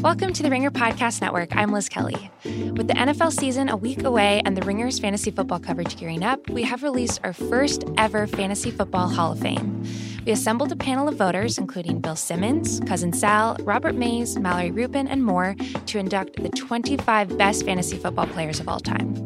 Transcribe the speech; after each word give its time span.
Welcome 0.00 0.32
to 0.34 0.44
the 0.44 0.50
Ringer 0.50 0.70
Podcast 0.70 1.20
Network. 1.20 1.56
I'm 1.56 1.72
Liz 1.72 1.88
Kelly. 1.88 2.30
With 2.44 2.86
the 2.86 2.94
NFL 2.94 3.32
season 3.32 3.68
a 3.68 3.76
week 3.76 4.04
away 4.04 4.40
and 4.44 4.56
the 4.56 4.62
Ringer's 4.62 5.00
fantasy 5.00 5.32
football 5.32 5.58
coverage 5.58 5.96
gearing 5.96 6.22
up, 6.22 6.48
we 6.48 6.62
have 6.62 6.84
released 6.84 7.18
our 7.24 7.32
first 7.32 7.82
ever 7.96 8.28
Fantasy 8.28 8.70
Football 8.70 9.08
Hall 9.08 9.32
of 9.32 9.40
Fame. 9.40 9.82
We 10.24 10.30
assembled 10.30 10.70
a 10.70 10.76
panel 10.76 11.08
of 11.08 11.16
voters, 11.16 11.58
including 11.58 12.00
Bill 12.00 12.14
Simmons, 12.14 12.78
Cousin 12.86 13.12
Sal, 13.12 13.56
Robert 13.62 13.96
Mays, 13.96 14.38
Mallory 14.38 14.70
Rubin, 14.70 15.08
and 15.08 15.24
more, 15.24 15.56
to 15.86 15.98
induct 15.98 16.40
the 16.40 16.50
25 16.50 17.36
best 17.36 17.64
fantasy 17.64 17.98
football 17.98 18.28
players 18.28 18.60
of 18.60 18.68
all 18.68 18.78
time. 18.78 19.16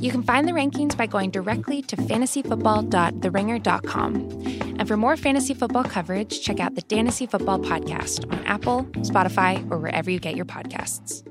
You 0.00 0.10
can 0.10 0.24
find 0.24 0.48
the 0.48 0.52
rankings 0.52 0.96
by 0.96 1.06
going 1.06 1.30
directly 1.30 1.80
to 1.82 1.96
fantasyfootball.theringer.com. 1.96 4.67
And 4.78 4.86
for 4.86 4.96
more 4.96 5.16
fantasy 5.16 5.54
football 5.54 5.84
coverage, 5.84 6.40
check 6.40 6.60
out 6.60 6.74
the 6.74 6.82
Fantasy 6.82 7.26
Football 7.26 7.58
Podcast 7.58 8.32
on 8.32 8.44
Apple, 8.44 8.84
Spotify, 8.98 9.68
or 9.70 9.78
wherever 9.78 10.10
you 10.10 10.20
get 10.20 10.36
your 10.36 10.44
podcasts. 10.44 11.24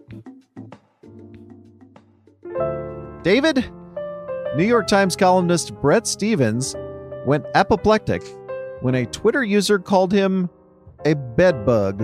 David, 3.23 3.65
New 4.55 4.65
York 4.65 4.87
Times 4.87 5.15
columnist 5.15 5.73
Bret 5.81 6.07
Stephens 6.07 6.75
went 7.25 7.45
apoplectic 7.55 8.23
when 8.81 8.95
a 8.95 9.05
Twitter 9.05 9.43
user 9.43 9.79
called 9.79 10.11
him 10.11 10.49
a 11.05 11.13
bedbug. 11.15 12.01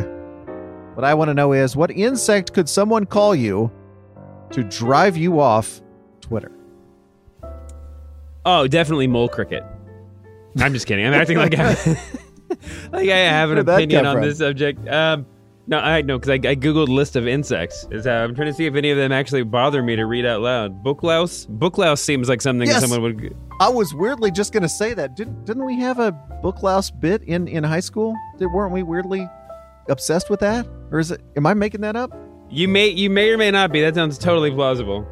What 0.96 1.04
I 1.04 1.14
want 1.14 1.30
to 1.30 1.34
know 1.34 1.54
is 1.54 1.76
what 1.76 1.92
insect 1.92 2.54
could 2.54 2.70
someone 2.70 3.06
call 3.06 3.36
you 3.36 3.72
to 4.52 4.64
drive 4.64 5.18
you 5.18 5.40
off 5.40 5.82
Twitter? 6.22 6.52
Oh, 8.46 8.68
definitely 8.68 9.08
mole 9.08 9.30
cricket. 9.30 9.64
I'm 10.60 10.74
just 10.74 10.88
kidding. 10.88 11.06
I'm 11.06 11.14
acting 11.14 11.38
like 11.38 11.58
I, 11.58 11.74
like 12.92 13.10
I 13.10 13.18
have 13.18 13.52
an 13.52 13.58
opinion 13.60 14.06
on 14.06 14.18
from? 14.18 14.24
this 14.26 14.38
subject. 14.38 14.88
Um, 14.88 15.26
no, 15.66 15.80
I 15.80 16.02
know 16.02 16.20
because 16.20 16.30
I, 16.30 16.34
I 16.34 16.56
googled 16.56 16.90
list 16.90 17.16
of 17.16 17.26
insects. 17.28 17.88
Is 17.90 18.06
uh, 18.06 18.12
I'm 18.12 18.36
trying 18.36 18.48
to 18.50 18.54
see 18.54 18.66
if 18.66 18.76
any 18.76 18.92
of 18.92 18.98
them 18.98 19.12
actually 19.12 19.44
bother 19.44 19.82
me 19.82 19.96
to 19.96 20.06
read 20.06 20.26
out 20.26 20.42
loud. 20.42 20.84
Book 20.84 21.04
louse. 21.04 21.46
Book 21.46 21.78
louse 21.78 22.02
seems 22.02 22.28
like 22.28 22.42
something 22.42 22.68
Yes. 22.68 22.82
someone 22.82 23.02
would. 23.02 23.36
I 23.62 23.70
was 23.70 23.94
weirdly 23.94 24.30
just 24.30 24.52
going 24.52 24.64
to 24.64 24.70
say 24.70 24.94
that. 24.94 25.16
Didn't 25.16 25.46
didn't 25.46 25.66
we 25.66 25.80
have 25.80 26.00
a 26.00 26.12
book 26.12 26.64
louse 26.64 26.92
bit 26.92 27.24
in 27.24 27.48
in 27.48 27.64
high 27.64 27.80
school? 27.80 28.14
Did, 28.38 28.48
weren't 28.48 28.74
we 28.74 28.84
weirdly 28.84 29.28
obsessed 29.90 30.30
with 30.30 30.42
that? 30.42 30.68
Or 30.92 31.00
is 31.00 31.12
it 31.12 31.22
am 31.38 31.46
I 31.46 31.54
making 31.54 31.82
that 31.82 31.96
up? 31.96 32.12
You 32.50 32.68
may 32.68 32.90
you 32.90 33.10
may 33.10 33.30
or 33.32 33.38
may 33.38 33.50
not 33.50 33.72
be. 33.72 33.82
That 33.82 33.96
sounds 33.96 34.18
totally 34.18 34.52
plausible. 34.52 35.08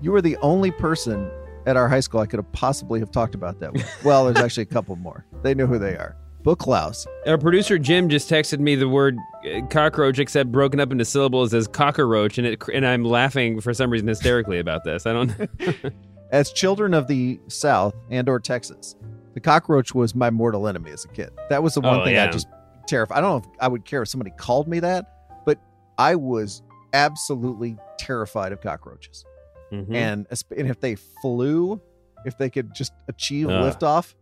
You 0.00 0.12
were 0.12 0.22
the 0.22 0.36
only 0.38 0.70
person 0.70 1.30
at 1.66 1.76
our 1.76 1.88
high 1.88 2.00
school 2.00 2.20
I 2.20 2.26
could 2.26 2.38
have 2.38 2.50
possibly 2.52 3.00
have 3.00 3.10
talked 3.10 3.34
about 3.34 3.60
that. 3.60 3.72
Well, 4.04 4.24
there's 4.26 4.38
actually 4.44 4.62
a 4.64 4.66
couple 4.66 4.96
more. 4.96 5.24
They 5.42 5.54
know 5.54 5.66
who 5.66 5.78
they 5.78 5.96
are. 5.96 6.16
Book 6.42 6.66
louse. 6.66 7.06
Our 7.26 7.36
producer 7.36 7.78
Jim 7.78 8.08
just 8.08 8.30
texted 8.30 8.60
me 8.60 8.74
the 8.74 8.88
word 8.88 9.16
uh, 9.44 9.60
cockroach, 9.66 10.18
except 10.18 10.50
broken 10.50 10.80
up 10.80 10.90
into 10.90 11.04
syllables 11.04 11.52
as 11.52 11.68
cockroach, 11.68 12.38
and 12.38 12.46
it 12.46 12.62
and 12.72 12.86
I'm 12.86 13.04
laughing 13.04 13.60
for 13.60 13.74
some 13.74 13.90
reason 13.90 14.08
hysterically 14.08 14.58
about 14.58 14.82
this. 14.84 15.04
I 15.06 15.12
don't. 15.12 15.34
As 16.32 16.52
children 16.52 16.94
of 16.94 17.08
the 17.08 17.40
South 17.48 17.94
and 18.08 18.28
or 18.28 18.38
Texas, 18.40 18.94
the 19.34 19.40
cockroach 19.40 19.94
was 19.94 20.14
my 20.14 20.30
mortal 20.30 20.68
enemy 20.68 20.92
as 20.92 21.04
a 21.04 21.08
kid. 21.08 21.30
That 21.50 21.62
was 21.62 21.74
the 21.74 21.80
one 21.80 22.00
Oh, 22.00 22.04
thing 22.04 22.16
I 22.16 22.28
just 22.30 22.46
terrified. 22.86 23.18
I 23.18 23.20
don't 23.20 23.30
know 23.44 23.50
if 23.50 23.56
I 23.60 23.66
would 23.66 23.84
care 23.84 24.00
if 24.02 24.08
somebody 24.08 24.30
called 24.38 24.68
me 24.68 24.78
that, 24.78 25.06
but 25.44 25.58
I 25.98 26.14
was 26.14 26.62
absolutely 26.92 27.76
terrified 27.98 28.52
of 28.52 28.60
cockroaches. 28.60 29.24
Mhm. 29.72 29.94
And, 29.94 30.26
and 30.56 30.68
if 30.68 30.80
they 30.80 30.96
flew, 30.96 31.80
if 32.24 32.36
they 32.38 32.50
could 32.50 32.74
just 32.74 32.92
achieve 33.08 33.48
Ugh. 33.48 33.72
liftoff, 33.72 34.14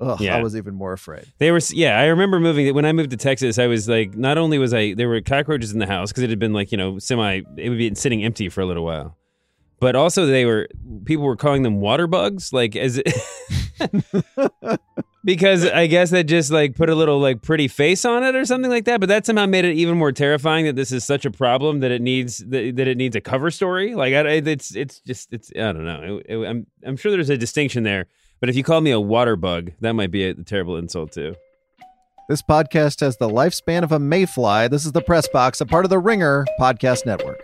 ugh, 0.00 0.20
Yeah. 0.20 0.36
I 0.36 0.42
was 0.42 0.56
even 0.56 0.74
more 0.74 0.92
afraid. 0.92 1.24
They 1.38 1.50
were, 1.50 1.60
yeah. 1.70 1.98
I 1.98 2.06
remember 2.06 2.38
moving 2.40 2.72
when 2.74 2.84
I 2.84 2.92
moved 2.92 3.10
to 3.10 3.16
Texas. 3.16 3.58
I 3.58 3.66
was 3.66 3.88
like, 3.88 4.16
not 4.16 4.38
only 4.38 4.58
was 4.58 4.72
I 4.72 4.94
there 4.94 5.08
were 5.08 5.20
cockroaches 5.20 5.72
in 5.72 5.78
the 5.78 5.86
house 5.86 6.10
because 6.10 6.22
it 6.22 6.30
had 6.30 6.38
been 6.38 6.52
like 6.52 6.72
you 6.72 6.78
know 6.78 6.98
semi, 6.98 7.42
it 7.56 7.68
would 7.68 7.78
be 7.78 7.94
sitting 7.94 8.24
empty 8.24 8.48
for 8.48 8.60
a 8.60 8.66
little 8.66 8.84
while, 8.84 9.16
but 9.80 9.94
also 9.96 10.26
they 10.26 10.44
were 10.46 10.68
people 11.04 11.24
were 11.24 11.36
calling 11.36 11.62
them 11.62 11.80
water 11.80 12.06
bugs, 12.06 12.52
like 12.52 12.74
as 12.76 13.00
because 15.24 15.64
I 15.66 15.86
guess 15.86 16.10
that 16.10 16.24
just 16.24 16.50
like 16.50 16.74
put 16.76 16.88
a 16.88 16.94
little 16.94 17.18
like 17.20 17.42
pretty 17.42 17.68
face 17.68 18.04
on 18.04 18.22
it 18.24 18.34
or 18.34 18.44
something 18.44 18.70
like 18.70 18.84
that. 18.86 19.00
But 19.00 19.08
that 19.08 19.26
somehow 19.26 19.46
made 19.46 19.64
it 19.64 19.74
even 19.76 19.96
more 19.96 20.12
terrifying 20.12 20.64
that 20.66 20.76
this 20.76 20.92
is 20.92 21.04
such 21.04 21.24
a 21.24 21.30
problem 21.30 21.80
that 21.80 21.90
it 21.90 22.02
needs 22.02 22.38
that, 22.38 22.76
that 22.76 22.88
it 22.88 22.96
needs 22.96 23.16
a 23.16 23.20
cover 23.20 23.50
story. 23.50 23.94
Like 23.94 24.14
I, 24.14 24.20
it's 24.28 24.74
it's 24.74 25.00
just 25.00 25.32
it's 25.32 25.50
I 25.54 25.72
don't 25.72 25.84
know. 25.84 26.20
It- 26.26 26.34
it- 26.36 26.46
I'm 26.48 26.66
I'm 26.84 26.96
sure 26.96 27.12
there's 27.12 27.30
a 27.30 27.36
distinction 27.38 27.82
there. 27.84 28.06
But 28.40 28.48
if 28.48 28.56
you 28.56 28.64
call 28.64 28.80
me 28.80 28.90
a 28.90 29.00
water 29.00 29.36
bug, 29.36 29.70
that 29.80 29.92
might 29.92 30.10
be 30.10 30.24
a 30.24 30.34
terrible 30.34 30.76
insult 30.76 31.12
too. 31.12 31.36
This 32.28 32.42
podcast 32.42 33.00
has 33.00 33.16
the 33.18 33.28
lifespan 33.28 33.82
of 33.82 33.92
a 33.92 33.98
mayfly. 33.98 34.66
This 34.68 34.84
is 34.86 34.92
the 34.92 35.02
Press 35.02 35.28
Box, 35.28 35.60
a 35.60 35.66
part 35.66 35.84
of 35.84 35.90
the 35.90 35.98
Ringer 35.98 36.44
Podcast 36.58 37.04
Network. 37.06 37.40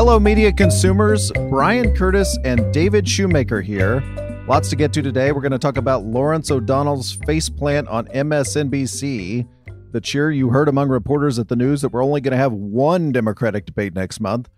Hello, 0.00 0.18
media 0.18 0.50
consumers. 0.50 1.30
Bryan 1.50 1.94
Curtis 1.94 2.38
and 2.42 2.72
David 2.72 3.06
Shoemaker 3.06 3.60
here. 3.60 4.00
Lots 4.48 4.70
to 4.70 4.76
get 4.76 4.94
to 4.94 5.02
today. 5.02 5.30
We're 5.30 5.42
going 5.42 5.52
to 5.52 5.58
talk 5.58 5.76
about 5.76 6.04
Lawrence 6.04 6.50
O'Donnell's 6.50 7.14
faceplant 7.18 7.86
on 7.92 8.06
MSNBC. 8.06 9.46
The 9.92 10.00
cheer 10.00 10.30
you 10.30 10.48
heard 10.48 10.70
among 10.70 10.88
reporters 10.88 11.38
at 11.38 11.48
the 11.48 11.54
news 11.54 11.82
that 11.82 11.90
we're 11.90 12.02
only 12.02 12.22
going 12.22 12.30
to 12.30 12.38
have 12.38 12.54
one 12.54 13.12
Democratic 13.12 13.66
debate 13.66 13.92
next 13.92 14.20
month. 14.20 14.48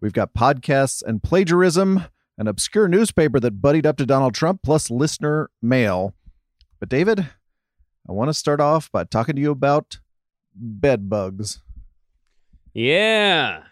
We've 0.00 0.12
got 0.12 0.34
podcasts 0.34 1.00
and 1.00 1.22
plagiarism, 1.22 2.06
an 2.36 2.48
obscure 2.48 2.88
newspaper 2.88 3.38
that 3.38 3.62
buddied 3.62 3.86
up 3.86 3.98
to 3.98 4.04
Donald 4.04 4.34
Trump, 4.34 4.64
plus 4.64 4.90
listener 4.90 5.48
mail. 5.62 6.16
But, 6.80 6.88
David, 6.88 7.20
I 7.20 8.10
want 8.10 8.30
to 8.30 8.34
start 8.34 8.60
off 8.60 8.90
by 8.90 9.04
talking 9.04 9.36
to 9.36 9.40
you 9.40 9.52
about 9.52 10.00
bed 10.56 11.08
bugs. 11.08 11.60
Yeah. 12.74 13.62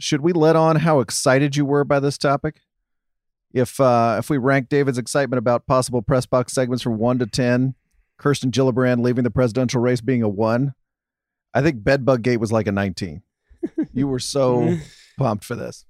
Should 0.00 0.20
we 0.20 0.32
let 0.32 0.56
on 0.56 0.76
how 0.76 1.00
excited 1.00 1.56
you 1.56 1.64
were 1.64 1.84
by 1.84 2.00
this 2.00 2.18
topic? 2.18 2.60
If 3.52 3.80
uh, 3.80 4.16
if 4.18 4.30
we 4.30 4.38
rank 4.38 4.68
David's 4.68 4.98
excitement 4.98 5.38
about 5.38 5.66
possible 5.66 6.02
press 6.02 6.26
box 6.26 6.52
segments 6.52 6.82
from 6.82 6.98
one 6.98 7.18
to 7.18 7.26
ten, 7.26 7.74
Kirsten 8.18 8.50
Gillibrand 8.50 9.02
leaving 9.02 9.24
the 9.24 9.30
presidential 9.30 9.80
race 9.80 10.00
being 10.00 10.22
a 10.22 10.28
one, 10.28 10.74
I 11.54 11.62
think 11.62 11.82
Bedbug 11.82 12.22
Gate 12.22 12.40
was 12.40 12.52
like 12.52 12.66
a 12.66 12.72
nineteen. 12.72 13.22
you 13.92 14.06
were 14.06 14.18
so 14.18 14.76
pumped 15.18 15.44
for 15.44 15.56
this. 15.56 15.84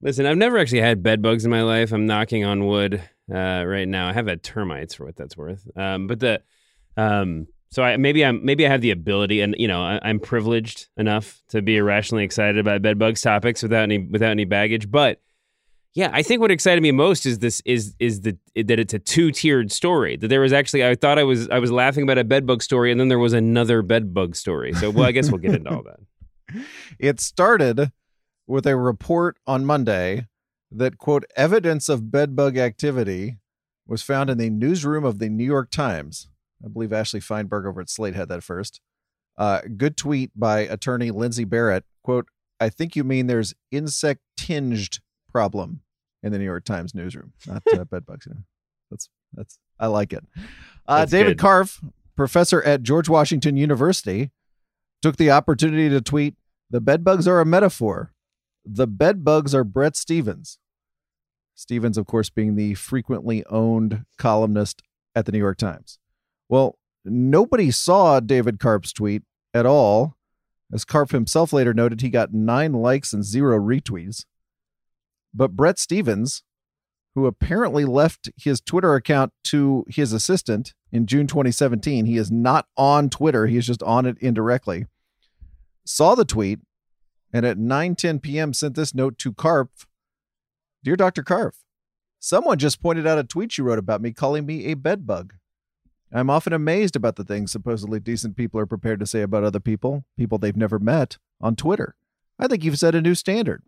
Listen, 0.00 0.24
I've 0.24 0.38
never 0.38 0.56
actually 0.56 0.80
had 0.80 1.02
bed 1.02 1.20
bugs 1.20 1.44
in 1.44 1.50
my 1.50 1.62
life. 1.62 1.92
I'm 1.92 2.06
knocking 2.06 2.44
on 2.44 2.66
wood 2.66 3.02
uh, 3.30 3.64
right 3.66 3.86
now. 3.86 4.08
I 4.08 4.14
have 4.14 4.26
had 4.26 4.42
termites 4.42 4.94
for 4.94 5.04
what 5.04 5.16
that's 5.16 5.36
worth. 5.36 5.68
Um, 5.76 6.06
but 6.06 6.20
the 6.20 6.42
um, 6.96 7.48
so 7.70 7.82
I 7.82 7.96
maybe 7.96 8.24
I'm 8.24 8.44
maybe 8.44 8.66
I 8.66 8.70
have 8.70 8.80
the 8.80 8.90
ability, 8.90 9.40
and 9.40 9.54
you 9.58 9.68
know 9.68 9.82
I, 9.82 10.00
I'm 10.02 10.20
privileged 10.20 10.88
enough 10.96 11.42
to 11.48 11.62
be 11.62 11.76
irrationally 11.76 12.24
excited 12.24 12.58
about 12.58 12.82
bed 12.82 12.98
bugs 12.98 13.20
topics 13.20 13.62
without 13.62 13.82
any 13.82 13.98
without 13.98 14.30
any 14.30 14.44
baggage. 14.44 14.90
But 14.90 15.20
yeah, 15.94 16.10
I 16.12 16.22
think 16.22 16.40
what 16.40 16.50
excited 16.50 16.82
me 16.82 16.92
most 16.92 17.26
is 17.26 17.38
this 17.38 17.62
is 17.64 17.94
is 17.98 18.22
the 18.22 18.36
that 18.54 18.78
it's 18.78 18.94
a 18.94 18.98
two 18.98 19.30
tiered 19.30 19.72
story. 19.72 20.16
That 20.16 20.28
there 20.28 20.40
was 20.40 20.52
actually 20.52 20.84
I 20.84 20.94
thought 20.94 21.18
I 21.18 21.24
was 21.24 21.48
I 21.48 21.58
was 21.58 21.70
laughing 21.70 22.02
about 22.04 22.18
a 22.18 22.24
bed 22.24 22.46
bug 22.46 22.62
story, 22.62 22.90
and 22.90 23.00
then 23.00 23.08
there 23.08 23.18
was 23.18 23.32
another 23.32 23.82
bed 23.82 24.12
bug 24.12 24.36
story. 24.36 24.72
So 24.74 24.90
well, 24.90 25.04
I 25.04 25.12
guess 25.12 25.30
we'll 25.30 25.38
get 25.38 25.54
into 25.54 25.70
all 25.70 25.82
that. 25.82 26.00
It 26.98 27.20
started 27.20 27.92
with 28.48 28.66
a 28.66 28.76
report 28.76 29.36
on 29.46 29.64
Monday 29.64 30.26
that, 30.72 30.98
quote, 30.98 31.24
evidence 31.36 31.88
of 31.88 32.10
bedbug 32.10 32.58
activity 32.58 33.38
was 33.86 34.02
found 34.02 34.30
in 34.30 34.38
the 34.38 34.50
newsroom 34.50 35.04
of 35.04 35.20
the 35.20 35.28
New 35.28 35.44
York 35.44 35.70
Times. 35.70 36.28
I 36.64 36.68
believe 36.68 36.92
Ashley 36.92 37.20
Feinberg 37.20 37.66
over 37.66 37.80
at 37.80 37.88
Slate 37.88 38.14
had 38.14 38.28
that 38.28 38.42
first. 38.42 38.80
Uh, 39.38 39.60
good 39.76 39.96
tweet 39.96 40.30
by 40.36 40.60
attorney 40.60 41.10
Lindsay 41.10 41.44
Barrett. 41.44 41.84
Quote, 42.02 42.26
I 42.58 42.68
think 42.68 42.94
you 42.94 43.04
mean 43.04 43.26
there's 43.26 43.54
insect 43.70 44.20
tinged 44.36 45.00
problem 45.30 45.80
in 46.22 46.32
the 46.32 46.38
New 46.38 46.44
York 46.44 46.64
Times 46.64 46.94
newsroom, 46.94 47.32
not 47.46 47.62
uh, 47.72 47.84
bedbugs. 47.90 48.26
You 48.26 48.34
know. 48.34 48.40
That's, 48.90 49.08
that's, 49.32 49.58
I 49.78 49.86
like 49.86 50.12
it. 50.12 50.24
Uh, 50.86 51.06
David 51.06 51.38
good. 51.38 51.46
Karpf, 51.46 51.82
professor 52.16 52.62
at 52.62 52.82
George 52.82 53.08
Washington 53.08 53.56
University, 53.56 54.30
took 55.00 55.16
the 55.16 55.30
opportunity 55.30 55.88
to 55.88 56.00
tweet 56.00 56.34
the 56.68 56.80
bedbugs 56.80 57.26
are 57.26 57.40
a 57.40 57.46
metaphor. 57.46 58.12
The 58.64 58.86
bedbugs 58.86 59.54
are 59.54 59.64
Bret 59.64 59.96
Stephens. 59.96 60.58
Stephens, 61.54 61.96
of 61.98 62.06
course, 62.06 62.30
being 62.30 62.56
the 62.56 62.74
frequently 62.74 63.44
owned 63.46 64.04
columnist 64.18 64.82
at 65.14 65.26
the 65.26 65.32
New 65.32 65.38
York 65.38 65.58
Times. 65.58 65.98
Well, 66.50 66.78
nobody 67.04 67.70
saw 67.70 68.20
David 68.20 68.58
Karpf's 68.58 68.92
tweet 68.92 69.22
at 69.54 69.64
all. 69.64 70.16
As 70.72 70.84
Karpf 70.84 71.12
himself 71.12 71.52
later 71.52 71.72
noted, 71.72 72.00
he 72.00 72.10
got 72.10 72.34
nine 72.34 72.72
likes 72.72 73.12
and 73.12 73.24
zero 73.24 73.58
retweets. 73.58 74.24
But 75.32 75.52
Bret 75.52 75.78
Stephens, 75.78 76.42
who 77.14 77.26
apparently 77.26 77.84
left 77.84 78.30
his 78.36 78.60
Twitter 78.60 78.94
account 78.94 79.32
to 79.44 79.84
his 79.88 80.12
assistant 80.12 80.74
in 80.92 81.06
June 81.06 81.26
2017, 81.26 82.04
he 82.04 82.16
is 82.18 82.30
not 82.30 82.66
on 82.76 83.08
Twitter, 83.08 83.46
he 83.46 83.56
is 83.56 83.66
just 83.66 83.82
on 83.82 84.04
it 84.04 84.18
indirectly 84.20 84.86
saw 85.90 86.14
the 86.14 86.24
tweet 86.24 86.60
and 87.32 87.44
at 87.44 87.58
9 87.58 87.94
10 87.94 88.20
p.m. 88.20 88.52
sent 88.52 88.74
this 88.74 88.94
note 88.94 89.18
to 89.18 89.32
Karpf 89.32 89.86
Dear 90.82 90.96
Dr. 90.96 91.22
Karpf, 91.22 91.56
Someone 92.18 92.58
just 92.58 92.82
pointed 92.82 93.06
out 93.06 93.18
a 93.18 93.24
tweet 93.24 93.58
you 93.58 93.64
wrote 93.64 93.78
about 93.78 94.00
me 94.00 94.12
calling 94.12 94.46
me 94.46 94.66
a 94.66 94.74
bedbug. 94.74 95.34
I'm 96.12 96.30
often 96.30 96.52
amazed 96.52 96.96
about 96.96 97.16
the 97.16 97.24
things 97.24 97.52
supposedly 97.52 98.00
decent 98.00 98.36
people 98.36 98.58
are 98.58 98.66
prepared 98.66 98.98
to 99.00 99.06
say 99.06 99.22
about 99.22 99.44
other 99.44 99.60
people, 99.60 100.04
people 100.16 100.38
they've 100.38 100.56
never 100.56 100.80
met, 100.80 101.18
on 101.40 101.54
Twitter. 101.54 101.94
I 102.38 102.48
think 102.48 102.64
you've 102.64 102.78
set 102.78 102.96
a 102.96 103.00
new 103.00 103.14
standard. 103.14 103.62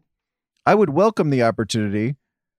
I 0.66 0.74
would 0.74 0.90
welcome 0.90 1.30
the 1.30 1.42
opportunity 1.42 2.16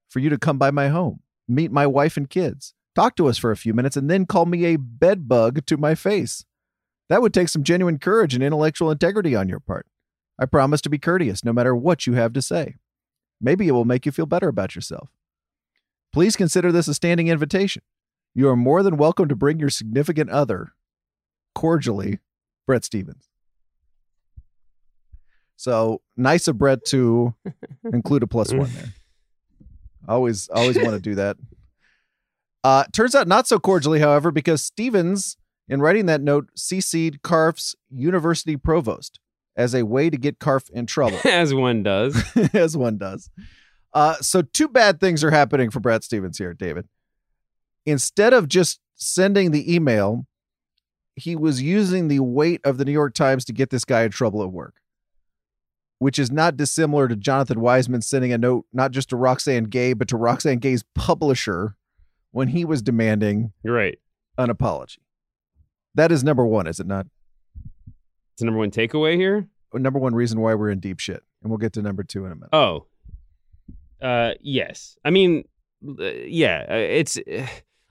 for 0.10 0.20
you 0.20 0.30
to 0.30 0.38
come 0.38 0.58
by 0.58 0.72
my 0.72 0.88
home, 0.88 1.20
meet 1.48 1.72
my 1.72 1.86
wife 1.86 2.16
and 2.16 2.30
kids, 2.30 2.74
talk 2.96 3.16
to 3.18 3.28
us 3.28 3.38
for 3.38 3.52
a 3.52 3.58
few 3.58 3.74
minutes, 3.74 3.98
and 3.98 4.10
then 4.10 4.26
call 4.26 4.46
me 4.46 4.66
a 4.66 4.78
bedbug 4.78 5.66
to 5.66 5.76
my 5.76 5.96
face. 5.96 6.46
That 7.10 7.22
would 7.22 7.34
take 7.34 7.50
some 7.50 7.64
genuine 7.64 8.00
courage 8.00 8.34
and 8.34 8.44
intellectual 8.44 8.90
integrity 8.90 9.36
on 9.36 9.50
your 9.50 9.60
part. 9.60 9.86
I 10.40 10.46
promise 10.46 10.82
to 10.82 10.90
be 10.90 10.98
courteous 10.98 11.44
no 11.44 11.52
matter 11.52 11.76
what 11.76 12.08
you 12.08 12.14
have 12.14 12.32
to 12.34 12.42
say. 12.42 12.76
Maybe 13.42 13.68
it 13.68 13.72
will 13.74 13.86
make 13.86 14.06
you 14.06 14.12
feel 14.12 14.26
better 14.26 14.48
about 14.48 14.76
yourself. 14.76 15.10
Please 16.14 16.36
consider 16.36 16.72
this 16.72 16.88
a 16.88 16.94
standing 16.94 17.28
invitation. 17.28 17.82
You 18.36 18.50
are 18.50 18.56
more 18.56 18.82
than 18.82 18.98
welcome 18.98 19.28
to 19.30 19.36
bring 19.36 19.60
your 19.60 19.70
significant 19.70 20.30
other. 20.30 20.74
Cordially, 21.54 22.20
Bret 22.66 22.84
Stephens. 22.84 23.30
So 25.56 26.02
nice 26.18 26.48
of 26.48 26.58
Bret 26.58 26.84
to 26.86 27.36
include 27.94 28.24
a 28.24 28.28
plus 28.28 28.52
one 28.54 28.72
there. 28.74 28.94
Always, 30.08 30.50
always 30.50 30.78
want 30.78 30.92
to 30.92 31.00
do 31.00 31.16
that. 31.16 31.38
Uh, 32.66 32.86
turns 32.94 33.14
out 33.14 33.28
not 33.28 33.46
so 33.46 33.60
cordially, 33.60 34.00
however, 34.00 34.32
because 34.32 34.64
Stephens, 34.64 35.36
in 35.68 35.82
writing 35.82 36.06
that 36.06 36.22
note, 36.22 36.48
cc'd 36.58 37.22
Karpf's 37.22 37.76
university 37.90 38.56
provost 38.56 39.20
as 39.58 39.76
a 39.76 39.84
way 39.84 40.10
to 40.10 40.16
get 40.16 40.40
Karpf 40.40 40.70
in 40.70 40.86
trouble. 40.86 41.20
As 41.26 41.54
one 41.54 41.84
does. 41.84 42.16
as 42.54 42.78
one 42.78 42.98
does. 42.98 43.30
Uh, 43.94 44.16
so 44.22 44.42
two 44.42 44.70
bad 44.70 45.02
things 45.02 45.26
are 45.26 45.32
happening 45.32 45.70
for 45.72 45.82
Bret 45.82 46.06
Stephens 46.06 46.38
here, 46.38 46.54
David. 46.54 46.88
Instead 47.86 48.34
of 48.34 48.48
just 48.48 48.80
sending 48.96 49.52
the 49.52 49.74
email, 49.74 50.26
he 51.16 51.36
was 51.36 51.62
using 51.62 52.08
the 52.08 52.20
weight 52.20 52.62
of 52.64 52.78
the 52.78 52.86
New 52.86 52.92
York 52.92 53.14
Times 53.14 53.46
to 53.46 53.54
get 53.54 53.70
this 53.70 53.86
guy 53.86 54.04
in 54.04 54.12
trouble 54.12 54.42
at 54.44 54.52
work, 54.52 54.76
which 56.00 56.18
is 56.18 56.32
not 56.32 56.58
dissimilar 56.58 57.08
to 57.08 57.16
Jonathan 57.16 57.60
Weisman 57.60 58.04
sending 58.04 58.34
a 58.34 58.38
note 58.38 58.66
not 58.74 58.92
just 58.92 59.10
to 59.10 59.16
Roxane 59.16 59.66
Gay, 59.66 59.94
but 59.94 60.08
to 60.08 60.18
Roxane 60.18 60.60
Gay's 60.60 60.84
publisher 60.96 61.76
when 62.32 62.48
he 62.48 62.66
was 62.66 62.82
demanding 62.82 63.52
right. 63.64 64.00
an 64.38 64.50
apology. 64.50 65.02
That 65.96 66.12
is 66.12 66.24
number 66.24 66.46
one, 66.46 66.66
is 66.66 66.80
it 66.80 66.88
not? 66.88 67.06
It's 68.34 68.40
the 68.40 68.46
number 68.46 68.60
one 68.60 68.72
takeaway 68.72 69.16
here. 69.16 69.48
Number 69.74 70.00
one 70.00 70.16
reason 70.16 70.40
why 70.40 70.56
we're 70.56 70.70
in 70.70 70.80
deep 70.80 71.00
shit, 71.00 71.24
and 71.42 71.52
we'll 71.52 71.60
get 71.60 71.74
to 71.74 71.82
number 71.82 72.04
two 72.04 72.26
in 72.26 72.32
a 72.32 72.36
minute. 72.36 72.50
Oh, 72.54 72.86
uh, 74.02 74.34
yes. 74.42 74.98
I 75.06 75.12
mean, 75.12 75.46
uh, 75.88 76.04
yeah. 76.04 76.66
Uh, 76.70 76.76
it's. 76.76 77.20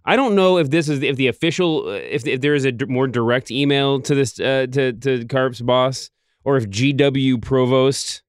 I 0.04 0.16
don't 0.16 0.34
know 0.34 0.58
if 0.58 0.70
this 0.70 0.88
is 0.88 1.02
if 1.02 1.16
the 1.16 1.28
official 1.28 1.88
uh, 1.88 1.93
if 1.93 2.26
if 2.26 2.40
there 2.40 2.54
is 2.54 2.64
a 2.64 2.72
d- 2.72 2.87
more 2.87 3.06
direct 3.06 3.50
email 3.50 4.00
to 4.00 4.14
this 4.14 4.40
uh, 4.40 4.66
to 4.72 4.93
to 4.93 5.25
Karpf's 5.26 5.60
boss 5.60 6.10
or 6.44 6.56
if 6.56 6.69
GW 6.69 7.40
Provost 7.40 8.22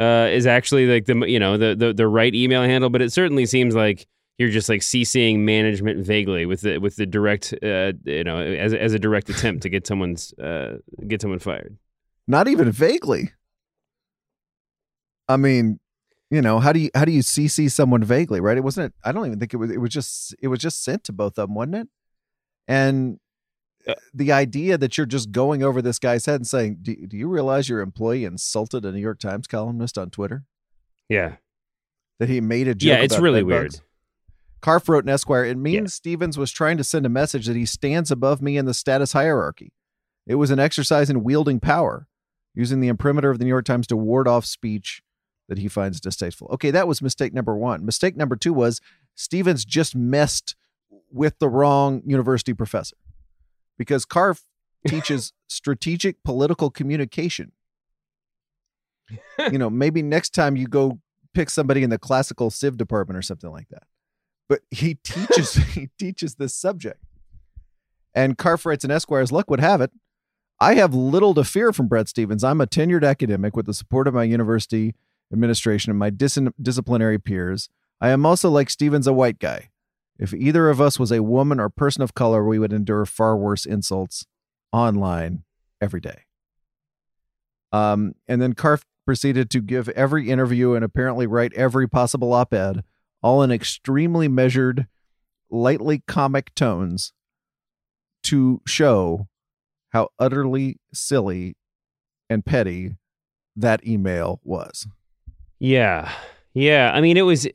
uh, 0.00 0.28
is 0.30 0.46
actually 0.46 0.86
like 0.86 1.06
the 1.06 1.14
you 1.26 1.38
know 1.38 1.56
the, 1.56 1.74
the 1.74 1.92
the 1.92 2.08
right 2.08 2.34
email 2.34 2.62
handle, 2.62 2.90
but 2.90 3.02
it 3.02 3.12
certainly 3.12 3.44
seems 3.46 3.74
like 3.74 4.06
you're 4.38 4.48
just 4.48 4.68
like 4.68 4.80
CCing 4.80 5.40
management 5.40 6.04
vaguely 6.06 6.46
with 6.46 6.62
the 6.62 6.78
with 6.78 6.96
the 6.96 7.04
direct 7.04 7.52
uh, 7.62 7.92
you 8.04 8.24
know 8.24 8.38
as 8.38 8.72
as 8.72 8.94
a 8.94 8.98
direct 8.98 9.28
attempt 9.28 9.62
to 9.62 9.68
get 9.68 9.86
someone's 9.86 10.32
uh, 10.38 10.78
get 11.06 11.20
someone 11.20 11.38
fired. 11.40 11.76
Not 12.26 12.48
even 12.48 12.70
vaguely. 12.70 13.32
I 15.28 15.36
mean, 15.36 15.79
you 16.30 16.40
know, 16.40 16.60
how 16.60 16.72
do 16.72 16.78
you 16.78 16.90
how 16.94 17.04
do 17.04 17.12
you 17.12 17.22
CC 17.22 17.70
someone 17.70 18.04
vaguely, 18.04 18.40
right? 18.40 18.56
It 18.56 18.62
wasn't. 18.62 18.94
I 19.04 19.10
don't 19.12 19.26
even 19.26 19.40
think 19.40 19.52
it 19.52 19.56
was. 19.56 19.70
It 19.70 19.80
was 19.80 19.90
just 19.90 20.34
it 20.40 20.48
was 20.48 20.60
just 20.60 20.82
sent 20.84 21.04
to 21.04 21.12
both 21.12 21.38
of 21.38 21.48
them, 21.48 21.54
wasn't 21.54 21.74
it? 21.76 21.88
And 22.68 23.18
uh, 23.88 23.94
the 24.14 24.30
idea 24.30 24.78
that 24.78 24.96
you're 24.96 25.06
just 25.06 25.32
going 25.32 25.64
over 25.64 25.82
this 25.82 25.98
guy's 25.98 26.26
head 26.26 26.36
and 26.36 26.46
saying, 26.46 26.78
"Do, 26.82 26.94
do 26.94 27.16
you 27.16 27.28
realize 27.28 27.68
your 27.68 27.80
employee 27.80 28.24
insulted 28.24 28.84
a 28.84 28.92
New 28.92 29.00
York 29.00 29.18
Times 29.18 29.48
columnist 29.48 29.98
on 29.98 30.10
Twitter?" 30.10 30.44
Yeah, 31.08 31.36
that 32.20 32.28
he 32.28 32.40
made 32.40 32.68
a 32.68 32.76
joke. 32.76 32.88
Yeah, 32.88 33.02
it's 33.02 33.18
really 33.18 33.42
weird. 33.42 33.72
Bugs. 33.72 33.82
Karpf 34.62 34.88
wrote 34.88 35.04
in 35.04 35.08
Esquire, 35.08 35.46
it 35.46 35.56
means 35.56 35.74
yeah. 35.74 35.86
Stephens 35.86 36.36
was 36.36 36.52
trying 36.52 36.76
to 36.76 36.84
send 36.84 37.06
a 37.06 37.08
message 37.08 37.46
that 37.46 37.56
he 37.56 37.64
stands 37.64 38.10
above 38.10 38.42
me 38.42 38.58
in 38.58 38.66
the 38.66 38.74
status 38.74 39.14
hierarchy. 39.14 39.72
It 40.26 40.34
was 40.34 40.50
an 40.50 40.58
exercise 40.58 41.08
in 41.08 41.24
wielding 41.24 41.60
power, 41.60 42.06
using 42.54 42.80
the 42.80 42.88
imprimatur 42.88 43.30
of 43.30 43.38
the 43.38 43.46
New 43.46 43.48
York 43.48 43.64
Times 43.64 43.86
to 43.86 43.96
ward 43.96 44.28
off 44.28 44.44
speech 44.44 45.02
that 45.50 45.58
he 45.58 45.68
finds 45.68 46.00
distasteful. 46.00 46.48
Okay, 46.52 46.70
that 46.70 46.86
was 46.86 47.02
mistake 47.02 47.34
number 47.34 47.56
one. 47.56 47.84
Mistake 47.84 48.16
number 48.16 48.36
two 48.36 48.52
was 48.52 48.80
Stephens 49.16 49.64
just 49.64 49.96
messed 49.96 50.54
with 51.10 51.40
the 51.40 51.48
wrong 51.48 52.02
university 52.06 52.54
professor 52.54 52.96
because 53.76 54.06
Karpf 54.06 54.42
teaches 54.86 55.32
strategic 55.48 56.22
political 56.22 56.70
communication. 56.70 57.50
you 59.50 59.50
know, 59.58 59.68
maybe 59.68 60.02
next 60.02 60.30
time 60.30 60.56
you 60.56 60.68
go 60.68 61.00
pick 61.34 61.50
somebody 61.50 61.82
in 61.82 61.90
the 61.90 61.98
classical 61.98 62.48
civ 62.48 62.76
department 62.76 63.18
or 63.18 63.22
something 63.22 63.50
like 63.50 63.68
that. 63.70 63.82
But 64.48 64.60
he 64.70 64.94
teaches 65.04 65.54
he 65.54 65.90
teaches 65.98 66.36
this 66.36 66.54
subject. 66.54 67.02
And 68.14 68.38
Karpf 68.38 68.64
writes 68.64 68.84
in 68.84 68.92
Esquire's 68.92 69.32
luck 69.32 69.50
would 69.50 69.60
have 69.60 69.80
it. 69.80 69.90
I 70.60 70.74
have 70.74 70.94
little 70.94 71.34
to 71.34 71.42
fear 71.42 71.72
from 71.72 71.88
Bret 71.88 72.08
Stephens. 72.08 72.44
I'm 72.44 72.60
a 72.60 72.68
tenured 72.68 73.04
academic 73.04 73.56
with 73.56 73.66
the 73.66 73.74
support 73.74 74.06
of 74.06 74.14
my 74.14 74.24
university 74.24 74.94
administration 75.32 75.90
and 75.90 75.98
my 75.98 76.10
dis- 76.10 76.38
disciplinary 76.60 77.18
peers. 77.18 77.68
I 78.00 78.10
am 78.10 78.24
also, 78.24 78.50
like 78.50 78.70
Stephens 78.70 79.06
a 79.06 79.12
white 79.12 79.38
guy. 79.38 79.70
If 80.18 80.34
either 80.34 80.68
of 80.68 80.80
us 80.80 80.98
was 80.98 81.12
a 81.12 81.22
woman 81.22 81.58
or 81.58 81.68
person 81.68 82.02
of 82.02 82.14
color, 82.14 82.44
we 82.44 82.58
would 82.58 82.72
endure 82.72 83.06
far 83.06 83.36
worse 83.36 83.64
insults 83.64 84.26
online 84.72 85.44
every 85.80 86.00
day. 86.00 86.22
Um, 87.72 88.14
and 88.28 88.40
then 88.42 88.54
Karpf 88.54 88.82
proceeded 89.06 89.50
to 89.50 89.60
give 89.60 89.88
every 89.90 90.30
interview 90.30 90.74
and 90.74 90.84
apparently 90.84 91.26
write 91.26 91.52
every 91.54 91.88
possible 91.88 92.32
op 92.32 92.52
ed, 92.52 92.84
all 93.22 93.42
in 93.42 93.50
extremely 93.50 94.28
measured, 94.28 94.86
lightly 95.50 96.02
comic 96.06 96.54
tones 96.54 97.12
to 98.24 98.60
show 98.66 99.26
how 99.90 100.08
utterly 100.18 100.78
silly 100.92 101.56
and 102.28 102.44
petty 102.44 102.96
that 103.56 103.86
email 103.86 104.40
was. 104.44 104.86
Yeah. 105.60 106.10
Yeah. 106.54 106.90
I 106.92 107.00
mean, 107.00 107.16
it 107.16 107.22
was, 107.22 107.46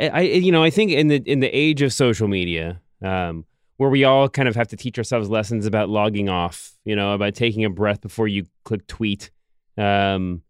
I, 0.00 0.22
you 0.22 0.50
know, 0.50 0.64
I 0.64 0.70
think 0.70 0.90
in 0.90 1.08
the, 1.08 1.22
in 1.24 1.40
the 1.40 1.48
age 1.48 1.82
of 1.82 1.92
social 1.92 2.26
media, 2.26 2.80
um, 3.02 3.44
where 3.76 3.90
we 3.90 4.04
all 4.04 4.28
kind 4.28 4.48
of 4.48 4.56
have 4.56 4.68
to 4.68 4.76
teach 4.76 4.98
ourselves 4.98 5.28
lessons 5.28 5.66
about 5.66 5.88
logging 5.88 6.28
off, 6.28 6.72
you 6.84 6.96
know, 6.96 7.12
about 7.12 7.34
taking 7.34 7.64
a 7.64 7.70
breath 7.70 8.00
before 8.00 8.26
you 8.26 8.46
click 8.64 8.86
tweet. 8.86 9.30
Um, 9.76 10.42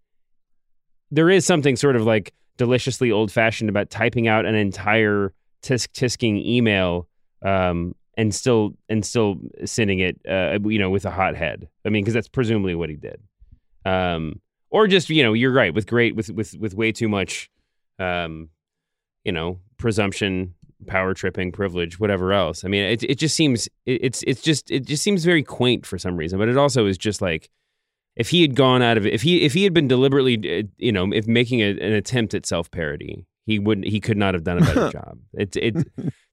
there 1.11 1.30
is 1.30 1.44
something 1.44 1.76
sort 1.76 1.96
of 1.96 2.02
like 2.02 2.32
deliciously 2.56 3.11
old 3.11 3.32
fashioned 3.32 3.70
about 3.70 3.90
typing 3.90 4.28
out 4.28 4.46
an 4.46 4.54
entire 4.54 5.32
tisk 5.62 5.88
tisking 5.92 6.44
email 6.44 7.08
um, 7.42 7.94
and 8.16 8.34
still 8.34 8.75
and 8.88 9.04
still 9.04 9.37
sending 9.64 10.00
it, 10.00 10.20
uh, 10.28 10.58
you 10.68 10.78
know, 10.78 10.90
with 10.90 11.04
a 11.04 11.11
hot 11.11 11.34
head. 11.34 11.68
I 11.84 11.88
mean, 11.88 12.04
because 12.04 12.14
that's 12.14 12.28
presumably 12.28 12.75
what 12.75 12.90
he 12.90 12.96
did. 12.96 13.20
Um, 13.84 14.40
or 14.75 14.88
just 14.88 15.09
you 15.09 15.23
know 15.23 15.33
you're 15.33 15.52
right 15.52 15.73
with 15.73 15.87
great 15.87 16.16
with 16.16 16.31
with 16.31 16.54
with 16.59 16.75
way 16.75 16.90
too 16.90 17.09
much 17.09 17.49
um 18.00 18.50
you 19.25 19.33
know 19.33 19.61
presumption 19.78 20.54
power 20.87 21.14
tripping 21.14 21.52
privilege 21.52 21.99
whatever 21.99 22.33
else. 22.33 22.64
I 22.64 22.69
mean 22.69 22.83
it, 22.85 23.02
it 23.04 23.14
just 23.14 23.37
seems 23.37 23.69
it, 23.87 24.00
it's 24.02 24.23
it's 24.25 24.43
just 24.43 24.71
it 24.71 24.85
just 24.85 25.02
seems 25.02 25.25
very 25.25 25.43
quaint 25.43 25.87
for 25.87 25.97
some 25.97 26.16
reason 26.16 26.38
but 26.38 26.49
it 26.49 26.59
also 26.59 26.87
is 26.87 26.99
just 26.99 27.23
like 27.23 27.49
if 28.16 28.28
he 28.28 28.43
had 28.43 28.57
gone 28.57 28.83
out 28.83 28.99
of 28.99 29.07
it 29.07 29.14
if 29.14 29.23
he 29.23 29.43
if 29.43 29.54
he 29.54 29.62
had 29.62 29.73
been 29.73 29.88
deliberately 29.88 30.37
uh, 30.59 30.66
you 30.76 30.93
know 30.93 31.11
if 31.12 31.26
making 31.26 31.61
a, 31.61 31.71
an 31.71 31.93
attempt 31.93 32.35
at 32.35 32.45
self 32.45 32.71
parody 32.71 33.26
he 33.47 33.59
wouldn't 33.59 33.87
he 33.87 34.00
could 34.00 34.16
not 34.16 34.35
have 34.35 34.43
done 34.43 34.59
a 34.59 34.61
better 34.62 34.90
job. 34.99 35.19
It 35.35 35.57
it 35.57 35.76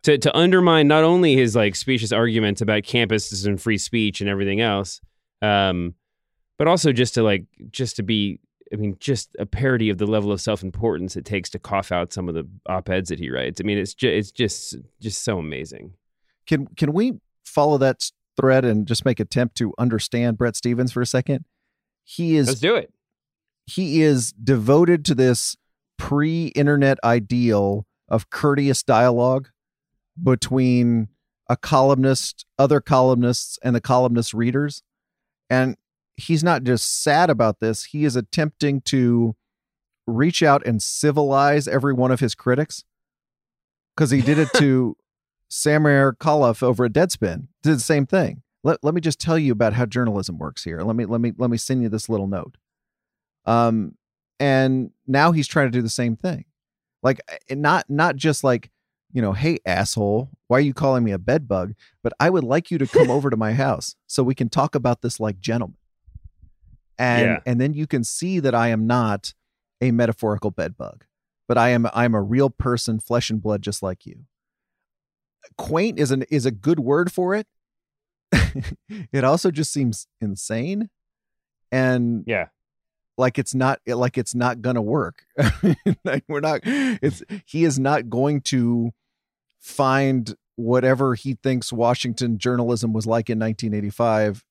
to 0.04 0.18
to 0.18 0.36
undermine 0.38 0.88
not 0.88 1.04
only 1.04 1.36
his 1.36 1.56
like 1.56 1.76
specious 1.76 2.12
arguments 2.12 2.62
about 2.62 2.84
campuses 2.84 3.46
and 3.46 3.62
free 3.62 3.78
speech 3.78 4.20
and 4.20 4.30
everything 4.30 4.62
else 4.62 5.00
um 5.42 5.94
but 6.62 6.68
also 6.68 6.92
just 6.92 7.16
to 7.16 7.24
like 7.24 7.46
just 7.72 7.96
to 7.96 8.04
be 8.04 8.40
I 8.72 8.76
mean, 8.76 8.96
just 9.00 9.36
a 9.40 9.48
parody 9.48 9.90
of 9.90 9.98
the 9.98 10.06
level 10.06 10.32
of 10.32 10.40
self-importance 10.40 11.16
it 11.16 11.26
takes 11.26 11.50
to 11.50 11.60
cough 11.60 11.92
out 11.92 12.14
some 12.14 12.30
of 12.30 12.36
the 12.36 12.48
op-eds 12.68 13.10
that 13.10 13.18
he 13.18 13.32
writes. 13.32 13.60
I 13.60 13.64
mean, 13.64 13.80
it's 13.80 13.96
just 13.96 14.14
it's 14.14 14.32
just 14.32 14.76
just 15.00 15.24
so 15.24 15.40
amazing. 15.40 15.96
Can 16.46 16.68
can 16.78 16.94
we 16.94 17.14
follow 17.46 17.80
that 17.80 18.12
thread 18.40 18.64
and 18.64 18.86
just 18.86 19.06
make 19.06 19.20
attempt 19.20 19.56
to 19.56 19.74
understand 19.80 20.38
Bret 20.38 20.56
Stephens 20.56 20.92
for 20.92 21.02
a 21.02 21.06
second? 21.08 21.46
He 22.04 22.36
is 22.36 22.46
Let's 22.46 22.60
do 22.60 22.76
it. 22.76 22.94
He 23.66 24.04
is 24.04 24.32
devoted 24.34 25.04
to 25.06 25.16
this 25.16 25.56
pre-internet 25.98 27.00
ideal 27.04 27.88
of 28.08 28.30
courteous 28.30 28.84
dialogue 28.84 29.50
between 30.22 31.08
a 31.50 31.58
columnist, 31.58 32.46
other 32.60 32.82
columnists, 32.82 33.58
and 33.64 33.76
the 33.76 33.82
columnist 33.82 34.36
readers. 34.36 34.84
And 35.50 35.76
he's 36.22 36.44
not 36.44 36.64
just 36.64 37.04
sad 37.04 37.30
about 37.30 37.60
this, 37.60 37.86
he 37.86 38.06
is 38.06 38.16
attempting 38.16 38.82
to 38.82 39.36
reach 40.08 40.44
out 40.44 40.66
and 40.66 40.82
civilize 40.82 41.68
every 41.68 41.94
one 41.94 42.12
of 42.12 42.20
his 42.20 42.36
critics. 42.36 42.84
because 43.96 44.12
he 44.12 44.22
did 44.22 44.40
it 44.40 44.50
to 44.56 44.96
Samer 45.50 46.14
Kalaf 46.14 46.64
over 46.64 46.86
at 46.86 46.94
Deadspin. 46.94 47.48
Did 47.64 47.76
the 47.76 47.80
same 47.80 48.06
thing. 48.06 48.44
Let, 48.64 48.84
let 48.84 48.94
me 48.94 49.02
just 49.02 49.20
tell 49.20 49.38
you 49.38 49.52
about 49.52 49.74
how 49.74 49.86
journalism 49.86 50.38
works 50.38 50.64
here. 50.64 50.82
Let 50.82 50.96
me 50.96 51.06
let 51.06 51.22
me 51.22 51.34
let 51.38 51.50
me 51.50 51.58
send 51.58 51.82
you 51.84 51.90
this 51.90 52.10
little 52.10 52.28
note. 52.28 52.58
Um, 53.46 53.96
and 54.40 54.92
now 55.08 55.32
he's 55.32 55.48
trying 55.48 55.68
to 55.68 55.72
do 55.72 55.82
the 55.82 55.90
same 55.90 56.16
thing, 56.16 56.46
like 57.04 57.22
eh, 57.50 57.56
not 57.56 57.90
not 57.90 58.16
just 58.16 58.44
like 58.44 58.72
you 59.14 59.22
know, 59.22 59.34
hey 59.34 59.60
asshole, 59.66 60.30
why 60.48 60.58
are 60.58 60.62
you 60.62 60.74
calling 60.74 61.04
me 61.04 61.12
a 61.12 61.20
bedbug? 61.20 61.74
But 62.04 62.14
I 62.20 62.30
would 62.30 62.44
like 62.44 62.72
you 62.72 62.78
to 62.78 62.88
come 62.88 63.10
over 63.12 63.30
to 63.30 63.38
my 63.38 63.54
house 63.54 63.96
so 64.08 64.24
we 64.24 64.36
can 64.36 64.50
talk 64.50 64.76
about 64.76 65.02
this 65.02 65.20
like 65.20 65.40
gentlemen. 65.40 65.78
And 67.02 67.22
Yeah. 67.24 67.40
and 67.46 67.60
then 67.60 67.74
you 67.74 67.88
can 67.88 68.04
see 68.04 68.40
that 68.40 68.54
I 68.54 68.68
am 68.70 68.86
not 68.86 69.34
a 69.82 69.90
metaphorical 69.92 70.52
bedbug, 70.52 71.06
but 71.48 71.58
I 71.58 71.70
am 71.70 71.88
I'm 71.94 72.14
a 72.14 72.22
real 72.22 72.50
person, 72.52 73.00
flesh 73.00 73.30
and 73.32 73.42
blood, 73.42 73.62
just 73.64 73.82
like 73.82 74.06
you. 74.06 74.26
Quaint 75.58 75.98
is 76.00 76.12
an 76.12 76.24
is 76.30 76.46
a 76.46 76.52
good 76.52 76.80
word 76.80 77.12
for 77.12 77.34
it. 77.34 77.48
it 79.12 79.24
also 79.24 79.50
just 79.52 79.74
seems 79.74 80.08
insane 80.22 80.90
and 81.72 82.24
Yeah. 82.28 82.48
like 83.18 83.38
it's 83.40 83.54
not 83.56 83.80
like 83.88 84.18
it's 84.18 84.34
not 84.36 84.62
gonna 84.62 84.82
work 84.82 85.26
like 86.06 86.24
we're 86.30 86.40
not 86.40 86.62
it's 86.64 87.24
he 87.46 87.64
is 87.66 87.78
not 87.80 88.10
going 88.10 88.40
to 88.42 88.92
find 89.60 90.36
whatever 90.56 91.16
he 91.16 91.34
thinks 91.44 91.74
washington 91.74 92.38
journalism 92.38 92.94
was 92.94 93.06
like 93.06 93.30
in 93.30 93.38
1985 93.40 94.46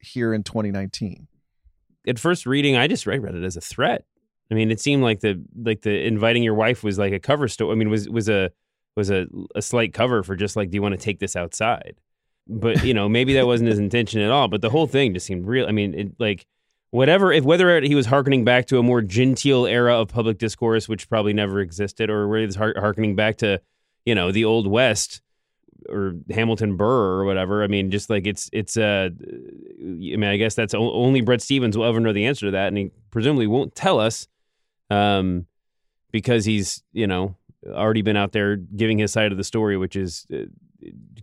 here 0.00 0.32
in 0.32 0.42
2019 0.44 1.26
At 2.08 2.18
first 2.18 2.46
reading, 2.46 2.76
I 2.76 2.86
just 2.86 3.06
read, 3.06 3.24
it 3.24 3.44
as 3.44 3.56
a 3.56 3.60
threat. 3.60 4.04
I 4.50 4.54
mean, 4.54 4.70
it 4.70 4.80
seemed 4.80 5.02
like 5.02 5.20
the 5.20 5.42
like 5.56 5.82
the 5.82 6.06
inviting 6.06 6.42
your 6.42 6.54
wife 6.54 6.82
was 6.82 6.98
like 6.98 7.12
a 7.12 7.20
cover 7.20 7.48
story. 7.48 7.72
I 7.72 7.74
mean, 7.74 7.90
was 7.90 8.08
was 8.08 8.28
a 8.28 8.50
was 8.96 9.10
a 9.10 9.26
a 9.54 9.62
slight 9.62 9.92
cover 9.92 10.22
for 10.22 10.36
just 10.36 10.56
like, 10.56 10.70
do 10.70 10.76
you 10.76 10.82
want 10.82 10.98
to 10.98 11.04
take 11.04 11.18
this 11.18 11.36
outside? 11.36 11.96
But 12.46 12.82
you 12.84 12.94
know, 12.94 13.08
maybe 13.08 13.34
that 13.34 13.46
wasn't 13.46 13.68
his 13.68 13.78
intention 13.78 14.20
at 14.22 14.30
all. 14.30 14.48
But 14.48 14.62
the 14.62 14.70
whole 14.70 14.86
thing 14.86 15.12
just 15.12 15.26
seemed 15.26 15.46
real. 15.46 15.66
I 15.66 15.72
mean, 15.72 15.94
it, 15.94 16.12
like 16.18 16.46
whatever 16.90 17.30
if 17.30 17.44
whether 17.44 17.80
he 17.82 17.94
was 17.94 18.06
harkening 18.06 18.44
back 18.44 18.66
to 18.66 18.78
a 18.78 18.82
more 18.82 19.02
genteel 19.02 19.66
era 19.66 20.00
of 20.00 20.08
public 20.08 20.38
discourse, 20.38 20.88
which 20.88 21.08
probably 21.08 21.34
never 21.34 21.60
existed, 21.60 22.08
or 22.08 22.26
whether 22.28 22.40
he 22.40 22.46
was 22.46 22.56
har- 22.56 22.74
harkening 22.78 23.16
back 23.16 23.36
to 23.38 23.60
you 24.06 24.14
know 24.14 24.32
the 24.32 24.44
old 24.46 24.66
west 24.66 25.20
or 25.88 26.14
Hamilton 26.30 26.76
Burr 26.76 27.20
or 27.20 27.24
whatever. 27.24 27.62
I 27.62 27.66
mean, 27.66 27.90
just 27.90 28.10
like 28.10 28.26
it's 28.26 28.48
it's 28.52 28.76
uh, 28.76 29.10
I 29.12 29.84
mean, 29.84 30.24
I 30.24 30.36
guess 30.36 30.54
that's 30.54 30.74
only 30.74 31.20
Bret 31.20 31.42
Stephens 31.42 31.76
will 31.76 31.84
ever 31.84 32.00
know 32.00 32.12
the 32.12 32.26
answer 32.26 32.46
to 32.46 32.52
that, 32.52 32.68
and 32.68 32.78
he 32.78 32.90
presumably 33.10 33.46
won't 33.46 33.74
tell 33.74 34.00
us, 34.00 34.28
um, 34.90 35.46
because 36.10 36.44
he's 36.44 36.82
you 36.92 37.06
know 37.06 37.36
already 37.66 38.02
been 38.02 38.16
out 38.16 38.32
there 38.32 38.56
giving 38.56 38.98
his 38.98 39.12
side 39.12 39.32
of 39.32 39.38
the 39.38 39.44
story, 39.44 39.76
which 39.76 39.96
is 39.96 40.26
uh, 40.32 40.44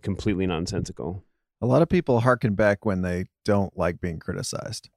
completely 0.02 0.46
nonsensical. 0.46 1.24
a 1.60 1.66
lot 1.66 1.82
of 1.82 1.88
people 1.88 2.20
harken 2.20 2.54
back 2.54 2.84
when 2.84 3.02
they 3.02 3.24
don't 3.44 3.76
like 3.76 4.00
being 4.00 4.18
criticized 4.18 4.90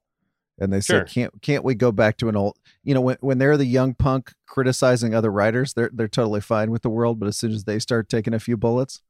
and 0.60 0.72
they 0.72 0.80
say 0.80 1.02
can't 1.04 1.40
can't 1.42 1.64
we 1.64 1.74
go 1.74 1.90
back 1.90 2.16
to 2.18 2.28
an 2.28 2.36
old 2.36 2.56
you 2.84 2.94
know 2.94 3.00
when, 3.00 3.16
when 3.20 3.38
they're 3.38 3.56
the 3.56 3.64
young 3.64 3.94
punk 3.94 4.32
criticizing 4.46 5.14
other 5.14 5.32
writers 5.32 5.72
they're 5.72 5.90
they're 5.92 6.06
totally 6.06 6.40
fine 6.40 6.70
with 6.70 6.82
the 6.82 6.90
world 6.90 7.18
but 7.18 7.26
as 7.26 7.36
soon 7.36 7.52
as 7.52 7.64
they 7.64 7.78
start 7.78 8.08
taking 8.08 8.34
a 8.34 8.38
few 8.38 8.56
bullets 8.56 9.00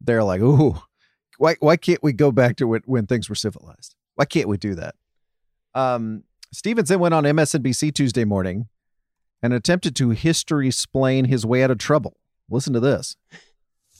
they're 0.00 0.24
like 0.24 0.40
ooh 0.40 0.80
why 1.38 1.56
why 1.60 1.76
can't 1.76 2.02
we 2.02 2.12
go 2.12 2.30
back 2.30 2.56
to 2.56 2.66
when, 2.66 2.82
when 2.84 3.06
things 3.06 3.28
were 3.28 3.34
civilized? 3.34 3.94
Why 4.16 4.26
can't 4.26 4.48
we 4.48 4.58
do 4.58 4.74
that? 4.74 4.94
Um 5.74 6.24
stevenson 6.52 6.98
went 6.98 7.14
on 7.14 7.24
msnbc 7.24 7.94
tuesday 7.94 8.24
morning 8.24 8.68
and 9.42 9.52
attempted 9.52 9.94
to 9.96 10.10
history 10.10 10.68
explain 10.68 11.26
his 11.26 11.46
way 11.46 11.62
out 11.62 11.70
of 11.70 11.78
trouble. 11.78 12.16
Listen 12.50 12.72
to 12.72 12.80
this. 12.80 13.16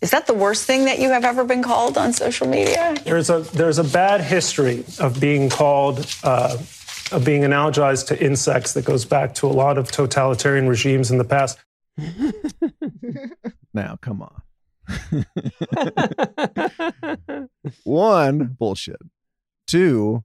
Is 0.01 0.11
that 0.11 0.27
the 0.27 0.35
worst 0.35 0.65
thing 0.65 0.85
that 0.85 0.99
you 0.99 1.11
have 1.11 1.25
ever 1.25 1.45
been 1.45 1.63
called 1.63 1.99
on 1.99 2.13
social 2.13 2.49
media? 2.49 2.97
There's 3.05 3.31
a 3.31 3.41
there's 3.41 3.79
a 3.79 3.85
bad 3.85 4.21
history 4.21 4.85
of 4.99 5.21
being 5.21 5.49
called 5.49 6.07
uh, 6.23 6.57
of 7.13 7.25
being 7.25 7.43
analogized 7.43 8.09
to 8.09 8.25
insects 8.25 8.73
that 8.75 8.85
goes 8.85 9.05
back 9.05 9.35
to 9.37 9.47
a 9.47 9.53
lot 9.53 9.79
of 9.79 9.91
totalitarian 9.91 10.69
regimes 10.69 11.11
in 11.11 11.19
the 11.19 11.25
past. 11.25 11.59
now 13.75 13.99
come 14.01 14.23
on 14.23 14.43
One, 17.85 18.57
bullshit. 18.59 19.01
Two, 19.67 20.25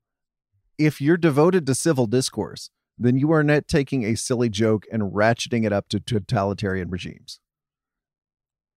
if 0.77 1.01
you're 1.01 1.17
devoted 1.17 1.65
to 1.67 1.75
civil 1.75 2.07
discourse, 2.07 2.69
then 2.97 3.17
you 3.17 3.31
are 3.31 3.43
not 3.43 3.67
taking 3.67 4.05
a 4.05 4.15
silly 4.15 4.49
joke 4.49 4.85
and 4.91 5.13
ratcheting 5.13 5.65
it 5.65 5.73
up 5.73 5.89
to 5.89 5.99
totalitarian 5.99 6.89
regimes. 6.89 7.39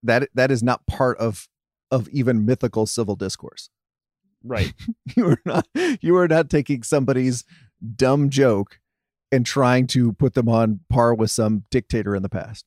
That 0.03 0.29
that 0.33 0.51
is 0.51 0.61
not 0.61 0.85
part 0.87 1.17
of 1.17 1.47
of 1.91 2.09
even 2.09 2.45
mythical 2.45 2.85
civil 2.85 3.15
discourse. 3.15 3.69
right. 4.43 4.73
You 5.15 5.29
are 5.29 5.41
not 5.45 5.67
you 6.01 6.17
are 6.17 6.27
not 6.27 6.49
taking 6.49 6.83
somebody's 6.83 7.45
dumb 7.95 8.29
joke 8.29 8.79
and 9.31 9.45
trying 9.45 9.87
to 9.87 10.13
put 10.13 10.33
them 10.33 10.49
on 10.49 10.81
par 10.89 11.13
with 11.13 11.31
some 11.31 11.63
dictator 11.71 12.15
in 12.15 12.23
the 12.23 12.29
past 12.29 12.65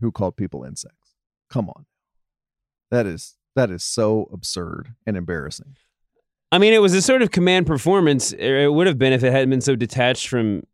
who 0.00 0.10
called 0.10 0.36
people 0.36 0.64
insects. 0.64 1.14
Come 1.50 1.68
on. 1.68 1.86
That 2.92 3.06
is 3.06 3.36
that 3.56 3.70
is 3.70 3.82
so 3.82 4.28
absurd 4.32 4.94
and 5.06 5.16
embarrassing. 5.16 5.76
I 6.52 6.58
mean, 6.58 6.74
it 6.74 6.82
was 6.82 6.92
a 6.92 7.00
sort 7.00 7.22
of 7.22 7.30
command 7.30 7.66
performance. 7.66 8.32
It 8.32 8.70
would 8.70 8.86
have 8.86 8.98
been 8.98 9.14
if 9.14 9.24
it 9.24 9.32
hadn't 9.32 9.48
been 9.48 9.62
so 9.62 9.74
detached 9.74 10.28
from 10.28 10.64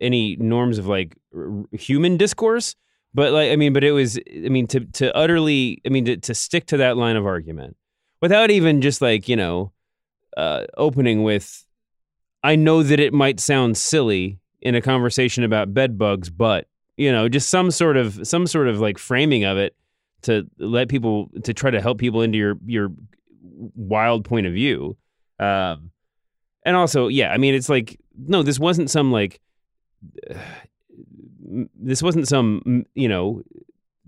any 0.00 0.36
norms 0.36 0.78
of 0.78 0.86
like 0.86 1.16
r- 1.36 1.64
human 1.72 2.16
discourse. 2.16 2.76
But 3.12 3.32
like, 3.32 3.50
I 3.50 3.56
mean, 3.56 3.72
but 3.72 3.82
it 3.82 3.90
was. 3.90 4.16
I 4.18 4.48
mean, 4.48 4.68
to 4.68 4.80
to 4.80 5.14
utterly. 5.16 5.82
I 5.84 5.88
mean, 5.88 6.04
to, 6.04 6.16
to 6.16 6.34
stick 6.34 6.66
to 6.66 6.76
that 6.76 6.96
line 6.96 7.16
of 7.16 7.26
argument 7.26 7.76
without 8.22 8.52
even 8.52 8.80
just 8.80 9.02
like 9.02 9.28
you 9.28 9.34
know, 9.34 9.72
uh, 10.36 10.66
opening 10.76 11.24
with, 11.24 11.66
I 12.44 12.54
know 12.54 12.84
that 12.84 13.00
it 13.00 13.12
might 13.12 13.40
sound 13.40 13.76
silly 13.76 14.38
in 14.62 14.76
a 14.76 14.80
conversation 14.80 15.42
about 15.42 15.74
bed 15.74 15.98
bugs, 15.98 16.30
but 16.30 16.68
you 16.96 17.10
know, 17.10 17.28
just 17.28 17.50
some 17.50 17.72
sort 17.72 17.96
of 17.96 18.24
some 18.28 18.46
sort 18.46 18.68
of 18.68 18.78
like 18.78 18.96
framing 18.98 19.42
of 19.42 19.58
it 19.58 19.74
to 20.24 20.46
let 20.58 20.88
people 20.88 21.30
to 21.44 21.54
try 21.54 21.70
to 21.70 21.80
help 21.80 21.98
people 21.98 22.22
into 22.22 22.38
your 22.38 22.56
your 22.66 22.90
wild 23.74 24.24
point 24.24 24.46
of 24.46 24.52
view. 24.52 24.96
Um, 25.38 25.90
and 26.64 26.76
also, 26.76 27.08
yeah, 27.08 27.32
I 27.32 27.38
mean, 27.38 27.54
it's 27.54 27.68
like 27.68 27.98
no, 28.16 28.42
this 28.42 28.58
wasn't 28.58 28.90
some 28.90 29.12
like 29.12 29.40
this 31.76 32.02
wasn't 32.02 32.28
some 32.28 32.84
you 32.94 33.08
know 33.08 33.42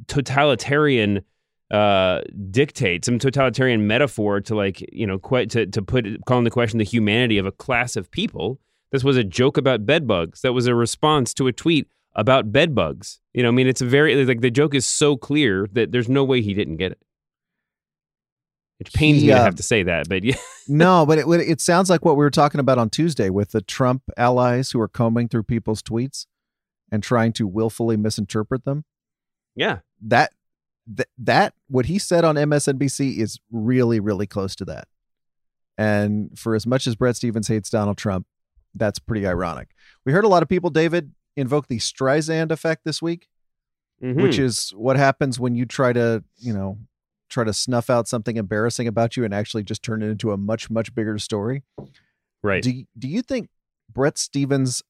totalitarian 0.08 1.22
uh 1.70 2.20
dictate 2.50 3.04
some 3.04 3.18
totalitarian 3.18 3.86
metaphor 3.88 4.40
to 4.40 4.54
like 4.54 4.84
you 4.92 5.04
know 5.06 5.18
quite 5.18 5.50
to 5.50 5.66
to 5.66 5.82
put 5.82 6.06
call 6.24 6.38
into 6.38 6.50
question 6.50 6.78
the 6.78 6.84
humanity 6.84 7.38
of 7.38 7.46
a 7.46 7.52
class 7.52 7.96
of 7.96 8.10
people. 8.10 8.60
This 8.92 9.02
was 9.02 9.16
a 9.16 9.24
joke 9.24 9.56
about 9.56 9.84
bed 9.84 10.06
bugs. 10.06 10.42
That 10.42 10.52
was 10.52 10.66
a 10.66 10.74
response 10.74 11.34
to 11.34 11.48
a 11.48 11.52
tweet 11.52 11.88
about 12.14 12.52
bed 12.52 12.74
bugs 12.74 13.20
you 13.36 13.42
know 13.42 13.48
i 13.48 13.52
mean 13.52 13.68
it's 13.68 13.80
a 13.80 13.86
very 13.86 14.24
like 14.24 14.40
the 14.40 14.50
joke 14.50 14.74
is 14.74 14.84
so 14.84 15.16
clear 15.16 15.68
that 15.72 15.92
there's 15.92 16.08
no 16.08 16.24
way 16.24 16.42
he 16.42 16.54
didn't 16.54 16.76
get 16.78 16.90
it 16.90 16.98
it 18.80 18.92
pains 18.92 19.20
He, 19.20 19.28
me 19.28 19.32
to 19.34 19.38
uh, 19.38 19.44
have 19.44 19.54
to 19.54 19.62
say 19.62 19.84
that 19.84 20.08
but 20.08 20.24
yeah 20.24 20.34
no, 20.68 21.06
but 21.06 21.18
it 21.18 21.26
it 21.28 21.60
sounds 21.60 21.88
like 21.88 22.04
what 22.04 22.16
we 22.16 22.24
were 22.24 22.30
talking 22.30 22.60
about 22.60 22.78
on 22.78 22.90
Tuesday 22.90 23.30
with 23.30 23.52
the 23.52 23.60
Trump 23.60 24.02
allies 24.16 24.70
who 24.72 24.80
are 24.80 24.88
combing 24.88 25.28
through 25.28 25.44
people's 25.44 25.82
tweets 25.82 26.26
and 26.90 27.02
trying 27.02 27.32
to 27.34 27.46
willfully 27.46 27.96
misinterpret 27.96 28.64
them. 28.64 28.84
yeah 29.54 29.78
That 30.02 30.32
that 30.88 31.08
that 31.18 31.54
what 31.68 31.86
he 31.86 31.98
said 31.98 32.24
on 32.24 32.36
MSNBC 32.36 33.18
is 33.18 33.38
really 33.50 34.00
really 34.00 34.26
close 34.26 34.54
to 34.56 34.64
that. 34.66 34.88
And 35.78 36.36
for 36.38 36.54
as 36.54 36.66
much 36.66 36.86
as 36.86 36.96
Bret 36.96 37.16
Stephens 37.16 37.48
hates 37.48 37.68
Donald 37.68 37.98
Trump, 37.98 38.26
that's 38.74 38.98
pretty 38.98 39.26
ironic. 39.26 39.68
We 40.04 40.12
heard 40.12 40.24
a 40.24 40.28
lot 40.28 40.42
of 40.42 40.48
people, 40.48 40.70
David, 40.70 41.12
invoke 41.36 41.68
the 41.68 41.78
Streisand 41.78 42.50
effect 42.50 42.84
this 42.84 43.00
week, 43.02 43.28
which 44.00 44.36
Mhm. 44.36 44.40
is 44.40 44.70
what 44.70 44.96
happens 44.96 45.38
when 45.38 45.54
you 45.54 45.66
try 45.66 45.92
to, 45.92 46.24
you 46.38 46.52
know, 46.52 46.78
try 47.28 47.44
to 47.44 47.52
snuff 47.52 47.90
out 47.90 48.06
something 48.08 48.36
embarrassing 48.36 48.86
about 48.86 49.16
you 49.16 49.24
and 49.24 49.34
actually 49.34 49.62
just 49.64 49.82
turn 49.82 50.02
it 50.02 50.08
into 50.08 50.32
a 50.32 50.36
much 50.36 50.70
much 50.70 50.94
bigger 50.94 51.18
story. 51.18 51.62
right 52.42 52.62
Do 52.62 52.70
you, 52.70 52.86
do 52.98 53.08
you 53.08 53.22
think 53.22 53.50
Bret 53.92 54.16
Stephens 54.18 54.82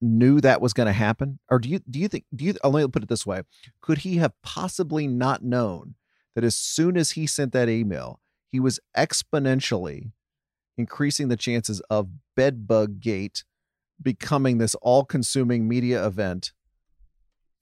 knew 0.00 0.40
that 0.40 0.60
was 0.60 0.72
going 0.72 0.86
to 0.86 0.92
happen, 0.92 1.38
or 1.50 1.58
do 1.58 1.68
you 1.68 1.80
do 1.90 1.98
you 1.98 2.06
think 2.08 2.24
do 2.34 2.44
you? 2.44 2.54
I'll 2.62 2.70
let 2.70 2.82
me 2.82 2.88
put 2.88 3.02
it 3.02 3.08
this 3.08 3.26
way: 3.26 3.42
Could 3.80 3.98
he 3.98 4.16
have 4.18 4.32
possibly 4.42 5.08
not 5.08 5.42
known 5.42 5.96
that 6.34 6.44
as 6.44 6.56
soon 6.56 6.96
as 6.96 7.12
he 7.12 7.26
sent 7.26 7.52
that 7.52 7.68
email, 7.68 8.20
he 8.52 8.60
was 8.60 8.78
exponentially 8.96 10.12
increasing 10.76 11.26
the 11.28 11.36
chances 11.36 11.80
of 11.90 12.08
Bedbug 12.36 13.00
Gate 13.00 13.42
becoming 14.02 14.58
this 14.58 14.74
all-consuming 14.76 15.68
media 15.68 16.06
event 16.06 16.52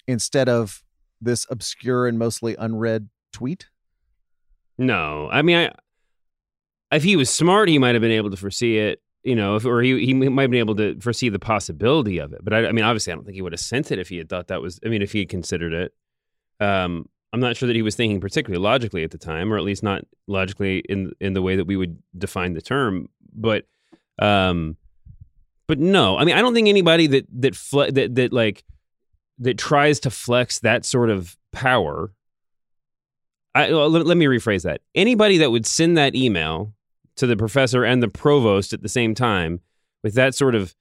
instead 0.06 0.48
of 0.48 0.82
this 1.20 1.46
obscure 1.50 2.06
and 2.06 2.18
mostly 2.18 2.56
unread 2.58 3.08
tweet? 3.32 3.68
No, 4.78 5.28
I 5.30 5.42
mean, 5.42 5.56
I, 5.56 6.94
if 6.94 7.02
he 7.02 7.16
was 7.16 7.30
smart, 7.30 7.68
he 7.68 7.78
might 7.78 7.94
have 7.94 8.02
been 8.02 8.10
able 8.10 8.30
to 8.30 8.36
foresee 8.36 8.78
it. 8.78 9.00
You 9.24 9.34
know, 9.34 9.56
if, 9.56 9.64
or 9.64 9.82
he 9.82 10.04
he 10.06 10.14
might 10.14 10.42
have 10.42 10.50
been 10.52 10.60
able 10.60 10.76
to 10.76 11.00
foresee 11.00 11.30
the 11.30 11.40
possibility 11.40 12.18
of 12.18 12.32
it. 12.32 12.44
But 12.44 12.54
I, 12.54 12.66
I 12.66 12.72
mean, 12.72 12.84
obviously, 12.84 13.12
I 13.12 13.16
don't 13.16 13.24
think 13.24 13.34
he 13.34 13.42
would 13.42 13.52
have 13.52 13.60
sent 13.60 13.90
it 13.90 13.98
if 13.98 14.08
he 14.08 14.18
had 14.18 14.28
thought 14.28 14.46
that 14.48 14.62
was. 14.62 14.78
I 14.84 14.88
mean, 14.88 15.02
if 15.02 15.10
he 15.10 15.18
had 15.20 15.28
considered 15.28 15.72
it. 15.72 15.92
Um, 16.60 17.08
I'm 17.32 17.40
not 17.40 17.56
sure 17.56 17.66
that 17.66 17.74
he 17.74 17.82
was 17.82 17.96
thinking 17.96 18.20
particularly 18.20 18.62
logically 18.62 19.02
at 19.02 19.10
the 19.10 19.18
time, 19.18 19.52
or 19.52 19.58
at 19.58 19.64
least 19.64 19.82
not 19.82 20.04
logically 20.28 20.78
in 20.88 21.10
in 21.20 21.32
the 21.32 21.42
way 21.42 21.56
that 21.56 21.66
we 21.66 21.76
would 21.76 22.00
define 22.16 22.52
the 22.52 22.62
term. 22.62 23.08
But, 23.34 23.66
um, 24.20 24.76
but 25.66 25.78
no, 25.78 26.16
I 26.16 26.24
mean, 26.24 26.36
I 26.36 26.40
don't 26.40 26.54
think 26.54 26.68
anybody 26.68 27.06
that 27.08 27.26
that 27.40 27.56
fle- 27.56 27.90
that 27.90 28.14
that 28.14 28.32
like 28.32 28.64
that 29.38 29.58
tries 29.58 30.00
to 30.00 30.10
flex 30.10 30.60
that 30.60 30.84
sort 30.84 31.10
of 31.10 31.36
power. 31.52 32.12
I, 33.54 33.70
well, 33.72 33.88
let, 33.88 34.06
let 34.06 34.16
me 34.16 34.26
rephrase 34.26 34.62
that. 34.62 34.80
Anybody 34.94 35.38
that 35.38 35.50
would 35.50 35.66
send 35.66 35.96
that 35.96 36.14
email 36.14 36.74
to 37.16 37.26
the 37.26 37.36
professor 37.36 37.84
and 37.84 38.02
the 38.02 38.08
provost 38.08 38.72
at 38.72 38.82
the 38.82 38.88
same 38.88 39.14
time 39.14 39.60
with 40.02 40.14
that 40.14 40.34
sort 40.34 40.54
of 40.54 40.74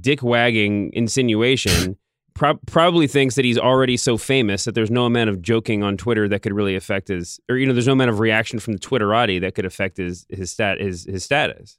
dick 0.00 0.22
wagging 0.22 0.90
insinuation 0.92 1.96
pro- 2.34 2.58
probably 2.66 3.06
thinks 3.06 3.34
that 3.36 3.44
he's 3.44 3.58
already 3.58 3.96
so 3.96 4.18
famous 4.18 4.64
that 4.64 4.74
there's 4.74 4.90
no 4.90 5.06
amount 5.06 5.30
of 5.30 5.40
joking 5.40 5.82
on 5.82 5.96
Twitter 5.96 6.28
that 6.28 6.40
could 6.40 6.52
really 6.52 6.76
affect 6.76 7.08
his, 7.08 7.40
or 7.48 7.56
you 7.56 7.66
know, 7.66 7.72
there's 7.72 7.86
no 7.86 7.94
amount 7.94 8.10
of 8.10 8.20
reaction 8.20 8.58
from 8.58 8.74
the 8.74 8.78
Twitterati 8.78 9.40
that 9.40 9.54
could 9.54 9.64
affect 9.64 9.96
his 9.96 10.26
his 10.28 10.50
stat 10.50 10.80
his 10.80 11.04
his 11.04 11.24
status, 11.24 11.78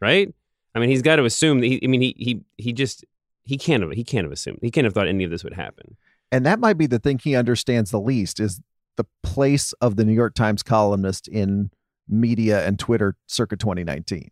right? 0.00 0.34
I 0.76 0.78
mean, 0.78 0.90
he's 0.90 1.02
got 1.02 1.16
to 1.16 1.24
assume 1.24 1.60
that 1.60 1.66
he. 1.66 1.80
I 1.82 1.86
mean, 1.86 2.02
he 2.02 2.14
he 2.18 2.40
he 2.58 2.72
just 2.74 3.02
he 3.44 3.56
can't 3.56 3.82
have 3.82 3.92
he 3.92 4.04
can't 4.04 4.26
have 4.26 4.32
assumed 4.32 4.58
he 4.60 4.70
can't 4.70 4.84
have 4.84 4.92
thought 4.92 5.08
any 5.08 5.24
of 5.24 5.30
this 5.30 5.42
would 5.42 5.54
happen. 5.54 5.96
And 6.30 6.44
that 6.44 6.60
might 6.60 6.76
be 6.76 6.86
the 6.86 6.98
thing 6.98 7.18
he 7.18 7.34
understands 7.34 7.90
the 7.90 8.00
least 8.00 8.38
is 8.40 8.60
the 8.96 9.06
place 9.22 9.72
of 9.74 9.96
the 9.96 10.04
New 10.04 10.12
York 10.12 10.34
Times 10.34 10.62
columnist 10.62 11.28
in 11.28 11.70
media 12.06 12.66
and 12.66 12.78
Twitter 12.78 13.16
circa 13.26 13.56
2019. 13.56 14.30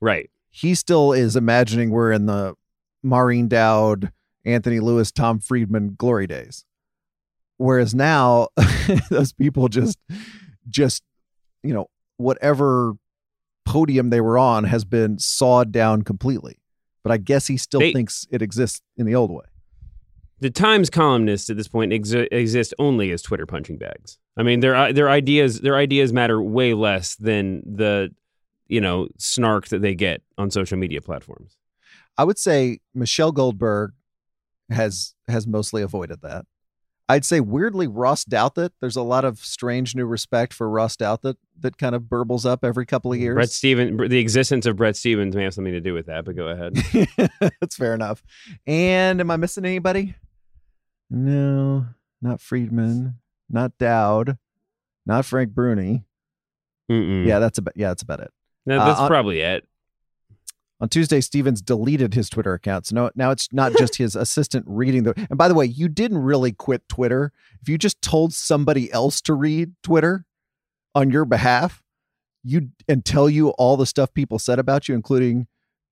Right. 0.00 0.30
He 0.50 0.74
still 0.74 1.12
is 1.12 1.36
imagining 1.36 1.90
we're 1.90 2.10
in 2.10 2.26
the 2.26 2.54
Maureen 3.02 3.46
Dowd, 3.46 4.10
Anthony 4.44 4.80
Lewis, 4.80 5.12
Tom 5.12 5.38
Friedman 5.38 5.94
glory 5.96 6.26
days. 6.26 6.64
Whereas 7.56 7.94
now 7.94 8.48
those 9.10 9.32
people 9.32 9.68
just 9.68 9.96
just 10.68 11.04
you 11.62 11.72
know 11.72 11.86
whatever 12.16 12.94
podium 13.64 14.10
they 14.10 14.20
were 14.20 14.38
on 14.38 14.64
has 14.64 14.84
been 14.84 15.18
sawed 15.18 15.72
down 15.72 16.02
completely. 16.02 16.58
But 17.02 17.12
I 17.12 17.16
guess 17.16 17.46
he 17.46 17.56
still 17.56 17.80
They- 17.80 17.92
thinks 17.92 18.26
it 18.30 18.42
exists 18.42 18.80
in 18.96 19.06
the 19.06 19.14
old 19.14 19.30
way. 19.30 19.44
the 20.40 20.50
Times 20.50 20.90
columnists 20.90 21.48
at 21.50 21.56
this 21.56 21.68
point 21.68 21.92
exi- 21.92 22.26
exist 22.32 22.74
only 22.78 23.12
as 23.12 23.22
Twitter 23.22 23.46
punching 23.46 23.78
bags. 23.78 24.18
I 24.36 24.42
mean, 24.42 24.58
their 24.60 24.74
uh, 24.74 24.90
their 24.92 25.08
ideas 25.08 25.60
their 25.60 25.76
ideas 25.76 26.12
matter 26.12 26.42
way 26.42 26.74
less 26.74 27.14
than 27.16 27.62
the 27.64 28.12
you 28.66 28.80
know 28.80 29.06
snark 29.18 29.68
that 29.68 29.82
they 29.82 29.94
get 29.94 30.22
on 30.38 30.50
social 30.50 30.78
media 30.78 31.00
platforms. 31.00 31.56
I 32.18 32.24
would 32.24 32.38
say 32.38 32.80
Michelle 32.94 33.30
Goldberg 33.30 33.92
has 34.70 35.14
has 35.28 35.46
mostly 35.46 35.82
avoided 35.82 36.22
that. 36.22 36.44
I'd 37.08 37.24
say 37.24 37.40
weirdly 37.40 37.86
Ross 37.86 38.24
Douthat. 38.24 38.70
There's 38.80 38.96
a 38.96 39.02
lot 39.02 39.24
of 39.24 39.38
strange 39.40 39.94
new 39.94 40.06
respect 40.06 40.54
for 40.54 40.68
Ross 40.70 40.96
Douthat 40.96 41.34
that 41.60 41.76
kind 41.76 41.94
of 41.94 42.02
burbles 42.04 42.46
up 42.46 42.64
every 42.64 42.86
couple 42.86 43.12
of 43.12 43.18
years. 43.18 43.34
Bret 43.34 43.50
Stephens, 43.50 43.98
the 44.10 44.18
existence 44.18 44.64
of 44.66 44.76
Bret 44.76 44.96
Stephens 44.96 45.36
may 45.36 45.44
have 45.44 45.52
something 45.54 45.72
to 45.72 45.80
do 45.80 45.92
with 45.94 46.06
that. 46.06 46.24
But 46.24 46.36
go 46.36 46.48
ahead. 46.48 46.74
That's 47.60 47.76
fair 47.76 47.94
enough. 47.94 48.22
And 48.66 49.20
am 49.20 49.30
I 49.30 49.36
missing 49.36 49.64
anybody? 49.64 50.14
No, 51.10 51.86
not 52.22 52.40
Friedman, 52.40 53.16
not 53.50 53.76
Dowd, 53.78 54.38
not 55.04 55.24
Frank 55.26 55.50
Bruni. 55.50 56.04
Mm-mm. 56.90 57.26
Yeah, 57.26 57.38
that's 57.38 57.58
about 57.58 57.74
yeah, 57.76 57.88
that's 57.88 58.02
about 58.02 58.20
it. 58.20 58.30
No, 58.66 58.78
Uh, 58.80 58.86
that's 58.86 59.00
on- 59.00 59.08
probably 59.08 59.40
it. 59.40 59.66
On 60.82 60.88
Tuesday, 60.88 61.20
Stephens 61.20 61.62
deleted 61.62 62.12
his 62.12 62.28
Twitter 62.28 62.54
account. 62.54 62.86
So 62.86 62.96
no, 62.96 63.10
now 63.14 63.30
it's 63.30 63.48
not 63.52 63.72
just 63.78 63.94
his 63.94 64.16
assistant 64.16 64.64
reading 64.66 65.04
the. 65.04 65.14
And 65.30 65.38
by 65.38 65.46
the 65.46 65.54
way, 65.54 65.64
you 65.64 65.88
didn't 65.88 66.18
really 66.18 66.50
quit 66.50 66.88
Twitter. 66.88 67.32
If 67.60 67.68
you 67.68 67.78
just 67.78 68.02
told 68.02 68.34
somebody 68.34 68.92
else 68.92 69.20
to 69.22 69.32
read 69.32 69.74
Twitter 69.84 70.26
on 70.92 71.12
your 71.12 71.24
behalf, 71.24 71.84
you 72.42 72.70
and 72.88 73.04
tell 73.04 73.30
you 73.30 73.50
all 73.50 73.76
the 73.76 73.86
stuff 73.86 74.12
people 74.12 74.40
said 74.40 74.58
about 74.58 74.88
you, 74.88 74.96
including 74.96 75.46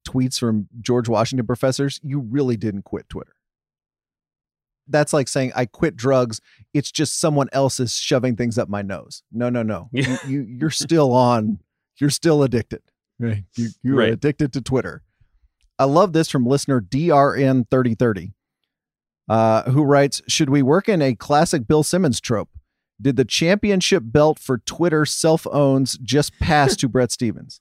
tweets 0.05 0.41
from 0.41 0.67
George 0.81 1.09
Washington 1.09 1.47
professors, 1.47 2.01
you 2.03 2.19
really 2.19 2.57
didn't 2.57 2.83
quit 2.83 3.09
Twitter. 3.09 3.37
That's 4.89 5.13
like 5.13 5.29
saying 5.29 5.53
I 5.55 5.67
quit 5.67 5.95
drugs. 5.95 6.41
It's 6.75 6.91
just 6.91 7.21
someone 7.21 7.49
else 7.53 7.79
is 7.79 7.95
shoving 7.95 8.35
things 8.35 8.59
up 8.59 8.69
my 8.69 8.83
nose. 8.83 9.23
No, 9.31 9.51
no, 9.51 9.63
no. 9.63 9.89
Yeah. 9.93 10.17
You, 10.27 10.41
you 10.41 10.57
you're 10.59 10.71
still 10.71 11.13
on. 11.13 11.61
You're 12.01 12.11
still 12.11 12.43
addicted. 12.43 12.83
Right. 13.21 13.45
You 13.57 13.69
you're 13.83 13.97
Right. 13.97 14.13
addicted 14.13 14.53
to 14.55 14.61
Twitter. 14.61 15.03
I 15.79 15.85
love 15.85 16.13
this 16.13 16.29
from 16.31 16.45
listener 16.47 16.81
DRN3030, 16.81 18.33
uh, 19.29 19.71
who 19.71 19.83
writes 19.83 20.21
Should 20.29 20.51
we 20.51 20.63
work 20.63 20.89
in 20.89 21.01
a 21.03 21.15
classic 21.15 21.67
Bill 21.67 21.83
Simmons 21.83 22.21
trope? 22.21 22.49
Did 23.01 23.17
the 23.17 23.25
championship 23.25 24.03
belt 24.07 24.39
for 24.39 24.59
Twitter 24.59 25.07
self 25.07 25.47
owns 25.51 25.97
just 26.03 26.39
pass 26.39 26.77
to 26.77 26.89
Bret 26.91 27.11
Stephens? 27.13 27.61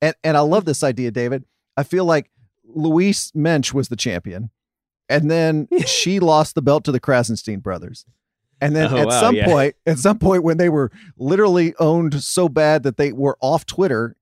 And, 0.00 0.14
and 0.24 0.36
I 0.36 0.40
love 0.40 0.64
this 0.64 0.82
idea, 0.82 1.10
David. 1.10 1.44
I 1.76 1.82
feel 1.82 2.04
like 2.04 2.30
Louise 2.64 3.30
Mensch 3.34 3.72
was 3.72 3.88
the 3.88 3.96
champion, 3.96 4.50
and 5.08 5.30
then 5.30 5.68
she 5.86 6.20
lost 6.20 6.54
the 6.54 6.62
belt 6.62 6.84
to 6.84 6.92
the 6.92 7.00
Krassenstein 7.00 7.62
brothers. 7.62 8.04
And 8.60 8.76
then 8.76 8.92
Oh, 8.92 8.96
at 8.96 9.06
wow, 9.08 9.20
some 9.20 9.34
yeah. 9.34 9.46
point, 9.46 9.74
at 9.86 9.98
some 9.98 10.18
point 10.18 10.44
when 10.44 10.56
they 10.56 10.68
were 10.68 10.90
literally 11.18 11.74
owned 11.80 12.22
so 12.22 12.48
bad 12.48 12.84
that 12.84 12.96
they 12.96 13.12
were 13.12 13.36
off 13.40 13.66
Twitter, 13.66 14.16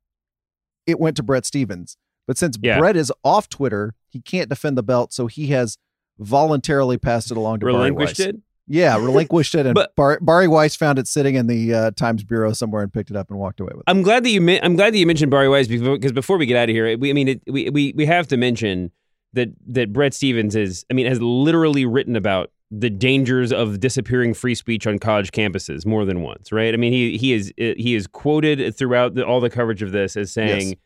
it 0.86 0.98
went 1.00 1.16
to 1.16 1.22
Bret 1.22 1.44
Stephens. 1.46 1.96
But 2.26 2.38
since 2.38 2.56
Yeah. 2.62 2.78
Bret 2.78 2.96
is 2.96 3.12
off 3.24 3.48
Twitter, 3.48 3.94
he 4.08 4.20
can't 4.20 4.48
defend 4.48 4.76
the 4.78 4.82
belt, 4.82 5.12
so 5.12 5.26
he 5.26 5.48
has 5.48 5.78
voluntarily 6.18 6.98
passed 6.98 7.30
it 7.30 7.36
along 7.36 7.60
to 7.60 7.66
Relinquished 7.66 8.18
Bari 8.18 8.26
Weiss. 8.28 8.34
it. 8.36 8.40
Yeah, 8.72 8.96
relinquished 8.98 9.54
it, 9.56 9.66
and 9.66 9.74
But- 9.74 9.96
Bar- 9.96 10.20
Bari 10.20 10.46
Weiss 10.46 10.76
found 10.76 10.98
it 10.98 11.08
sitting 11.08 11.34
in 11.34 11.46
the 11.48 11.74
uh, 11.74 11.90
Times 11.92 12.22
Bureau 12.22 12.52
somewhere 12.52 12.82
and 12.82 12.92
picked 12.92 13.10
it 13.10 13.16
up 13.16 13.28
and 13.30 13.38
walked 13.38 13.58
away 13.58 13.70
with 13.72 13.80
it. 13.80 13.84
I'm 13.88 14.02
glad 14.02 14.22
that 14.24 14.30
you 14.30 14.40
men- 14.40 14.60
I'm 14.62 14.76
glad 14.76 14.94
that 14.94 14.98
you 14.98 15.06
mentioned 15.06 15.30
Bari 15.30 15.48
Weiss 15.48 15.66
because 15.66 15.86
because 15.88 16.12
before 16.12 16.36
we 16.38 16.46
get 16.46 16.56
out 16.56 16.68
of 16.68 16.74
here, 16.74 16.96
we, 16.96 17.10
I 17.10 17.12
mean, 17.14 17.28
it, 17.28 17.42
we, 17.48 17.68
we 17.70 17.92
we 17.96 18.06
have 18.06 18.28
to 18.28 18.36
mention 18.36 18.92
that 19.32 19.48
that 19.68 19.92
Bret 19.92 20.14
Stephens 20.14 20.54
is 20.54 20.84
I 20.90 20.94
mean 20.94 21.06
has 21.06 21.20
literally 21.20 21.84
written 21.84 22.14
about 22.14 22.52
the 22.70 22.90
dangers 22.90 23.52
of 23.52 23.80
disappearing 23.80 24.32
free 24.32 24.54
speech 24.54 24.86
on 24.86 24.98
college 24.98 25.32
campuses 25.32 25.84
more 25.84 26.04
than 26.04 26.22
once, 26.22 26.52
right? 26.52 26.72
I 26.72 26.76
mean, 26.76 26.92
he 26.92 27.18
he 27.18 27.32
is 27.32 27.52
he 27.56 27.94
is 27.94 28.06
quoted 28.06 28.76
throughout 28.76 29.14
the, 29.14 29.26
all 29.26 29.40
the 29.40 29.50
coverage 29.50 29.82
of 29.82 29.92
this 29.92 30.16
as 30.16 30.32
saying, 30.32 30.76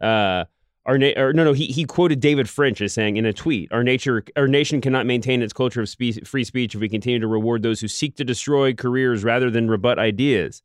uh, 0.00 0.44
our 0.86 0.98
na- 0.98 1.12
or 1.16 1.32
no 1.34 1.44
no 1.44 1.52
he 1.52 1.66
he 1.66 1.84
quoted 1.84 2.20
David 2.20 2.48
French 2.48 2.80
as 2.80 2.94
saying 2.94 3.18
in 3.18 3.26
a 3.26 3.32
tweet, 3.32 3.70
our 3.72 3.84
nature 3.84 4.24
our 4.36 4.48
nation 4.48 4.80
cannot 4.80 5.04
maintain 5.04 5.42
its 5.42 5.52
culture 5.52 5.82
of 5.82 5.88
spe- 5.88 6.26
free 6.26 6.44
speech 6.44 6.74
if 6.74 6.80
we 6.80 6.88
continue 6.88 7.18
to 7.18 7.26
reward 7.26 7.62
those 7.62 7.80
who 7.80 7.88
seek 7.88 8.16
to 8.16 8.24
destroy 8.24 8.72
careers 8.72 9.22
rather 9.22 9.50
than 9.50 9.68
rebut 9.68 9.98
ideas. 9.98 10.62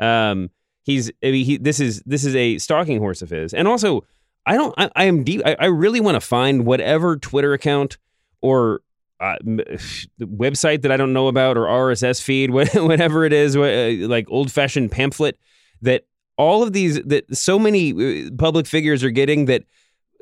Um, 0.00 0.50
he's 0.82 1.10
I 1.22 1.30
mean, 1.30 1.44
he, 1.44 1.56
this 1.56 1.78
is 1.78 2.02
this 2.04 2.24
is 2.24 2.34
a 2.34 2.58
stalking 2.58 2.98
horse 2.98 3.22
of 3.22 3.30
his, 3.30 3.54
and 3.54 3.68
also 3.68 4.04
I 4.44 4.56
don't 4.56 4.74
I, 4.76 4.90
I 4.96 5.04
am 5.04 5.22
deep 5.22 5.42
I, 5.44 5.54
I 5.58 5.66
really 5.66 6.00
want 6.00 6.16
to 6.16 6.20
find 6.20 6.66
whatever 6.66 7.16
Twitter 7.16 7.52
account 7.52 7.98
or 8.40 8.82
uh, 9.20 9.36
website 10.20 10.82
that 10.82 10.92
I 10.92 10.96
don't 10.96 11.12
know 11.12 11.28
about 11.28 11.56
or 11.56 11.66
RSS 11.66 12.22
feed 12.22 12.50
whatever 12.50 13.24
it 13.24 13.32
is 13.32 13.56
uh, 13.56 13.96
like 14.08 14.26
old 14.28 14.52
fashioned 14.52 14.92
pamphlet 14.92 15.38
that 15.82 16.06
all 16.38 16.62
of 16.62 16.72
these 16.72 17.02
that 17.02 17.34
so 17.34 17.58
many 17.58 18.26
uh, 18.26 18.30
public 18.36 18.66
figures 18.66 19.02
are 19.02 19.10
getting 19.10 19.46
that 19.46 19.64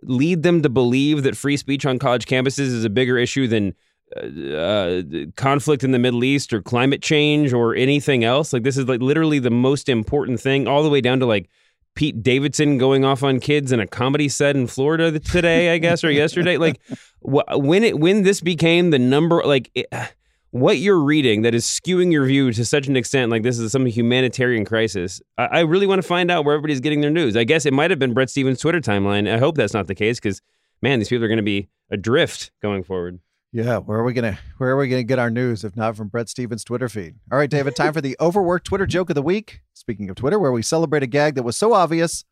lead 0.03 0.43
them 0.43 0.63
to 0.63 0.69
believe 0.69 1.23
that 1.23 1.37
free 1.37 1.57
speech 1.57 1.87
on 1.87 1.99
college 1.99 2.27
campuses 2.27 2.59
is 2.59 2.85
a 2.85 2.91
bigger 2.91 3.19
issue 3.19 3.49
than 3.49 3.75
uh, 4.17 4.57
uh, 4.57 5.03
conflict 5.37 5.83
in 5.83 5.91
the 5.91 5.99
Middle 5.99 6.23
East 6.25 6.53
or 6.53 6.63
climate 6.63 7.03
change 7.03 7.53
or 7.53 7.75
anything 7.75 8.23
else. 8.23 8.53
Like 8.53 8.63
this 8.63 8.77
is 8.77 8.87
like 8.87 9.01
literally 9.01 9.39
the 9.39 9.51
most 9.51 9.89
important 9.89 10.41
thing, 10.41 10.69
all 10.69 10.83
the 10.83 10.91
way 10.91 11.01
down 11.01 11.21
to 11.21 11.27
like 11.27 11.49
Pete 11.95 12.23
Davidson 12.23 12.79
going 12.79 13.05
off 13.05 13.23
on 13.23 13.41
kids 13.41 13.73
in 13.73 13.81
a 13.81 13.87
comedy 13.87 14.29
set 14.29 14.57
in 14.57 14.67
Florida 14.67 15.19
today, 15.19 15.73
I 15.73 15.79
guess, 15.79 16.03
or 16.05 16.11
yesterday. 16.11 16.57
Like 16.57 16.81
wh- 17.21 17.49
when 17.57 17.85
it 17.85 17.99
when 17.99 18.23
this 18.23 18.41
became 18.41 18.91
the 18.91 18.99
number, 18.99 19.43
like. 19.45 19.71
It, 19.75 19.87
what 20.55 20.79
you're 20.79 21.01
reading 21.01 21.43
that 21.43 21.53
is 21.53 21.67
skewing 21.67 22.13
your 22.13 22.25
view 22.25 22.53
to 22.53 22.65
such 22.65 22.87
an 22.87 22.95
extent, 22.95 23.29
like 23.29 23.43
this 23.43 23.59
is 23.59 23.73
some 23.73 23.87
humanitarian 23.87 24.65
crisis. 24.65 25.21
I, 25.37 25.47
I 25.47 25.61
really 25.63 25.89
want 25.89 26.01
to 26.01 26.07
find 26.07 26.31
out 26.31 26.45
where 26.45 26.55
everybody's 26.55 26.79
getting 26.79 27.01
their 27.01 27.11
news. 27.11 27.37
I 27.37 27.43
guess 27.43 27.67
it 27.67 27.73
might 27.73 27.91
have 27.91 27.99
been 27.99 28.15
Bret 28.15 28.31
Stephens' 28.31 28.61
Twitter 28.61 28.81
timeline. 28.81 29.29
I 29.29 29.39
hope 29.39 29.57
that's 29.57 29.75
not 29.75 29.89
the 29.89 29.97
case 29.97 30.21
because, 30.21 30.41
man, 30.81 31.01
these 31.01 31.09
people 31.09 31.25
are 31.25 31.29
going 31.29 31.39
to 31.39 31.43
be 31.43 31.71
adrift 31.91 32.53
going 32.63 32.85
forward. 32.85 33.19
Yeah, 33.55 33.79
where 33.79 34.01
are 34.01 34.05
we 34.05 34.13
gonna 34.13 34.37
where 34.59 34.71
are 34.71 34.77
we 34.77 34.89
gonna 34.89 35.05
get 35.05 35.21
our 35.21 35.31
news 35.31 35.63
if 35.63 35.77
not 35.77 35.97
from 35.97 36.09
Bret 36.09 36.29
Stephens' 36.29 36.65
Twitter 36.65 36.89
feed? 36.89 37.15
All 37.31 37.39
right, 37.39 37.49
David, 37.49 37.77
time 37.77 37.93
for 37.93 38.01
the 38.01 38.17
overworked 38.19 38.67
Twitter 38.67 38.85
joke 38.85 39.11
of 39.11 39.15
the 39.15 39.23
week. 39.23 39.61
Speaking 39.75 40.11
of 40.11 40.17
Twitter, 40.17 40.41
where 40.41 40.51
we 40.51 40.61
celebrate 40.61 41.05
a 41.05 41.07
gag 41.07 41.37
that 41.37 41.45
was 41.45 41.57
so 41.57 41.73
obvious 41.73 42.25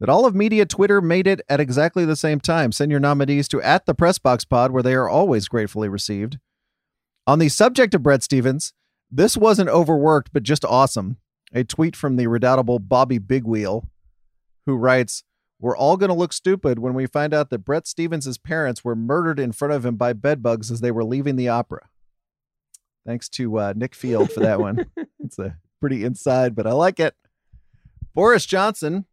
that 0.00 0.08
all 0.08 0.26
of 0.26 0.34
media 0.34 0.66
Twitter 0.66 1.00
made 1.00 1.28
it 1.28 1.40
at 1.48 1.60
exactly 1.60 2.04
the 2.04 2.16
same 2.16 2.40
time. 2.40 2.72
Send 2.72 2.90
your 2.90 2.98
nominees 2.98 3.46
to 3.50 3.62
at 3.62 3.86
the 3.86 3.94
Pressbox 3.94 4.48
Pod, 4.48 4.72
where 4.72 4.82
they 4.82 4.94
are 4.94 5.08
always 5.08 5.46
gratefully 5.46 5.88
received. 5.88 6.40
On 7.28 7.38
the 7.38 7.48
subject 7.48 7.94
of 7.94 8.02
Bret 8.02 8.24
Stephens, 8.24 8.72
this 9.08 9.36
wasn't 9.36 9.68
overworked, 9.68 10.32
but 10.32 10.42
just 10.42 10.64
awesome. 10.64 11.18
A 11.54 11.62
tweet 11.62 11.94
from 11.94 12.16
the 12.16 12.26
redoubtable 12.26 12.80
Bobby 12.80 13.20
Bigwheel, 13.20 13.84
who 14.66 14.74
writes, 14.74 15.22
We're 15.58 15.76
all 15.76 15.96
going 15.96 16.10
to 16.10 16.14
look 16.14 16.32
stupid 16.32 16.78
when 16.78 16.94
we 16.94 17.06
find 17.06 17.32
out 17.32 17.50
that 17.50 17.64
Bret 17.64 17.86
Stephens' 17.86 18.36
parents 18.36 18.84
were 18.84 18.94
murdered 18.94 19.40
in 19.40 19.52
front 19.52 19.72
of 19.72 19.86
him 19.86 19.96
by 19.96 20.12
bedbugs 20.12 20.70
as 20.70 20.80
they 20.80 20.90
were 20.90 21.04
leaving 21.04 21.36
the 21.36 21.48
opera. 21.48 21.88
Thanks 23.06 23.28
to 23.30 23.58
uh, 23.58 23.72
Nick 23.76 23.94
Field 23.94 24.30
for 24.32 24.40
that 24.40 24.60
one. 24.60 24.86
it's 25.20 25.38
a 25.38 25.56
pretty 25.80 26.04
inside, 26.04 26.54
but 26.54 26.66
I 26.66 26.72
like 26.72 27.00
it. 27.00 27.14
Boris 28.14 28.44
Johnson, 28.44 29.06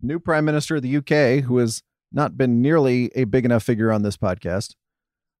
new 0.00 0.18
Prime 0.18 0.44
Minister 0.44 0.76
of 0.76 0.82
the 0.82 0.96
UK, 0.96 1.44
who 1.44 1.58
has 1.58 1.82
not 2.12 2.38
been 2.38 2.62
nearly 2.62 3.10
a 3.14 3.24
big 3.24 3.44
enough 3.44 3.62
figure 3.62 3.92
on 3.92 4.02
this 4.02 4.16
podcast, 4.16 4.74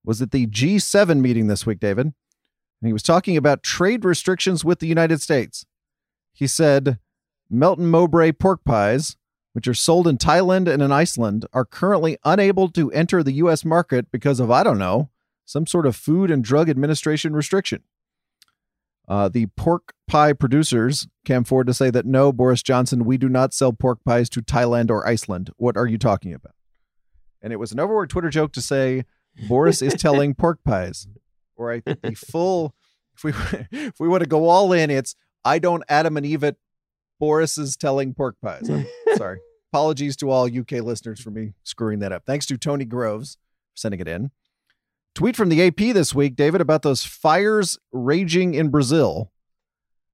was 0.04 0.20
at 0.20 0.30
the 0.30 0.46
G7 0.46 1.20
meeting 1.20 1.46
this 1.46 1.64
week, 1.64 1.80
David. 1.80 2.06
And 2.06 2.86
he 2.86 2.92
was 2.92 3.02
talking 3.02 3.36
about 3.36 3.62
trade 3.62 4.04
restrictions 4.04 4.64
with 4.64 4.78
the 4.78 4.86
United 4.86 5.20
States. 5.20 5.64
He 6.32 6.46
said 6.46 6.98
Melton 7.50 7.86
Mowbray 7.86 8.32
pork 8.32 8.64
pies, 8.64 9.16
which 9.52 9.68
are 9.68 9.74
sold 9.74 10.06
in 10.06 10.16
Thailand 10.18 10.68
and 10.68 10.82
in 10.82 10.92
Iceland, 10.92 11.46
are 11.52 11.64
currently 11.64 12.16
unable 12.24 12.68
to 12.70 12.90
enter 12.92 13.22
the 13.22 13.32
U.S. 13.32 13.64
market 13.64 14.10
because 14.10 14.40
of, 14.40 14.50
I 14.50 14.62
don't 14.62 14.78
know, 14.78 15.10
some 15.44 15.66
sort 15.66 15.86
of 15.86 15.96
Food 15.96 16.30
and 16.30 16.44
Drug 16.44 16.68
Administration 16.68 17.34
restriction. 17.34 17.82
Uh, 19.08 19.28
the 19.28 19.46
pork 19.56 19.92
pie 20.06 20.32
producers 20.32 21.08
came 21.24 21.42
forward 21.42 21.66
to 21.66 21.74
say 21.74 21.90
that 21.90 22.06
no, 22.06 22.32
Boris 22.32 22.62
Johnson, 22.62 23.04
we 23.04 23.18
do 23.18 23.28
not 23.28 23.52
sell 23.52 23.72
pork 23.72 23.98
pies 24.04 24.30
to 24.30 24.40
Thailand 24.40 24.88
or 24.88 25.06
Iceland. 25.06 25.50
What 25.56 25.76
are 25.76 25.86
you 25.88 25.98
talking 25.98 26.32
about? 26.32 26.54
And 27.42 27.52
it 27.52 27.56
was 27.56 27.72
an 27.72 27.80
overword 27.80 28.08
Twitter 28.08 28.30
joke 28.30 28.52
to 28.52 28.62
say 28.62 29.04
Boris 29.48 29.82
is 29.82 29.94
telling 29.94 30.34
pork 30.34 30.60
pies. 30.64 31.08
Or 31.56 31.72
I 31.72 31.80
think 31.80 32.02
the 32.02 32.14
full, 32.30 32.76
if 33.16 33.24
we 33.24 33.32
if 33.72 33.98
we 33.98 34.06
want 34.06 34.22
to 34.22 34.28
go 34.28 34.48
all 34.48 34.72
in, 34.72 34.90
it's 34.90 35.16
I 35.44 35.58
don't 35.58 35.82
Adam 35.88 36.16
and 36.16 36.24
Eve 36.24 36.44
it. 36.44 36.56
Boris 37.20 37.56
is 37.58 37.76
telling 37.76 38.14
pork 38.14 38.36
pies. 38.42 38.68
I'm 38.68 38.86
sorry. 39.16 39.38
Apologies 39.72 40.16
to 40.16 40.30
all 40.30 40.46
UK 40.46 40.72
listeners 40.72 41.20
for 41.20 41.30
me 41.30 41.52
screwing 41.62 42.00
that 42.00 42.10
up. 42.10 42.24
Thanks 42.26 42.46
to 42.46 42.56
Tony 42.58 42.84
Groves 42.84 43.34
for 43.34 43.76
sending 43.76 44.00
it 44.00 44.08
in. 44.08 44.32
Tweet 45.14 45.36
from 45.36 45.48
the 45.48 45.62
AP 45.62 45.76
this 45.76 46.14
week, 46.14 46.34
David, 46.34 46.60
about 46.60 46.82
those 46.82 47.04
fires 47.04 47.78
raging 47.92 48.54
in 48.54 48.70
Brazil. 48.70 49.30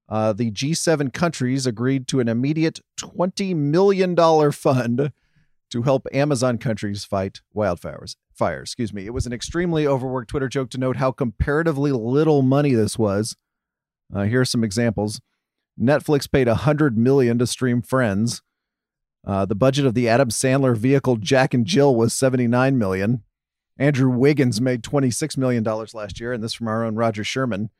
Uh, 0.08 0.32
the 0.32 0.50
G7 0.50 1.12
countries 1.12 1.66
agreed 1.66 2.06
to 2.08 2.20
an 2.20 2.28
immediate 2.28 2.80
$20 3.00 3.56
million 3.56 4.14
fund 4.52 5.12
to 5.70 5.82
help 5.82 6.06
Amazon 6.12 6.58
countries 6.58 7.04
fight 7.04 7.40
wildfires. 7.54 8.16
Fire, 8.32 8.60
excuse 8.60 8.92
me. 8.92 9.06
It 9.06 9.14
was 9.14 9.26
an 9.26 9.32
extremely 9.32 9.86
overworked 9.86 10.28
Twitter 10.30 10.48
joke 10.48 10.70
to 10.70 10.78
note 10.78 10.96
how 10.96 11.12
comparatively 11.12 11.92
little 11.92 12.42
money 12.42 12.74
this 12.74 12.98
was. 12.98 13.36
Uh, 14.14 14.24
here 14.24 14.42
are 14.42 14.44
some 14.44 14.62
examples. 14.62 15.20
Netflix 15.80 16.30
paid 16.30 16.48
100 16.48 16.96
million 16.96 17.38
to 17.38 17.46
stream 17.46 17.82
Friends. 17.82 18.42
Uh, 19.26 19.44
the 19.44 19.54
budget 19.54 19.84
of 19.84 19.94
the 19.94 20.08
Adam 20.08 20.28
Sandler 20.28 20.76
vehicle 20.76 21.16
Jack 21.16 21.52
and 21.52 21.66
Jill 21.66 21.94
was 21.94 22.14
79 22.14 22.78
million. 22.78 23.22
Andrew 23.78 24.08
Wiggins 24.08 24.60
made 24.60 24.82
$26 24.82 25.36
million 25.36 25.62
last 25.64 26.20
year, 26.20 26.32
and 26.32 26.42
this 26.42 26.54
from 26.54 26.68
our 26.68 26.84
own 26.84 26.94
Roger 26.94 27.24
Sherman. 27.24 27.70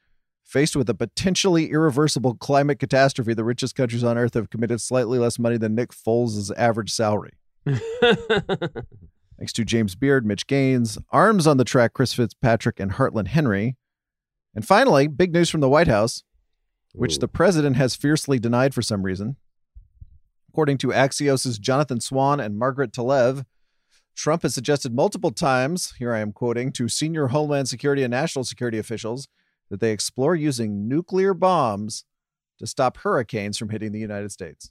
Faced 0.45 0.77
with 0.77 0.89
a 0.89 0.95
potentially 0.95 1.71
irreversible 1.71 2.35
climate 2.35 2.79
catastrophe, 2.79 3.35
the 3.35 3.45
richest 3.45 3.75
countries 3.75 4.05
on 4.05 4.19
earth 4.19 4.35
have 4.35 4.51
committed 4.51 4.81
slightly 4.81 5.19
less 5.19 5.39
money 5.39 5.57
than 5.57 5.75
Nick 5.75 5.91
Foles' 5.91 6.53
average 6.57 6.93
salary. 6.93 7.33
Thanks 9.39 9.53
to 9.55 9.65
James 9.65 9.95
Beard, 9.95 10.25
Mitch 10.25 10.47
Gaines, 10.47 10.99
arms 11.11 11.47
on 11.47 11.57
the 11.57 11.65
track, 11.65 11.95
Chris 11.95 12.13
Fitzpatrick, 12.13 12.79
and 12.79 12.93
Hartland 12.93 13.29
Henry. 13.29 13.77
And 14.55 14.67
finally, 14.67 15.09
big 15.09 15.33
news 15.33 15.51
from 15.51 15.61
the 15.61 15.69
White 15.69 15.89
House, 15.89 16.23
which 16.97 17.19
the 17.19 17.29
president 17.29 17.77
has 17.77 17.95
fiercely 17.95 18.39
denied 18.39 18.75
for 18.75 18.83
some 18.83 19.03
reason. 19.03 19.37
According 20.49 20.79
to 20.79 20.89
Axios' 20.89 21.61
Jonathan 21.61 22.01
Swan 22.01 22.41
and 22.41 22.59
Margaret 22.59 22.93
Talev, 22.93 23.45
Trump 24.15 24.43
has 24.43 24.55
suggested 24.55 24.95
multiple 24.95 25.31
times, 25.31 25.93
here 25.99 26.15
I 26.15 26.21
am 26.21 26.33
quoting, 26.33 26.73
to 26.73 26.89
senior 26.89 27.29
Homeland 27.29 27.69
Security 27.69 28.03
and 28.03 28.11
national 28.11 28.45
security 28.45 28.79
officials 28.79 29.29
that 29.69 29.81
they 29.81 29.93
explore 29.93 30.35
using 30.35 30.89
nuclear 30.89 31.35
bombs 31.35 32.05
to 32.59 32.67
stop 32.67 32.97
hurricanes 32.99 33.59
from 33.59 33.69
hitting 33.69 33.93
the 33.93 34.01
United 34.01 34.33
States. 34.33 34.71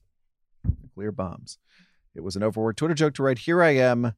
Nuclear 0.82 1.12
bombs. 1.12 1.60
It 2.16 2.24
was 2.24 2.36
an 2.36 2.42
overworked 2.42 2.80
Twitter 2.80 2.96
joke 2.96 3.14
to 3.16 3.24
write, 3.24 3.40
Here 3.40 3.62
I 3.62 3.76
am, 3.76 4.14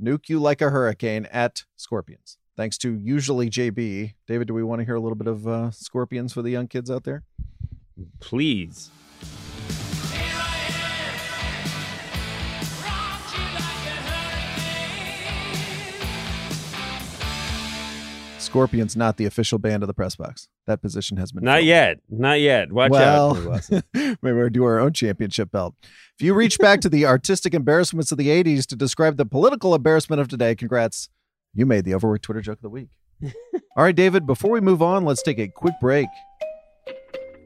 nuke 0.00 0.28
you 0.28 0.38
like 0.38 0.60
a 0.60 0.70
hurricane 0.70 1.26
at 1.32 1.64
Scorpions. 1.76 2.38
Thanks 2.56 2.78
to 2.78 2.94
usually 2.94 3.50
JB. 3.50 4.14
David, 4.28 4.46
do 4.46 4.54
we 4.54 4.62
want 4.62 4.80
to 4.80 4.84
hear 4.84 4.94
a 4.94 5.00
little 5.00 5.16
bit 5.16 5.26
of 5.26 5.48
uh, 5.48 5.70
Scorpions 5.72 6.32
for 6.32 6.42
the 6.42 6.50
young 6.50 6.68
kids 6.68 6.90
out 6.90 7.04
there? 7.04 7.24
Please. 8.20 8.90
Scorpions 18.38 18.96
not 18.96 19.16
the 19.16 19.26
official 19.26 19.58
band 19.58 19.82
of 19.82 19.86
the 19.86 19.94
press 19.94 20.16
box. 20.16 20.48
That 20.66 20.82
position 20.82 21.18
has 21.18 21.30
been 21.30 21.44
Not 21.44 21.58
filled. 21.58 21.66
yet. 21.66 21.98
Not 22.08 22.40
yet. 22.40 22.72
Watch 22.72 22.90
well, 22.90 23.54
out. 23.54 23.70
Maybe 23.94 24.16
we'll 24.22 24.48
do 24.48 24.64
our 24.64 24.80
own 24.80 24.92
championship 24.92 25.52
belt. 25.52 25.74
If 26.18 26.24
you 26.24 26.34
reach 26.34 26.58
back 26.58 26.80
to 26.80 26.88
the 26.88 27.06
artistic 27.06 27.54
embarrassments 27.54 28.10
of 28.10 28.18
the 28.18 28.26
80s 28.26 28.66
to 28.66 28.76
describe 28.76 29.18
the 29.18 29.26
political 29.26 29.74
embarrassment 29.74 30.20
of 30.20 30.26
today, 30.26 30.56
congrats. 30.56 31.10
You 31.54 31.64
made 31.64 31.84
the 31.84 31.94
overworked 31.94 32.24
Twitter 32.24 32.40
joke 32.40 32.58
of 32.58 32.62
the 32.62 32.70
week. 32.70 32.88
All 33.76 33.84
right, 33.84 33.94
David, 33.94 34.26
before 34.26 34.50
we 34.50 34.60
move 34.60 34.82
on, 34.82 35.04
let's 35.04 35.22
take 35.22 35.38
a 35.38 35.46
quick 35.46 35.74
break. 35.80 36.08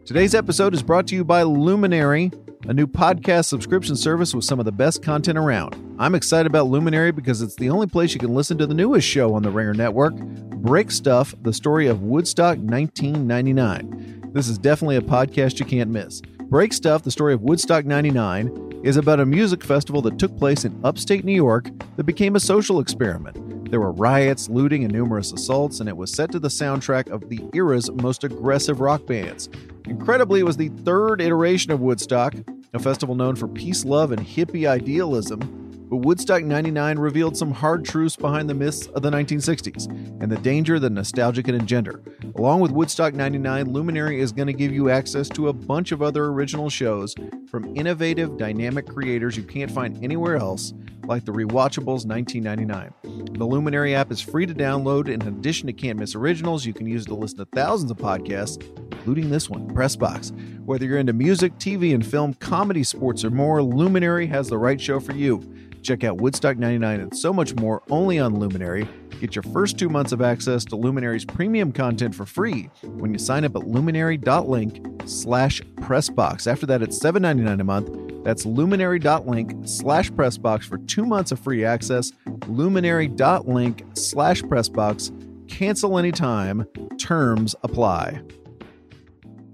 Today's 0.07 0.35
episode 0.35 0.75
is 0.75 0.83
brought 0.83 1.07
to 1.07 1.14
you 1.14 1.25
by 1.25 1.45
Luminary, 1.45 2.31
a 2.69 2.75
new 2.75 2.87
podcast 2.87 3.47
subscription 3.47 3.97
service 3.97 4.35
with 4.35 4.45
some 4.45 4.59
of 4.59 4.67
the 4.67 4.73
best 4.73 5.03
content 5.03 5.38
around. 5.38 5.97
I'm 5.99 6.14
excited 6.14 6.47
about 6.47 6.67
Luminary 6.67 7.11
because 7.11 7.40
it's 7.40 7.55
the 7.55 7.71
only 7.71 7.87
place 7.87 8.12
you 8.12 8.21
can 8.21 8.35
listen 8.35 8.59
to 8.59 8.67
the 8.67 8.75
newest 8.75 9.09
show 9.09 9.33
on 9.33 9.43
the 9.43 9.49
Ringer 9.49 9.73
Network, 9.73 10.14
Break 10.14 10.90
Stuff, 10.90 11.35
the 11.40 11.55
story 11.55 11.87
of 11.87 12.03
Woodstock 12.03 12.59
1999. 12.59 14.31
This 14.35 14.47
is 14.47 14.59
definitely 14.59 14.97
a 14.97 15.01
podcast 15.01 15.59
you 15.59 15.64
can't 15.64 15.88
miss. 15.88 16.21
Break 16.51 16.75
Stuff, 16.75 17.03
the 17.03 17.11
story 17.11 17.33
of 17.33 17.40
Woodstock 17.40 17.87
99, 17.87 18.83
is 18.85 18.99
about 18.99 19.21
a 19.21 19.25
music 19.25 19.64
festival 19.64 20.03
that 20.03 20.19
took 20.19 20.37
place 20.37 20.67
in 20.67 20.79
upstate 20.85 21.25
New 21.25 21.33
York 21.33 21.71
that 21.97 22.05
became 22.05 22.37
a 22.37 22.40
social 22.40 22.79
experiment. 22.79 23.63
There 23.75 23.81
were 23.81 23.91
riots, 23.91 24.49
looting, 24.49 24.85
and 24.85 24.93
numerous 24.93 25.33
assaults, 25.33 25.81
and 25.81 25.89
it 25.89 25.97
was 25.97 26.13
set 26.13 26.31
to 26.31 26.39
the 26.39 26.47
soundtrack 26.47 27.11
of 27.11 27.29
the 27.29 27.41
era's 27.55 27.91
most 27.91 28.23
aggressive 28.23 28.79
rock 28.79 29.05
bands. 29.05 29.49
Incredibly, 29.87 30.39
it 30.39 30.45
was 30.45 30.57
the 30.57 30.69
third 30.69 31.21
iteration 31.21 31.73
of 31.73 31.81
Woodstock, 31.81 32.37
a 32.73 32.79
festival 32.79 33.17
known 33.17 33.35
for 33.35 33.49
peace, 33.49 33.85
love, 33.85 34.13
and 34.13 34.25
hippie 34.25 34.69
idealism. 34.69 35.63
But 35.90 35.99
Woodstock 35.99 36.42
99 36.42 36.99
revealed 36.99 37.37
some 37.37 37.53
hard 37.53 37.85
truths 37.85 38.16
behind 38.16 38.49
the 38.49 38.55
myths 38.55 38.87
of 38.88 39.03
the 39.03 39.11
1960s 39.11 39.87
and 40.23 40.33
the 40.33 40.38
danger 40.38 40.79
that 40.79 40.90
nostalgia 40.90 41.42
can 41.42 41.55
engender. 41.55 42.03
Along 42.37 42.61
with 42.61 42.73
Woodstock 42.73 43.14
99, 43.14 43.73
Luminary 43.73 44.20
is 44.20 44.33
going 44.33 44.47
to 44.47 44.53
give 44.53 44.73
you 44.73 44.90
access 44.90 45.29
to 45.31 45.49
a 45.49 45.53
bunch 45.53 45.92
of 45.92 46.03
other 46.03 46.27
original 46.27 46.70
shows 46.70 47.14
from 47.49 47.77
innovative, 47.77 48.37
dynamic 48.37 48.87
creators 48.88 49.37
you 49.37 49.42
can't 49.42 49.70
find 49.70 50.03
anywhere 50.03 50.37
else, 50.37 50.73
like 51.07 51.25
the 51.25 51.33
Rewatchables 51.33 52.07
1999. 52.07 52.92
The 53.35 53.44
Luminary 53.44 53.94
app 53.94 54.11
is 54.11 54.20
free 54.20 54.47
to 54.47 54.55
download. 54.55 55.09
In 55.09 55.23
addition 55.23 55.66
to 55.66 55.73
can't 55.73 55.99
miss 55.99 56.14
originals, 56.14 56.64
you 56.64 56.73
can 56.73 56.87
use 56.87 57.05
it 57.05 57.09
to 57.09 57.14
listen 57.14 57.38
to 57.38 57.44
thousands 57.47 57.90
of 57.90 57.99
podcasts, 57.99 58.62
including 58.92 59.31
this 59.31 59.51
one, 59.51 59.68
Pressbox. 59.68 60.33
Whether 60.64 60.87
you're 60.87 60.99
into 60.99 61.12
music, 61.12 61.57
TV, 61.59 61.94
and 61.94 62.05
film, 62.05 62.35
comedy, 62.35 62.83
sports, 62.85 63.25
or 63.25 63.31
more, 63.31 63.62
Luminary 63.62 64.27
has 64.29 64.49
the 64.49 64.59
right 64.59 64.81
show 64.81 64.99
for 64.99 65.12
you. 65.12 65.42
Check 65.85 66.03
out 66.03 66.18
Woodstock 66.18 66.57
99 66.57 67.01
and 67.01 67.16
so 67.16 67.31
much 67.31 67.55
more 67.57 67.83
only 67.90 68.18
on 68.18 68.38
Luminary. 68.38 68.88
Get 69.20 69.37
your 69.37 69.42
first 69.44 69.79
two 69.79 69.90
months 69.90 70.12
of 70.12 70.23
access 70.23 70.64
to 70.66 70.77
Luminary's 70.77 71.27
premium 71.27 71.73
content 71.73 72.14
for 72.14 72.25
free 72.25 72.70
when 72.83 73.12
you 73.12 73.18
sign 73.18 73.44
up 73.44 73.55
at 73.55 73.68
luminary.link 73.68 75.03
slash 75.05 75.61
pressbox. 75.77 76.47
After 76.51 76.64
that, 76.66 76.83
it's 76.83 76.99
$7.99 76.99 77.61
a 77.61 77.64
month. 77.64 78.25
That's 78.25 78.47
luminary.link 78.47 79.68
slash 79.68 80.11
pressbox 80.11 80.64
for 80.64 80.79
two 80.79 81.05
months 81.05 81.33
of 81.33 81.38
free 81.38 81.66
access. 81.66 82.12
Luminary.link 82.49 83.85
slash 83.92 84.42
pressbox. 84.42 85.49
Cancel 85.49 85.99
anytime. 85.99 86.66
Terms 86.99 87.55
apply. 87.62 88.23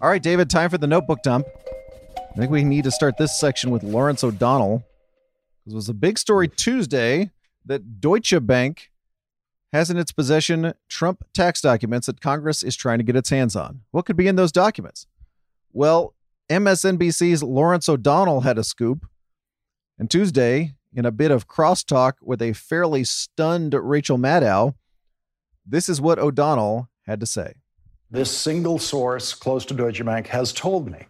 All 0.01 0.09
right, 0.09 0.23
David, 0.23 0.49
time 0.49 0.71
for 0.71 0.79
the 0.79 0.87
notebook 0.87 1.23
dump. 1.25 1.47
I 2.17 2.37
think 2.37 2.53
we 2.53 2.63
need 2.63 2.85
to 2.85 2.93
start 2.93 3.17
this 3.19 3.39
section 3.41 3.73
with 3.73 3.83
Lawrence 3.83 4.23
O'Donnell. 4.23 4.85
It 5.67 5.75
was 5.75 5.89
a 5.89 5.95
big 5.95 6.19
story 6.19 6.49
Tuesday 6.49 7.31
that 7.65 8.01
Deutsche 8.01 8.35
Bank 8.47 8.91
has 9.73 9.91
in 9.91 9.97
its 9.97 10.13
possession 10.13 10.75
Trump 10.89 11.25
tax 11.33 11.61
documents 11.61 12.07
that 12.07 12.21
Congress 12.21 12.63
is 12.63 12.75
trying 12.77 12.99
to 12.99 13.05
get 13.05 13.17
its 13.17 13.31
hands 13.31 13.55
on. 13.55 13.83
What 13.91 14.07
could 14.07 14.17
be 14.17 14.27
in 14.27 14.37
those 14.37 14.53
documents? 14.53 15.07
Well, 15.73 16.15
MSNBC's 16.49 17.43
Lawrence 17.43 17.89
O'Donnell 17.89 18.41
had 18.41 18.59
a 18.59 18.65
scoop. 18.65 19.07
And 19.99 20.11
Tuesday, 20.11 20.75
in 20.93 21.07
a 21.07 21.13
bit 21.13 21.31
of 21.31 21.47
crosstalk 21.47 22.15
with 22.23 22.43
a 22.43 22.53
fairly 22.55 23.05
stunned 23.05 23.75
Rachel 23.75 24.19
Maddow, 24.19 24.75
this 25.65 25.89
is 25.89 26.01
what 26.01 26.19
O'Donnell 26.19 26.89
had 27.07 27.21
to 27.21 27.27
say. 27.27 27.55
This 28.11 28.37
single 28.37 28.79
source 28.79 29.35
close 29.35 29.65
to 29.67 29.75
Deutsche 29.75 30.05
Bank 30.05 30.27
has 30.29 30.53
told 30.53 30.91
me 30.91 31.07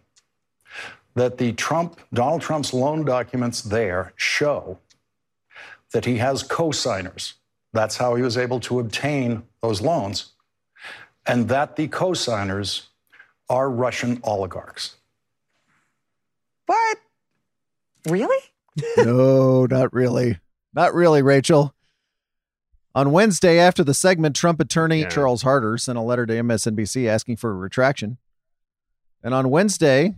that 1.15 1.37
the 1.37 1.51
Trump, 1.53 1.99
Donald 2.13 2.41
Trump's 2.41 2.73
loan 2.73 3.03
documents 3.05 3.61
there 3.61 4.13
show 4.15 4.79
that 5.91 6.05
he 6.05 6.17
has 6.17 6.41
co-signers. 6.43 7.33
That's 7.73 7.97
how 7.97 8.15
he 8.15 8.23
was 8.23 8.37
able 8.37 8.59
to 8.61 8.79
obtain 8.79 9.43
those 9.61 9.81
loans. 9.81 10.31
and 11.27 11.49
that 11.49 11.75
the 11.75 11.87
co-signers 11.87 12.87
are 13.47 13.69
Russian 13.69 14.19
oligarchs. 14.23 14.95
What? 16.65 16.97
Really? 18.09 18.43
no, 18.97 19.65
not 19.67 19.93
really. 19.93 20.39
Not 20.73 20.93
really, 20.95 21.21
Rachel. 21.21 21.73
On 22.95 23.11
Wednesday, 23.11 23.59
after 23.59 23.83
the 23.83 23.93
segment, 23.93 24.35
Trump 24.35 24.59
attorney 24.59 25.01
Yeah. 25.01 25.09
Charles 25.09 25.43
Harder 25.43 25.77
sent 25.77 25.97
a 25.97 26.01
letter 26.01 26.25
to 26.25 26.33
MSNBC 26.33 27.07
asking 27.07 27.37
for 27.37 27.51
a 27.51 27.55
retraction. 27.55 28.17
And 29.23 29.33
on 29.33 29.49
Wednesday, 29.49 30.15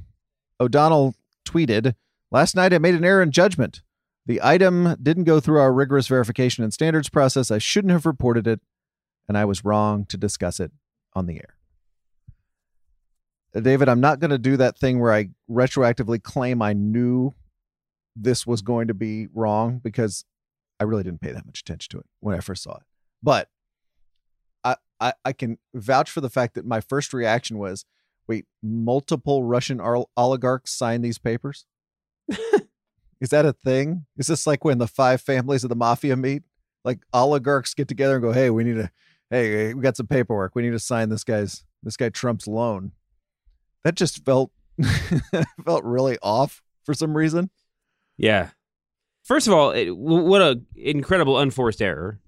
O'Donnell 0.59 1.15
tweeted, 1.45 1.95
Last 2.31 2.55
night 2.55 2.73
I 2.73 2.79
made 2.79 2.95
an 2.95 3.05
error 3.05 3.21
in 3.21 3.31
judgment. 3.31 3.81
The 4.25 4.41
item 4.41 4.95
didn't 5.01 5.25
go 5.25 5.39
through 5.39 5.59
our 5.59 5.73
rigorous 5.73 6.07
verification 6.07 6.63
and 6.63 6.73
standards 6.73 7.09
process. 7.09 7.51
I 7.51 7.57
shouldn't 7.57 7.91
have 7.91 8.05
reported 8.05 8.47
it, 8.47 8.61
and 9.27 9.37
I 9.37 9.45
was 9.45 9.65
wrong 9.65 10.05
to 10.05 10.17
discuss 10.17 10.59
it 10.59 10.71
on 11.13 11.25
the 11.25 11.35
air. 11.35 11.57
David, 13.61 13.87
I'm 13.87 13.99
not 13.99 14.19
going 14.19 14.31
to 14.31 14.39
do 14.39 14.57
that 14.57 14.77
thing 14.79 14.99
where 14.99 15.13
I 15.13 15.29
retroactively 15.49 16.21
claim 16.23 16.61
I 16.61 16.73
knew 16.73 17.33
this 18.15 18.47
was 18.47 18.61
going 18.61 18.87
to 18.87 18.93
be 18.93 19.27
wrong 19.33 19.79
because 19.83 20.25
I 20.79 20.85
really 20.85 21.03
didn't 21.03 21.21
pay 21.21 21.31
that 21.31 21.45
much 21.45 21.59
attention 21.59 21.91
to 21.91 21.99
it 21.99 22.05
when 22.19 22.35
I 22.35 22.39
first 22.39 22.63
saw 22.63 22.77
it. 22.77 22.83
But 23.21 23.49
I, 24.63 24.77
I, 24.99 25.13
I 25.23 25.33
can 25.33 25.59
vouch 25.73 26.09
for 26.09 26.21
the 26.21 26.29
fact 26.29 26.55
that 26.55 26.65
my 26.65 26.81
first 26.81 27.13
reaction 27.13 27.57
was, 27.59 27.85
wait, 28.27 28.45
multiple 28.61 29.43
Russian 29.43 29.79
oligarchs 30.17 30.71
signed 30.71 31.03
these 31.03 31.17
papers? 31.17 31.65
Is 32.29 33.29
that 33.29 33.45
a 33.45 33.53
thing? 33.53 34.05
Is 34.17 34.27
this 34.27 34.45
like 34.45 34.65
when 34.65 34.79
the 34.79 34.87
five 34.87 35.21
families 35.21 35.63
of 35.63 35.69
the 35.69 35.75
mafia 35.77 36.17
meet? 36.17 36.43
Like 36.83 36.99
oligarchs 37.13 37.73
get 37.73 37.87
together 37.87 38.15
and 38.15 38.21
go, 38.21 38.33
"Hey, 38.33 38.49
we 38.49 38.65
need 38.65 38.75
to 38.75 38.91
hey, 39.29 39.73
we 39.73 39.81
got 39.81 39.95
some 39.95 40.07
paperwork. 40.07 40.55
We 40.55 40.61
need 40.61 40.71
to 40.71 40.79
sign 40.79 41.07
this 41.07 41.23
guy's 41.23 41.63
this 41.81 41.95
guy 41.95 42.09
Trump's 42.09 42.47
loan." 42.47 42.91
That 43.85 43.95
just 43.95 44.25
felt 44.25 44.51
felt 45.65 45.85
really 45.85 46.17
off 46.21 46.61
for 46.83 46.93
some 46.93 47.15
reason. 47.15 47.49
Yeah. 48.17 48.49
First 49.23 49.47
of 49.47 49.53
all, 49.53 49.71
it, 49.71 49.91
what 49.91 50.41
a 50.41 50.61
incredible 50.75 51.39
unforced 51.39 51.81
error. 51.81 52.19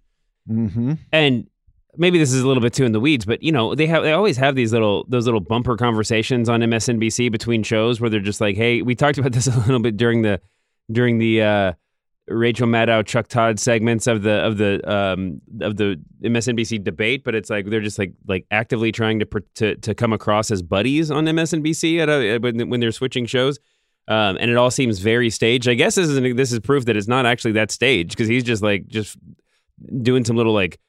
Mm-hmm. 0.49 0.93
And 1.11 1.49
maybe 1.97 2.17
this 2.17 2.33
is 2.33 2.41
a 2.41 2.47
little 2.47 2.61
bit 2.61 2.73
too 2.73 2.85
in 2.85 2.91
the 2.91 2.99
weeds, 2.99 3.25
but 3.25 3.41
you 3.43 3.51
know, 3.51 3.75
they 3.75 3.87
have 3.87 4.03
they 4.03 4.13
always 4.13 4.37
have 4.37 4.55
these 4.55 4.73
little 4.73 5.05
those 5.07 5.25
little 5.25 5.39
bumper 5.39 5.77
conversations 5.77 6.49
on 6.49 6.61
MSNBC 6.61 7.31
between 7.31 7.63
shows 7.63 7.99
where 7.99 8.09
they're 8.09 8.19
just 8.19 8.41
like, 8.41 8.55
"Hey, 8.55 8.81
we 8.81 8.95
talked 8.95 9.17
about 9.17 9.31
this 9.33 9.47
a 9.47 9.57
little 9.59 9.79
bit 9.79 9.97
during 9.97 10.21
the 10.21 10.41
during 10.91 11.17
the 11.17 11.41
uh 11.41 11.73
Rachel 12.27 12.67
Maddow, 12.67 13.05
Chuck 13.05 13.27
Todd 13.27 13.59
segments 13.59 14.07
of 14.07 14.23
the 14.23 14.31
of 14.31 14.57
the 14.57 14.91
um 14.91 15.41
of 15.61 15.77
the 15.77 16.01
MSNBC 16.23 16.83
debate, 16.83 17.23
but 17.23 17.35
it's 17.35 17.49
like 17.49 17.67
they're 17.69 17.81
just 17.81 17.99
like 17.99 18.13
like 18.27 18.45
actively 18.51 18.91
trying 18.91 19.19
to 19.19 19.27
to 19.55 19.75
to 19.75 19.93
come 19.93 20.13
across 20.13 20.49
as 20.51 20.61
buddies 20.61 21.11
on 21.11 21.25
MSNBC 21.25 21.99
at 21.99 22.09
a, 22.09 22.39
when 22.39 22.69
when 22.69 22.79
they're 22.79 22.91
switching 22.91 23.25
shows. 23.25 23.59
Um, 24.07 24.37
and 24.39 24.51
it 24.51 24.57
all 24.57 24.69
seems 24.69 24.99
very 24.99 25.31
staged. 25.31 25.67
I 25.67 25.73
guess 25.73 25.95
this 25.95 26.07
is 26.07 26.17
an, 26.17 26.35
this 26.35 26.51
is 26.51 26.59
proof 26.59 26.85
that 26.85 26.95
it's 26.95 27.07
not 27.07 27.25
actually 27.25 27.53
that 27.53 27.71
staged 27.71 28.11
because 28.11 28.27
he's 28.27 28.43
just 28.43 28.61
like 28.61 28.87
just 28.87 29.17
doing 30.01 30.23
some 30.23 30.35
little 30.35 30.53
like 30.53 30.79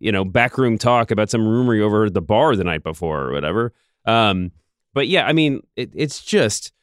you 0.00 0.10
know 0.10 0.24
backroom 0.24 0.78
talk 0.78 1.10
about 1.10 1.30
some 1.30 1.46
rumor 1.46 1.74
he 1.74 1.80
overheard 1.80 2.08
at 2.08 2.14
the 2.14 2.22
bar 2.22 2.56
the 2.56 2.64
night 2.64 2.82
before 2.82 3.22
or 3.22 3.32
whatever. 3.32 3.72
Um, 4.06 4.50
but 4.92 5.06
yeah, 5.06 5.26
I 5.26 5.32
mean, 5.32 5.60
it, 5.76 5.90
it's 5.94 6.22
just. 6.22 6.72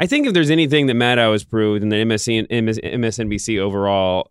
I 0.00 0.06
think 0.06 0.28
if 0.28 0.32
there's 0.32 0.50
anything 0.50 0.86
that 0.86 0.94
Maddow 0.94 1.32
has 1.32 1.42
proved 1.42 1.82
and 1.82 1.90
the 1.90 1.96
MSC 1.96 2.46
and 2.48 2.66
MS, 2.66 2.78
MSNBC 2.78 3.58
overall 3.58 4.30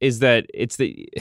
is 0.00 0.18
that 0.18 0.46
it's 0.52 0.76
the. 0.76 1.08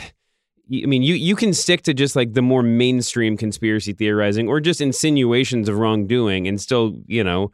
I 0.73 0.86
mean, 0.86 1.03
you 1.03 1.15
you 1.15 1.36
can 1.36 1.53
stick 1.53 1.81
to 1.84 1.93
just 1.93 2.15
like 2.15 2.34
the 2.34 2.41
more 2.41 2.63
mainstream 2.63 3.36
conspiracy 3.36 3.91
theorizing 3.91 4.47
or 4.47 4.62
just 4.62 4.79
insinuations 4.79 5.67
of 5.67 5.77
wrongdoing 5.77 6.47
and 6.47 6.62
still, 6.62 6.95
you 7.07 7.25
know, 7.25 7.51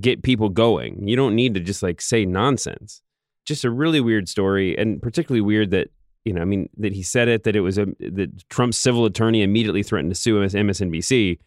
get 0.00 0.22
people 0.22 0.48
going. 0.48 1.08
You 1.08 1.16
don't 1.16 1.34
need 1.34 1.54
to 1.54 1.60
just 1.60 1.82
like 1.82 2.00
say 2.00 2.24
nonsense. 2.24 3.02
Just 3.44 3.64
a 3.64 3.70
really 3.70 4.00
weird 4.00 4.28
story, 4.28 4.78
and 4.78 5.02
particularly 5.02 5.40
weird 5.40 5.72
that 5.72 5.88
you 6.24 6.32
know, 6.32 6.40
I 6.40 6.44
mean, 6.44 6.68
that 6.78 6.92
he 6.92 7.02
said 7.02 7.28
it 7.28 7.44
that 7.44 7.56
it 7.56 7.60
was 7.60 7.78
a 7.78 7.86
that 8.00 8.48
Trump's 8.48 8.78
civil 8.78 9.04
attorney 9.04 9.42
immediately 9.42 9.82
threatened 9.82 10.12
to 10.12 10.20
sue 10.20 10.40
MS 10.40 10.54
MSNBC, 10.54 11.38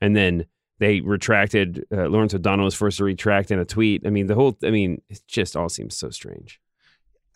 and 0.00 0.16
then 0.16 0.46
they 0.78 1.00
retracted. 1.00 1.84
Uh, 1.92 2.06
Lawrence 2.08 2.34
O'Donnell 2.34 2.64
was 2.64 2.74
forced 2.74 2.98
to 2.98 3.04
retract 3.04 3.50
in 3.50 3.58
a 3.58 3.64
tweet. 3.64 4.06
I 4.06 4.10
mean, 4.10 4.26
the 4.26 4.34
whole. 4.34 4.56
I 4.64 4.70
mean, 4.70 5.00
it 5.08 5.20
just 5.26 5.56
all 5.56 5.68
seems 5.68 5.96
so 5.96 6.10
strange. 6.10 6.60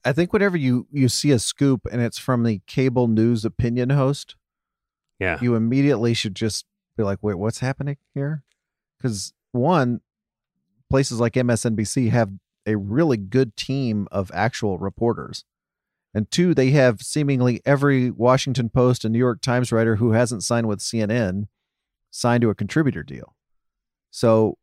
I 0.05 0.13
think 0.13 0.33
whenever 0.33 0.57
you 0.57 0.87
you 0.91 1.09
see 1.09 1.31
a 1.31 1.39
scoop 1.39 1.87
and 1.91 2.01
it's 2.01 2.19
from 2.19 2.45
the 2.45 2.61
cable 2.67 3.07
news 3.07 3.45
opinion 3.45 3.91
host, 3.91 4.37
Yeah, 5.19 5.39
you 5.41 5.55
immediately 5.55 6.15
should 6.15 6.35
just 6.35 6.67
be 6.97 7.03
like, 7.03 7.19
"Wait, 7.23 7.35
what's 7.39 7.61
happening 7.61 7.99
here?" 8.15 8.43
Because 8.99 9.33
one, 9.53 10.01
places 10.89 11.21
like 11.21 11.35
MSNBC 11.35 12.11
have 12.11 12.31
a 12.67 12.77
really 12.77 13.17
good 13.17 13.57
team 13.57 14.07
of 14.11 14.31
actual 14.35 14.79
reporters, 14.79 15.45
and 16.13 16.31
two, 16.31 16.55
they 16.55 16.71
have 16.71 17.01
seemingly 17.01 17.61
every 17.65 18.11
Washington 18.11 18.69
Post 18.69 19.05
and 19.05 19.13
New 19.13 19.19
York 19.19 19.41
Times 19.41 19.71
writer 19.71 19.97
who 19.97 20.13
hasn't 20.13 20.43
signed 20.43 20.67
with 20.67 20.81
CNN 20.81 21.47
signed 22.11 22.43
to 22.43 22.51
a 22.51 22.55
contributor 22.55 23.03
deal. 23.03 23.37
So, 24.11 24.59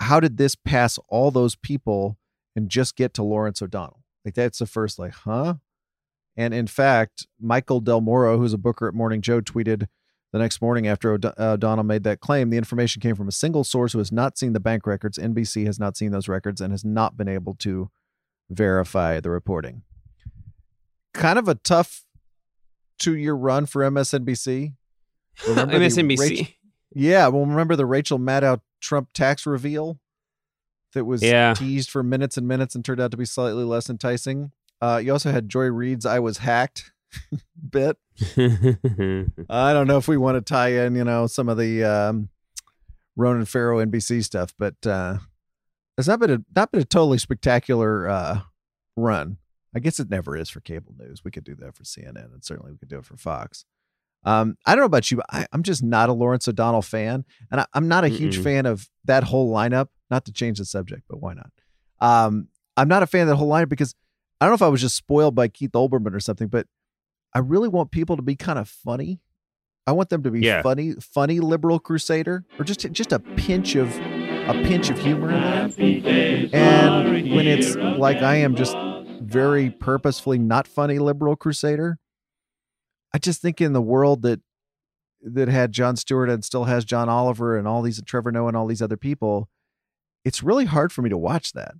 how 0.00 0.20
did 0.20 0.36
this 0.36 0.54
pass 0.54 0.98
all 1.08 1.30
those 1.30 1.56
people 1.56 2.18
and 2.54 2.68
just 2.68 2.96
get 2.96 3.14
to 3.14 3.22
Lawrence 3.22 3.62
O'Donnell? 3.62 4.02
Like 4.24 4.34
that's 4.34 4.58
the 4.58 4.66
first, 4.66 4.98
like, 4.98 5.12
huh? 5.12 5.54
And 6.36 6.54
in 6.54 6.66
fact, 6.66 7.26
Michael 7.40 7.80
Del 7.80 8.00
Moro, 8.00 8.38
who's 8.38 8.52
a 8.52 8.58
booker 8.58 8.86
at 8.86 8.94
Morning 8.94 9.20
Joe, 9.20 9.40
tweeted 9.40 9.88
the 10.32 10.38
next 10.38 10.60
morning 10.60 10.86
after 10.86 11.18
O'Donnell 11.38 11.84
made 11.84 12.04
that 12.04 12.20
claim, 12.20 12.50
the 12.50 12.58
information 12.58 13.00
came 13.00 13.16
from 13.16 13.28
a 13.28 13.32
single 13.32 13.64
source 13.64 13.92
who 13.92 13.98
has 13.98 14.12
not 14.12 14.36
seen 14.36 14.52
the 14.52 14.60
bank 14.60 14.86
records. 14.86 15.18
NBC 15.18 15.64
has 15.66 15.80
not 15.80 15.96
seen 15.96 16.10
those 16.10 16.28
records 16.28 16.60
and 16.60 16.70
has 16.70 16.84
not 16.84 17.16
been 17.16 17.28
able 17.28 17.54
to 17.60 17.90
verify 18.50 19.20
the 19.20 19.30
reporting. 19.30 19.82
Kind 21.14 21.38
of 21.38 21.48
a 21.48 21.54
tough 21.54 22.04
two 22.98 23.16
year 23.16 23.34
run 23.34 23.66
for 23.66 23.82
MSNBC. 23.82 24.74
Remember 25.48 25.74
MSNBC. 25.78 26.18
Rachel- 26.18 26.46
yeah, 26.94 27.28
well, 27.28 27.44
remember 27.46 27.76
the 27.76 27.86
Rachel 27.86 28.18
Maddow 28.18 28.60
Trump 28.80 29.12
tax 29.12 29.46
reveal 29.46 29.98
that 30.94 31.04
was 31.04 31.22
Yeah. 31.22 31.54
teased 31.54 31.90
for 31.90 32.02
minutes 32.02 32.36
and 32.36 32.48
minutes 32.48 32.74
and 32.74 32.84
turned 32.84 33.00
out 33.00 33.10
to 33.12 33.16
be 33.16 33.24
slightly 33.24 33.64
less 33.64 33.88
enticing. 33.90 34.52
Uh, 34.80 35.00
you 35.04 35.12
also 35.12 35.30
had 35.32 35.48
Joy 35.48 35.66
Reid's 35.66 36.06
"I 36.06 36.18
was 36.18 36.38
hacked" 36.38 36.92
bit. 37.70 37.96
I 38.36 39.72
don't 39.72 39.86
know 39.86 39.96
if 39.98 40.08
we 40.08 40.16
want 40.16 40.36
to 40.36 40.40
tie 40.40 40.68
in, 40.84 40.94
you 40.94 41.04
know, 41.04 41.26
some 41.26 41.48
of 41.48 41.56
the 41.58 41.84
um, 41.84 42.28
Ronan 43.16 43.44
Farrow 43.44 43.84
NBC 43.84 44.22
stuff, 44.24 44.54
but 44.58 44.74
uh, 44.86 45.18
it's 45.96 46.08
not 46.08 46.20
been 46.20 46.30
a 46.30 46.38
not 46.54 46.70
been 46.70 46.80
a 46.80 46.84
totally 46.84 47.18
spectacular 47.18 48.08
uh, 48.08 48.40
run. 48.96 49.38
I 49.74 49.80
guess 49.80 50.00
it 50.00 50.08
never 50.10 50.36
is 50.36 50.48
for 50.50 50.60
cable 50.60 50.94
news. 50.98 51.22
We 51.24 51.30
could 51.30 51.44
do 51.44 51.54
that 51.56 51.74
for 51.76 51.84
CNN, 51.84 52.32
and 52.32 52.44
certainly 52.44 52.72
we 52.72 52.78
could 52.78 52.88
do 52.88 52.98
it 52.98 53.04
for 53.04 53.16
Fox. 53.16 53.64
Um, 54.24 54.56
I 54.66 54.72
don't 54.74 54.80
know 54.82 54.86
about 54.86 55.10
you, 55.10 55.18
but 55.18 55.26
I, 55.30 55.46
I'm 55.52 55.62
just 55.62 55.82
not 55.82 56.08
a 56.08 56.12
Lawrence 56.12 56.48
O'Donnell 56.48 56.82
fan, 56.82 57.24
and 57.50 57.60
I, 57.60 57.66
I'm 57.74 57.86
not 57.86 58.04
a 58.04 58.08
huge 58.08 58.38
Mm-mm. 58.38 58.42
fan 58.44 58.66
of 58.66 58.88
that 59.04 59.24
whole 59.24 59.52
lineup. 59.52 59.88
Not 60.10 60.24
to 60.24 60.32
change 60.32 60.58
the 60.58 60.64
subject, 60.64 61.02
but 61.08 61.20
why 61.20 61.34
not? 61.34 61.50
Um, 62.00 62.48
I'm 62.76 62.88
not 62.88 63.02
a 63.02 63.06
fan 63.06 63.22
of 63.22 63.28
that 63.28 63.36
whole 63.36 63.50
lineup 63.50 63.68
because 63.68 63.94
I 64.40 64.46
don't 64.46 64.52
know 64.52 64.54
if 64.56 64.62
I 64.62 64.68
was 64.68 64.80
just 64.80 64.96
spoiled 64.96 65.34
by 65.34 65.48
Keith 65.48 65.72
Olbermann 65.72 66.14
or 66.14 66.20
something, 66.20 66.48
but 66.48 66.66
I 67.34 67.40
really 67.40 67.68
want 67.68 67.90
people 67.90 68.16
to 68.16 68.22
be 68.22 68.36
kind 68.36 68.58
of 68.58 68.68
funny. 68.68 69.20
I 69.86 69.92
want 69.92 70.08
them 70.08 70.22
to 70.22 70.30
be 70.30 70.40
Yeah. 70.40 70.62
funny, 70.62 70.92
funny 70.94 71.40
liberal 71.40 71.78
crusader, 71.78 72.44
or 72.58 72.64
just 72.64 72.80
just 72.92 73.12
a 73.12 73.18
pinch 73.18 73.74
of 73.74 73.94
a 73.96 74.54
pinch 74.64 74.88
of 74.90 74.98
humor 74.98 75.30
in 75.30 75.40
there. 75.42 76.50
And 76.52 77.34
when 77.34 77.46
it's 77.46 77.74
like 77.76 78.18
I 78.22 78.36
am 78.36 78.54
just 78.54 78.74
very 79.20 79.68
oh 79.68 79.78
purposefully 79.78 80.38
not 80.38 80.66
funny 80.66 80.98
liberal 80.98 81.36
crusader, 81.36 81.98
I 83.14 83.18
just 83.18 83.40
think 83.40 83.60
in 83.60 83.72
the 83.72 83.82
world 83.82 84.22
that 84.22 84.40
that 85.22 85.48
had 85.48 85.72
Jon 85.72 85.96
Stewart 85.96 86.30
and 86.30 86.44
still 86.44 86.64
has 86.64 86.84
John 86.84 87.08
Oliver 87.08 87.56
and 87.58 87.66
all 87.66 87.82
these 87.82 88.00
Trevor 88.02 88.30
Noah 88.30 88.48
and 88.48 88.56
all 88.56 88.66
these 88.66 88.82
other 88.82 88.96
people, 88.96 89.48
it's 90.24 90.42
really 90.42 90.64
hard 90.66 90.92
for 90.92 91.02
me 91.02 91.10
to 91.10 91.18
watch 91.18 91.52
that 91.54 91.74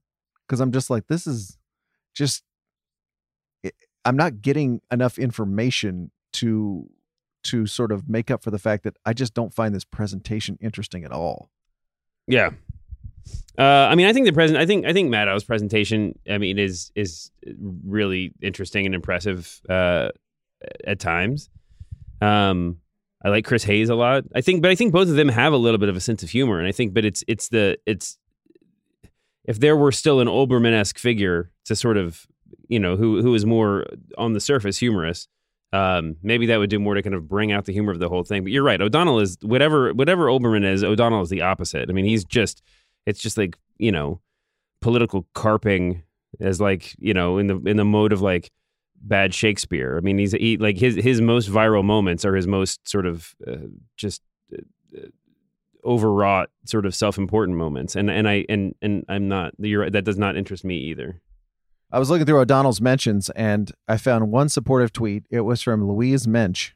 because 0.47 0.61
I'm 0.61 0.73
just 0.73 0.91
like 0.91 1.07
this 1.07 1.27
is 1.27 1.57
just 2.15 2.43
it- 3.63 3.75
I'm 4.05 4.17
not 4.17 4.41
getting 4.41 4.81
enough 4.91 5.19
information 5.19 6.11
to 6.35 6.91
to 7.45 7.67
sort 7.67 7.93
of 7.93 8.09
make 8.09 8.31
up 8.31 8.43
for 8.43 8.51
the 8.51 8.59
fact 8.59 8.83
that 8.85 8.97
I 9.07 9.13
just 9.13 9.35
don't 9.35 9.55
find 9.55 9.75
this 9.75 9.85
presentation 9.85 10.59
interesting 10.61 11.05
at 11.05 11.13
all. 11.13 11.51
Yeah. 12.27 12.51
Uh, 13.59 13.89
I 13.91 13.95
mean, 13.97 14.07
I 14.07 14.13
think 14.13 14.27
the 14.27 14.33
president. 14.33 14.63
I 14.63 14.67
think 14.67 14.87
I 14.87 14.93
think 14.93 15.11
Maddow's 15.11 15.45
presentation. 15.45 16.19
I 16.31 16.39
mean, 16.39 16.59
is 16.59 16.93
is 16.95 17.31
really 17.85 18.33
interesting 18.41 18.87
and 18.87 18.95
impressive 18.95 19.61
uh, 19.69 20.11
at 20.87 21.01
times. 21.01 21.51
Um, 22.21 22.79
I 23.25 23.31
like 23.31 23.45
Chris 23.45 23.65
Hayes 23.65 23.89
a 23.89 23.97
lot. 23.97 24.25
I 24.35 24.41
think, 24.41 24.63
but 24.63 24.71
I 24.71 24.75
think 24.77 24.93
both 24.93 25.09
of 25.09 25.17
them 25.17 25.29
have 25.29 25.53
a 25.53 25.57
little 25.57 25.79
bit 25.79 25.89
of 25.89 25.97
a 25.97 26.01
sense 26.01 26.23
of 26.23 26.31
humor, 26.31 26.59
and 26.59 26.69
I 26.69 26.73
think, 26.73 26.95
but 26.95 27.05
it's 27.05 27.25
it's 27.27 27.49
the 27.49 27.79
it's 27.85 28.17
if 29.45 29.59
there 29.59 29.77
were 29.77 29.91
still 29.91 30.21
an 30.21 30.29
Olbermann 30.29 30.73
esque 30.73 30.99
figure 30.99 31.51
to 31.65 31.75
sort 31.75 31.97
of 31.97 32.27
you 32.69 32.79
know 32.79 32.97
who 32.97 33.23
who 33.23 33.35
is 33.35 33.45
more 33.45 33.87
on 34.17 34.35
the 34.35 34.41
surface 34.41 34.79
humorous, 34.79 35.27
um, 35.73 36.17
maybe 36.23 36.47
that 36.47 36.59
would 36.59 36.71
do 36.71 36.79
more 36.79 36.95
to 36.95 37.03
kind 37.03 37.15
of 37.15 37.29
bring 37.29 37.51
out 37.51 37.65
the 37.65 37.73
humor 37.73 37.91
of 37.91 37.99
the 37.99 38.09
whole 38.09 38.23
thing. 38.23 38.45
But 38.45 38.53
you're 38.53 38.63
right. 38.63 38.81
O'Donnell 38.81 39.19
is 39.19 39.37
whatever 39.43 39.93
whatever 39.93 40.27
Olbermann 40.27 40.65
is. 40.65 40.85
O'Donnell 40.85 41.23
is 41.23 41.29
the 41.29 41.43
opposite. 41.43 41.91
I 41.91 41.93
mean, 41.93 42.05
he's 42.05 42.25
just 42.25 42.63
it's 43.09 43.21
just 43.21 43.39
like 43.39 43.57
you 43.79 43.91
know 43.91 44.21
political 44.81 45.27
carping 45.35 46.03
as 46.41 46.61
like 46.61 46.95
you 46.99 47.15
know 47.15 47.39
in 47.39 47.47
the 47.47 47.57
in 47.65 47.77
the 47.77 47.85
mode 47.85 48.13
of 48.13 48.21
like 48.21 48.51
bad 49.01 49.35
Shakespeare. 49.35 49.97
I 49.97 50.01
mean, 50.01 50.19
he's 50.19 50.33
he, 50.33 50.57
like 50.57 50.77
his 50.77 50.97
his 50.97 51.21
most 51.21 51.51
viral 51.51 51.85
moments 51.85 52.25
are 52.25 52.35
his 52.35 52.47
most 52.47 52.87
sort 52.89 53.07
of 53.07 53.35
uh, 53.47 53.69
just 53.97 54.23
uh, 54.53 55.07
overwrought 55.85 56.51
sort 56.65 56.85
of 56.85 56.95
self-important 56.95 57.57
moments. 57.57 57.97
And 57.97 58.11
and 58.11 58.29
I 58.29 58.45
and 58.49 58.75
and 58.83 59.05
I'm 59.09 59.29
not 59.29 59.55
you're 59.59 59.83
right, 59.83 59.93
that 59.93 60.05
does 60.05 60.19
not 60.19 60.37
interest 60.37 60.65
me 60.65 60.77
either. 60.77 61.21
I 61.91 61.99
was 61.99 62.11
looking 62.11 62.27
through 62.27 62.41
O'Donnell's 62.41 62.83
mentions 62.83 63.31
and 63.31 63.73
I 63.89 63.97
found 63.97 64.31
one 64.31 64.51
supportive 64.51 64.93
tweet. 64.93 65.25
It 65.31 65.41
was 65.41 65.63
from 65.63 65.89
Louise 65.89 66.29
Mensch. 66.29 66.73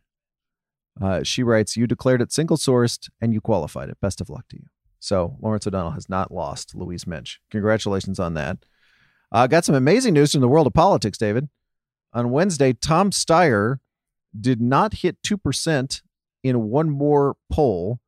Uh, 0.98 1.22
she 1.22 1.42
writes, 1.42 1.76
"You 1.76 1.86
declared 1.86 2.22
it 2.22 2.32
single 2.32 2.56
sourced 2.56 3.10
and 3.20 3.34
you 3.34 3.40
qualified 3.40 3.90
it. 3.90 3.98
Best 4.00 4.20
of 4.20 4.30
luck 4.30 4.48
to 4.48 4.56
you." 4.56 4.71
So 5.02 5.36
Lawrence 5.40 5.66
O'Donnell 5.66 5.90
has 5.90 6.08
not 6.08 6.30
lost 6.30 6.76
Louise 6.76 7.08
Mensch. 7.08 7.38
Congratulations 7.50 8.20
on 8.20 8.34
that. 8.34 8.58
Uh, 9.32 9.48
got 9.48 9.64
some 9.64 9.74
amazing 9.74 10.14
news 10.14 10.30
from 10.30 10.42
the 10.42 10.48
world 10.48 10.68
of 10.68 10.74
politics, 10.74 11.18
David. 11.18 11.48
On 12.12 12.30
Wednesday, 12.30 12.72
Tom 12.72 13.10
Steyer 13.10 13.78
did 14.38 14.60
not 14.60 14.94
hit 14.94 15.20
2% 15.22 16.02
in 16.44 16.62
one 16.68 16.88
more 16.88 17.36
poll, 17.50 17.98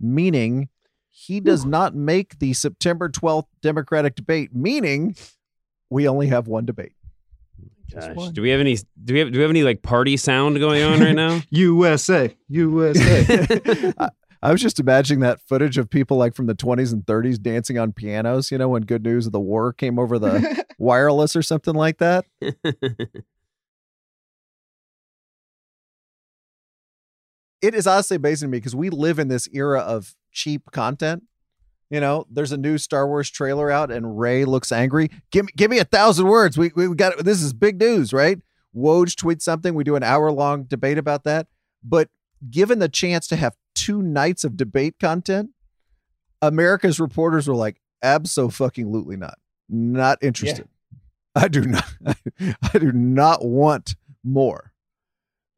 meaning 0.00 0.70
he 1.10 1.38
does 1.38 1.66
not 1.66 1.94
make 1.94 2.38
the 2.38 2.54
September 2.54 3.10
12th 3.10 3.48
Democratic 3.60 4.14
debate, 4.14 4.54
meaning 4.54 5.14
we 5.90 6.08
only 6.08 6.28
have 6.28 6.48
one 6.48 6.64
debate. 6.64 6.92
Gosh, 7.92 8.30
do 8.30 8.40
we 8.40 8.48
have 8.48 8.60
any? 8.60 8.78
Do 9.04 9.12
we 9.12 9.20
have? 9.20 9.32
Do 9.32 9.38
we 9.38 9.42
have 9.42 9.50
any 9.50 9.64
like 9.64 9.82
party 9.82 10.16
sound 10.16 10.58
going 10.58 10.82
on 10.82 11.00
right 11.00 11.14
now? 11.14 11.42
USA, 11.50 12.34
USA. 12.48 13.92
I 13.98 14.08
was 14.50 14.60
just 14.60 14.80
imagining 14.80 15.20
that 15.20 15.40
footage 15.40 15.78
of 15.78 15.88
people 15.88 16.16
like 16.16 16.34
from 16.34 16.46
the 16.46 16.54
20s 16.54 16.92
and 16.92 17.06
30s 17.06 17.40
dancing 17.40 17.78
on 17.78 17.92
pianos, 17.92 18.50
you 18.50 18.58
know, 18.58 18.70
when 18.70 18.82
good 18.82 19.04
news 19.04 19.26
of 19.26 19.32
the 19.32 19.38
war 19.38 19.72
came 19.72 20.00
over 20.00 20.18
the 20.18 20.64
wireless 20.78 21.36
or 21.36 21.42
something 21.42 21.74
like 21.74 21.98
that. 21.98 22.24
it 22.40 22.56
is 27.62 27.86
honestly 27.86 28.16
amazing 28.16 28.48
to 28.48 28.50
me 28.50 28.58
because 28.58 28.74
we 28.74 28.90
live 28.90 29.20
in 29.20 29.28
this 29.28 29.48
era 29.52 29.80
of 29.80 30.16
cheap 30.32 30.72
content. 30.72 31.22
You 31.88 32.00
know, 32.00 32.26
there's 32.28 32.52
a 32.52 32.56
new 32.56 32.78
Star 32.78 33.06
Wars 33.06 33.30
trailer 33.30 33.70
out 33.70 33.92
and 33.92 34.18
Rey 34.18 34.44
looks 34.44 34.72
angry. 34.72 35.08
Give 35.30 35.46
me 35.46 35.52
give 35.56 35.70
me 35.70 35.78
a 35.78 35.84
thousand 35.84 36.26
words. 36.26 36.58
We 36.58 36.72
we 36.74 36.92
got 36.94 37.18
this 37.18 37.42
is 37.42 37.52
big 37.52 37.78
news, 37.78 38.12
right? 38.12 38.40
Woj 38.74 39.14
tweets 39.14 39.42
something. 39.42 39.74
We 39.74 39.84
do 39.84 39.94
an 39.94 40.02
hour 40.02 40.32
long 40.32 40.64
debate 40.64 40.98
about 40.98 41.22
that. 41.24 41.46
But 41.84 42.08
given 42.50 42.78
the 42.78 42.88
chance 42.88 43.26
to 43.28 43.36
have 43.36 43.54
two 43.82 44.00
nights 44.00 44.44
of 44.44 44.56
debate 44.56 45.00
content, 45.00 45.50
America's 46.40 47.00
reporters 47.00 47.48
were 47.48 47.54
like, 47.56 47.80
absolutely 48.00 49.16
not. 49.16 49.38
Not 49.68 50.18
interested. 50.22 50.68
Yeah. 50.68 50.98
I 51.34 51.48
do 51.48 51.62
not 51.62 51.90
I 52.74 52.78
do 52.78 52.92
not 52.92 53.44
want 53.44 53.96
more. 54.22 54.72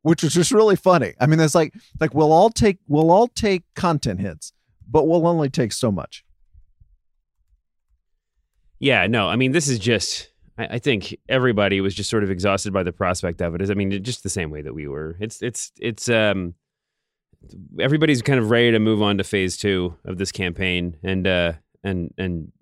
Which 0.02 0.22
was 0.22 0.32
just 0.32 0.52
really 0.52 0.76
funny. 0.76 1.14
I 1.20 1.26
mean, 1.26 1.40
it's 1.40 1.54
like 1.54 1.74
like 2.00 2.14
we'll 2.14 2.32
all 2.32 2.48
take 2.48 2.78
we'll 2.88 3.10
all 3.10 3.28
take 3.28 3.62
content 3.74 4.20
hits, 4.20 4.52
but 4.88 5.06
we'll 5.06 5.26
only 5.26 5.50
take 5.50 5.72
so 5.72 5.90
much. 5.92 6.24
Yeah, 8.78 9.06
no, 9.06 9.28
I 9.28 9.36
mean 9.36 9.52
this 9.52 9.68
is 9.68 9.78
just 9.78 10.30
I, 10.56 10.64
I 10.72 10.78
think 10.78 11.16
everybody 11.28 11.80
was 11.80 11.94
just 11.94 12.08
sort 12.08 12.22
of 12.22 12.30
exhausted 12.30 12.72
by 12.72 12.84
the 12.84 12.92
prospect 12.92 13.42
of 13.42 13.54
it. 13.54 13.70
I 13.70 13.74
mean, 13.74 14.02
just 14.02 14.22
the 14.22 14.28
same 14.30 14.50
way 14.50 14.62
that 14.62 14.74
we 14.74 14.86
were. 14.88 15.16
It's 15.20 15.42
it's 15.42 15.72
it's 15.80 16.08
um 16.08 16.54
everybody's 17.80 18.22
kind 18.22 18.38
of 18.38 18.50
ready 18.50 18.70
to 18.72 18.78
move 18.78 19.02
on 19.02 19.18
to 19.18 19.24
phase 19.24 19.56
two 19.56 19.96
of 20.04 20.18
this 20.18 20.32
campaign, 20.32 20.96
and 21.02 21.26
uh, 21.26 21.52
and 21.82 22.12
and 22.18 22.52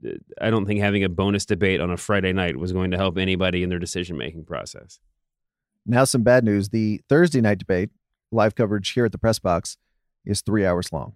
I 0.40 0.50
don't 0.50 0.66
think 0.66 0.80
having 0.80 1.04
a 1.04 1.08
bonus 1.08 1.46
debate 1.46 1.80
on 1.80 1.90
a 1.90 1.96
Friday 1.96 2.32
night 2.32 2.56
was 2.56 2.72
going 2.72 2.90
to 2.90 2.96
help 2.96 3.18
anybody 3.18 3.62
in 3.62 3.68
their 3.68 3.78
decision 3.78 4.16
making 4.16 4.44
process. 4.44 5.00
Now, 5.86 6.04
some 6.04 6.22
bad 6.22 6.44
news: 6.44 6.68
the 6.70 7.00
Thursday 7.08 7.40
night 7.40 7.58
debate, 7.58 7.90
live 8.30 8.54
coverage 8.54 8.90
here 8.90 9.04
at 9.04 9.12
the 9.12 9.18
press 9.18 9.38
box, 9.38 9.76
is 10.24 10.40
three 10.42 10.66
hours 10.66 10.92
long. 10.92 11.14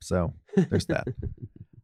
So 0.00 0.34
there's 0.56 0.86
that. 0.86 1.06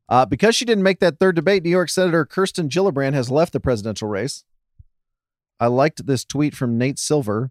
Uh, 0.08 0.26
because 0.26 0.54
she 0.54 0.66
didn't 0.66 0.82
make 0.82 1.00
that 1.00 1.18
third 1.18 1.34
debate, 1.34 1.62
New 1.62 1.70
York 1.70 1.88
Senator 1.88 2.26
Kirsten 2.26 2.68
Gillibrand 2.68 3.14
has 3.14 3.30
left 3.30 3.54
the 3.54 3.60
presidential 3.60 4.08
race. 4.08 4.44
I 5.58 5.68
liked 5.68 6.04
this 6.06 6.22
tweet 6.22 6.54
from 6.54 6.76
Nate 6.76 6.98
Silver 6.98 7.50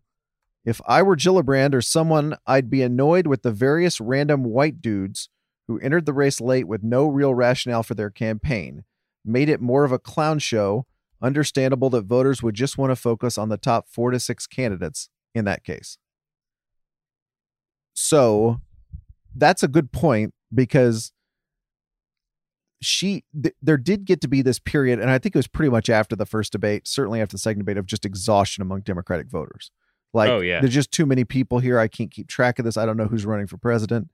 if 0.64 0.80
I 0.88 1.02
were 1.02 1.16
Gillibrand 1.16 1.74
or 1.74 1.82
someone, 1.82 2.38
I'd 2.46 2.70
be 2.70 2.82
annoyed 2.82 3.28
with 3.28 3.42
the 3.42 3.52
various 3.52 4.00
random 4.00 4.44
white 4.44 4.82
dudes 4.82 5.30
who 5.68 5.80
entered 5.80 6.06
the 6.06 6.14
race 6.14 6.40
late 6.40 6.68
with 6.68 6.84
no 6.84 7.08
real 7.08 7.34
rationale 7.34 7.84
for 7.84 7.96
their 7.96 8.10
campaign, 8.10 8.84
made 9.26 9.50
it 9.50 9.62
more 9.62 9.84
of 9.84 9.92
a 9.92 10.00
clown 10.00 10.40
show. 10.40 10.86
Understandable 11.22 11.90
that 11.92 12.06
voters 12.06 12.42
would 12.42 12.56
just 12.56 12.78
want 12.78 12.92
to 12.92 12.96
focus 12.96 13.38
on 13.38 13.50
the 13.50 13.58
top 13.58 13.88
four 13.88 14.12
to 14.12 14.20
six 14.20 14.48
candidates 14.48 15.10
in 15.36 15.46
that 15.46 15.64
case. 15.64 15.98
So 17.94 18.60
that's 19.36 19.64
a 19.64 19.68
good 19.68 19.92
point 19.92 20.34
because 20.54 21.12
she 22.82 23.24
th- 23.42 23.56
there 23.62 23.78
did 23.78 24.06
get 24.06 24.22
to 24.22 24.28
be 24.28 24.42
this 24.42 24.58
period 24.58 25.00
and 25.00 25.10
i 25.10 25.20
think 25.20 25.36
it 25.36 25.38
was 25.38 25.48
pretty 25.48 25.70
much 25.70 25.90
after 25.90 26.16
the 26.16 26.26
first 26.26 26.52
debate 26.52 26.88
certainly 26.88 27.22
after 27.22 27.36
the 27.36 27.40
second 27.40 27.60
debate 27.60 27.78
of 27.78 27.86
just 27.86 28.06
exhaustion 28.06 28.62
among 28.62 28.82
democratic 28.82 29.30
voters 29.30 29.72
like, 30.14 30.30
oh, 30.30 30.40
yeah. 30.42 30.60
there's 30.60 30.74
just 30.74 30.92
too 30.92 31.06
many 31.06 31.24
people 31.24 31.60
here. 31.60 31.80
I 31.80 31.88
can't 31.88 32.12
keep 32.12 32.28
track 32.28 32.60
of 32.60 32.66
this. 32.66 32.78
I 32.78 32.86
don't 32.86 32.98
know 32.98 33.06
who's 33.06 33.26
running 33.26 33.48
for 33.48 33.58
president. 33.58 34.10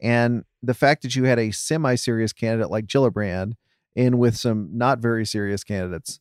And 0.00 0.44
the 0.62 0.74
fact 0.74 1.02
that 1.02 1.14
you 1.14 1.24
had 1.24 1.38
a 1.38 1.50
semi 1.50 1.94
serious 1.94 2.32
candidate 2.32 2.70
like 2.70 2.86
Gillibrand 2.86 3.54
in 3.94 4.18
with 4.18 4.36
some 4.36 4.70
not 4.72 4.98
very 4.98 5.24
serious 5.24 5.64
candidates, 5.64 6.20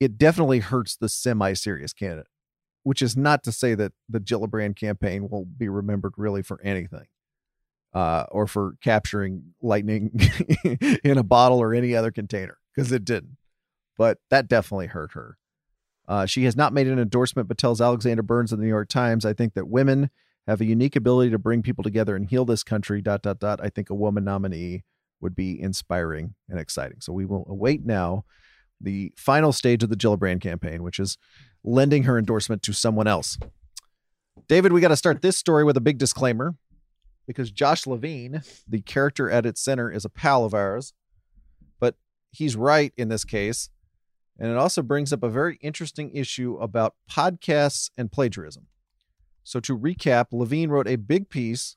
it 0.00 0.18
definitely 0.18 0.60
hurts 0.60 0.96
the 0.96 1.08
semi 1.08 1.52
serious 1.52 1.92
candidate, 1.92 2.28
which 2.84 3.02
is 3.02 3.16
not 3.16 3.42
to 3.44 3.52
say 3.52 3.74
that 3.74 3.92
the 4.08 4.20
Gillibrand 4.20 4.76
campaign 4.76 5.28
will 5.28 5.44
be 5.44 5.68
remembered 5.68 6.14
really 6.16 6.42
for 6.42 6.60
anything. 6.62 7.06
Uh, 7.94 8.26
or 8.30 8.46
for 8.46 8.74
capturing 8.82 9.54
lightning 9.62 10.10
in 11.02 11.16
a 11.16 11.22
bottle 11.22 11.58
or 11.58 11.72
any 11.72 11.96
other 11.96 12.10
container 12.10 12.58
because 12.74 12.92
it 12.92 13.06
didn't. 13.06 13.38
But 13.96 14.18
that 14.28 14.48
definitely 14.48 14.88
hurt 14.88 15.12
her. 15.12 15.38
Uh, 16.08 16.26
she 16.26 16.44
has 16.44 16.56
not 16.56 16.72
made 16.72 16.86
an 16.86 16.98
endorsement, 16.98 17.48
but 17.48 17.58
tells 17.58 17.80
Alexander 17.80 18.22
Burns 18.22 18.52
of 18.52 18.58
the 18.58 18.64
New 18.64 18.70
York 18.70 18.88
Times, 18.88 19.24
I 19.24 19.32
think 19.32 19.54
that 19.54 19.68
women 19.68 20.10
have 20.46 20.60
a 20.60 20.64
unique 20.64 20.94
ability 20.94 21.30
to 21.30 21.38
bring 21.38 21.62
people 21.62 21.82
together 21.82 22.14
and 22.14 22.28
heal 22.28 22.44
this 22.44 22.62
country. 22.62 23.02
Dot, 23.02 23.22
dot, 23.22 23.40
dot. 23.40 23.60
I 23.62 23.68
think 23.68 23.90
a 23.90 23.94
woman 23.94 24.24
nominee 24.24 24.84
would 25.20 25.34
be 25.34 25.60
inspiring 25.60 26.34
and 26.48 26.60
exciting. 26.60 27.00
So 27.00 27.12
we 27.12 27.24
will 27.24 27.46
await 27.48 27.84
now 27.84 28.24
the 28.80 29.12
final 29.16 29.52
stage 29.52 29.82
of 29.82 29.88
the 29.88 29.96
Gillibrand 29.96 30.40
campaign, 30.40 30.82
which 30.82 31.00
is 31.00 31.18
lending 31.64 32.04
her 32.04 32.18
endorsement 32.18 32.62
to 32.62 32.72
someone 32.72 33.06
else. 33.06 33.38
David, 34.48 34.72
we 34.72 34.80
got 34.80 34.88
to 34.88 34.96
start 34.96 35.22
this 35.22 35.36
story 35.36 35.64
with 35.64 35.76
a 35.76 35.80
big 35.80 35.98
disclaimer 35.98 36.54
because 37.26 37.50
Josh 37.50 37.86
Levin, 37.86 38.42
the 38.68 38.82
character 38.82 39.30
at 39.30 39.46
its 39.46 39.60
center, 39.60 39.90
is 39.90 40.04
a 40.04 40.10
pal 40.10 40.44
of 40.44 40.54
ours, 40.54 40.92
but 41.80 41.96
he's 42.30 42.54
right 42.54 42.92
in 42.96 43.08
this 43.08 43.24
case. 43.24 43.70
And 44.38 44.50
it 44.50 44.56
also 44.56 44.82
brings 44.82 45.12
up 45.12 45.22
a 45.22 45.30
very 45.30 45.56
interesting 45.62 46.10
issue 46.14 46.58
about 46.60 46.94
podcasts 47.10 47.90
and 47.96 48.12
plagiarism. 48.12 48.66
So, 49.42 49.60
to 49.60 49.78
recap, 49.78 50.26
Levin 50.32 50.70
wrote 50.70 50.88
a 50.88 50.96
big 50.96 51.30
piece 51.30 51.76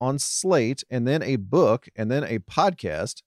on 0.00 0.18
Slate 0.18 0.84
and 0.90 1.06
then 1.06 1.22
a 1.22 1.36
book 1.36 1.88
and 1.96 2.10
then 2.10 2.24
a 2.24 2.38
podcast 2.38 3.22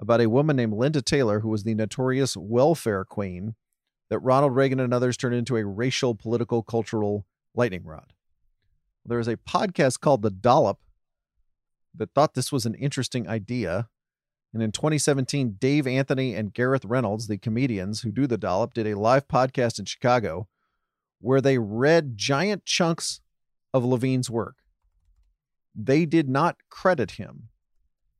about 0.00 0.20
a 0.20 0.28
woman 0.28 0.56
named 0.56 0.74
Linda 0.74 1.02
Taylor, 1.02 1.40
who 1.40 1.48
was 1.48 1.64
the 1.64 1.74
notorious 1.74 2.36
welfare 2.36 3.04
queen 3.04 3.54
that 4.10 4.20
Ronald 4.20 4.54
Reagan 4.54 4.80
and 4.80 4.94
others 4.94 5.16
turned 5.16 5.34
into 5.34 5.56
a 5.56 5.64
racial, 5.64 6.14
political, 6.14 6.62
cultural 6.62 7.26
lightning 7.54 7.84
rod. 7.84 8.12
There 9.04 9.18
is 9.18 9.28
a 9.28 9.36
podcast 9.36 10.00
called 10.00 10.22
The 10.22 10.30
Dollop 10.30 10.78
that 11.94 12.14
thought 12.14 12.34
this 12.34 12.52
was 12.52 12.66
an 12.66 12.74
interesting 12.74 13.28
idea 13.28 13.88
and 14.52 14.62
in 14.62 14.72
2017, 14.72 15.56
Dave 15.58 15.86
Anthony 15.86 16.34
and 16.34 16.54
Gareth 16.54 16.84
Reynolds, 16.84 17.26
the 17.26 17.38
comedians 17.38 18.00
who 18.00 18.10
do 18.10 18.26
the 18.26 18.38
dollop, 18.38 18.72
did 18.72 18.86
a 18.86 18.98
live 18.98 19.28
podcast 19.28 19.78
in 19.78 19.84
Chicago 19.84 20.48
where 21.20 21.40
they 21.40 21.58
read 21.58 22.16
giant 22.16 22.64
chunks 22.64 23.20
of 23.74 23.84
Levin's 23.84 24.30
work. 24.30 24.56
They 25.74 26.06
did 26.06 26.28
not 26.28 26.56
credit 26.70 27.12
him 27.12 27.48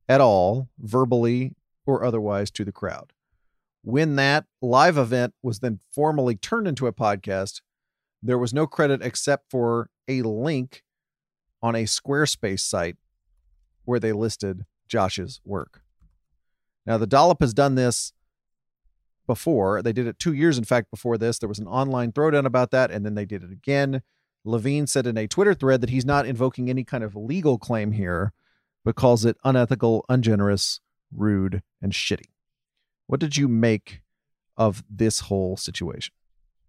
at 0.07 0.21
all, 0.21 0.69
verbally 0.77 1.55
or 1.85 2.03
otherwise, 2.03 2.51
to 2.51 2.63
the 2.63 2.71
crowd. 2.71 3.13
When 3.81 4.15
that 4.17 4.45
live 4.61 4.97
event 4.97 5.33
was 5.41 5.59
then 5.59 5.79
formally 5.91 6.35
turned 6.35 6.67
into 6.67 6.87
a 6.87 6.93
podcast, 6.93 7.61
there 8.21 8.37
was 8.37 8.53
no 8.53 8.67
credit 8.67 9.01
except 9.01 9.49
for 9.49 9.89
a 10.07 10.21
link 10.21 10.83
on 11.61 11.75
a 11.75 11.85
Squarespace 11.85 12.59
site 12.59 12.97
where 13.85 13.99
they 13.99 14.11
listed 14.11 14.65
Josh's 14.87 15.41
work. 15.43 15.81
Now, 16.89 16.97
the 16.97 17.07
Dollop 17.07 17.39
has 17.39 17.53
done 17.53 17.75
this 17.75 18.11
before. 19.25 19.81
They 19.81 19.93
did 19.93 20.07
it 20.07 20.19
two 20.19 20.33
years, 20.33 20.57
in 20.57 20.65
fact, 20.65 20.91
before 20.91 21.17
this. 21.17 21.39
There 21.39 21.47
was 21.47 21.59
an 21.59 21.67
online 21.67 22.11
throwdown 22.11 22.45
about 22.45 22.71
that, 22.71 22.91
and 22.91 23.05
then 23.05 23.15
they 23.15 23.25
did 23.25 23.43
it 23.43 23.51
again 23.51 24.01
Levin 24.45 24.87
said 24.87 25.05
in 25.05 25.17
a 25.17 25.27
Twitter 25.27 25.53
thread 25.53 25.81
that 25.81 25.89
he's 25.89 26.05
not 26.05 26.25
invoking 26.25 26.69
any 26.69 26.83
kind 26.83 27.03
of 27.03 27.15
legal 27.15 27.57
claim 27.57 27.91
here, 27.91 28.33
but 28.83 28.95
calls 28.95 29.25
it 29.25 29.37
unethical, 29.43 30.05
ungenerous, 30.09 30.79
rude, 31.11 31.61
and 31.81 31.91
shitty. 31.91 32.31
What 33.07 33.19
did 33.19 33.37
you 33.37 33.47
make 33.47 34.01
of 34.55 34.83
this 34.89 35.21
whole 35.21 35.57
situation? 35.57 36.13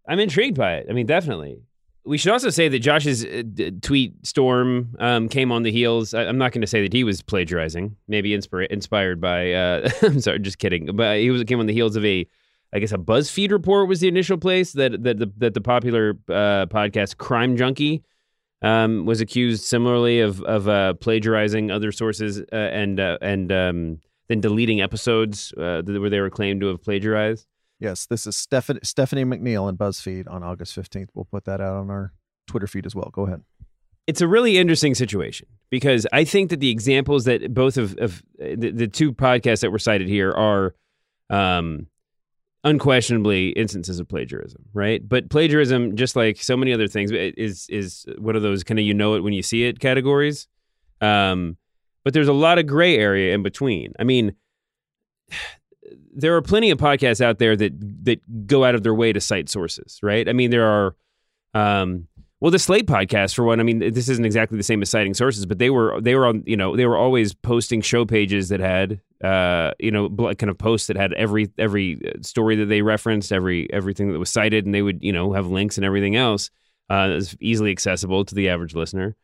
I'm 0.09 0.19
intrigued 0.19 0.57
by 0.57 0.75
it. 0.75 0.87
I 0.89 0.93
mean, 0.93 1.07
definitely. 1.07 1.63
We 2.05 2.17
should 2.17 2.33
also 2.33 2.49
say 2.51 2.69
that 2.69 2.79
Josh's 2.79 3.25
uh, 3.25 3.43
tweet 3.83 4.27
storm 4.27 4.97
um, 4.99 5.29
came 5.29 5.53
on 5.53 5.63
the 5.65 5.71
heels. 5.71 6.15
I, 6.15 6.25
am 6.25 6.39
not 6.39 6.53
going 6.53 6.63
to 6.63 6.67
say 6.67 6.83
that 6.83 6.93
he 6.93 7.05
was 7.05 7.21
plagiarizing. 7.21 7.97
Maybe 8.09 8.33
inspired 8.33 9.21
by. 9.21 9.53
Uh, 9.53 9.91
I'm 10.03 10.21
sorry, 10.21 10.39
just 10.39 10.59
kidding. 10.59 10.97
But 10.97 11.19
he 11.19 11.31
was 11.31 11.45
came 11.45 11.61
on 11.61 11.67
the 11.67 11.75
heels 11.75 11.97
of 11.97 12.05
a, 12.05 12.27
I 12.73 12.79
guess, 12.79 12.93
a 12.93 12.99
BuzzFeed 12.99 13.51
report 13.51 13.89
was 13.89 14.01
the 14.01 14.09
initial 14.09 14.39
place 14.39 14.73
that 14.73 15.03
that 15.03 15.19
the, 15.19 15.31
that 15.39 15.55
the 15.55 15.61
popular 15.61 16.17
uh, 16.29 16.67
podcast 16.67 17.19
Crime 17.19 17.57
Junkie 17.57 18.03
um, 18.63 19.05
was 19.05 19.21
accused 19.21 19.65
similarly 19.65 20.21
of 20.21 20.41
of 20.43 20.69
uh, 20.69 20.95
plagiarizing 20.95 21.71
other 21.71 21.93
sources 21.93 22.41
uh, 22.53 22.57
and 22.57 22.99
uh, 22.99 23.19
and 23.21 23.53
um, 23.53 24.01
then 24.29 24.41
deleting 24.41 24.81
episodes 24.81 25.53
where 25.57 25.83
they 25.83 26.21
were 26.21 26.31
claimed 26.31 26.63
to 26.63 26.69
have 26.69 26.83
plagiarized. 26.83 27.47
Yes, 27.81 28.05
this 28.05 28.27
is 28.27 28.37
Stephanie, 28.37 28.81
Stephanie 28.83 29.25
McNeal 29.25 29.69
in 29.69 29.77
BuzzFeed 29.79 30.31
on 30.31 30.43
August 30.43 30.77
15th. 30.77 31.09
We'll 31.15 31.25
put 31.25 31.47
that 31.47 31.63
out 31.63 31.77
on 31.77 31.91
our 31.91 32.13
Twitter 32.47 32.67
feed 32.67 32.85
as 32.85 32.95
well. 32.95 33.09
Go 33.11 33.27
ahead. 33.27 33.43
It's 34.07 34.21
a 34.21 34.29
really 34.29 34.59
interesting 34.59 34.95
situation 34.95 35.49
because 35.71 36.07
I 36.13 36.25
think 36.25 36.51
that 36.51 36.61
the 36.61 36.71
examples 36.71 37.25
that 37.25 37.55
both 37.55 37.79
of, 37.79 37.97
of 37.99 38.23
the, 38.39 38.71
the, 38.71 38.89
two 38.89 39.13
podcasts 39.13 39.61
that 39.61 39.71
were 39.71 39.79
cited 39.79 40.09
here 40.09 40.33
are 40.33 40.75
um, 41.31 41.87
unquestionably 42.65 43.51
instances 43.51 44.01
of 44.01 44.09
plagiarism, 44.09 44.65
right? 44.75 45.07
But 45.07 45.31
plagiarism, 45.31 45.97
just 45.97 46.17
like 46.17 46.43
so 46.43 46.57
many 46.57 46.73
other 46.73 46.89
things, 46.89 47.13
is 47.13 47.67
is 47.71 48.05
one 48.19 48.37
of 48.37 48.43
those 48.43 48.65
kind 48.65 48.81
of 48.81 48.85
you 48.85 48.95
know 48.95 49.15
it 49.15 49.21
when 49.21 49.33
you 49.33 49.43
see 49.43 49.65
it 49.65 49.79
categories. 49.79 50.49
Um, 51.01 51.57
but 52.05 52.13
there's 52.13 52.29
a 52.29 52.33
lot 52.33 52.59
of 52.59 52.67
gray 52.67 52.99
area 52.99 53.33
in 53.35 53.43
between. 53.43 53.93
I 53.99 54.05
mean, 54.05 54.35
there 56.15 56.37
are 56.37 56.43
plenty 56.43 56.71
of 56.71 56.79
podcasts 56.79 57.21
out 57.21 57.39
there 57.39 57.57
that 57.57 57.73
that 58.05 58.47
go 58.47 58.65
out 58.65 58.75
of 58.75 58.83
their 58.83 58.95
way 58.95 59.13
to 59.13 59.21
cite 59.21 59.49
sources, 59.49 59.99
right? 60.03 60.29
I 60.29 60.33
mean, 60.33 60.51
there 60.51 60.67
are, 60.67 60.97
um, 61.55 62.07
well, 62.41 62.51
the 62.51 62.59
Slate 62.59 62.87
podcast 62.87 63.35
for 63.35 63.45
one. 63.45 63.61
I 63.61 63.63
mean, 63.63 63.79
this 63.79 64.09
isn't 64.09 64.25
exactly 64.25 64.57
the 64.57 64.65
same 64.65 64.83
as 64.83 64.91
citing 64.91 65.15
sources, 65.15 65.47
but 65.47 65.59
they 65.59 65.71
were 65.71 66.01
they 66.01 66.15
were 66.15 66.27
on, 66.27 66.43
you 66.47 66.57
know, 66.57 66.77
they 66.77 66.87
were 66.87 66.97
always 66.97 67.35
posting 67.35 67.81
show 67.83 68.05
pages 68.05 68.49
that 68.49 68.61
had, 68.61 69.01
uh, 69.23 69.73
you 69.79 69.91
know, 69.91 70.09
kind 70.09 70.51
of 70.51 70.59
posts 70.59 70.87
that 70.89 70.97
had 70.97 71.13
every 71.15 71.51
every 71.59 72.01
uh, 72.07 72.23
story 72.23 72.57
that 72.57 72.67
they 72.67 72.83
referenced, 72.83 73.33
every 73.33 73.71
everything 73.73 74.13
that 74.13 74.19
was 74.19 74.31
cited, 74.31 74.65
and 74.65 74.75
they 74.75 74.83
would, 74.83 75.03
you 75.03 75.13
know, 75.13 75.33
have 75.33 75.47
links 75.47 75.77
and 75.77 75.85
everything 75.85 76.17
else. 76.17 76.51
Uh, 76.89 77.11
is 77.11 77.37
easily 77.41 77.71
accessible 77.71 78.25
to 78.25 78.35
the 78.35 78.49
average 78.49 78.75
listener. 78.75 79.15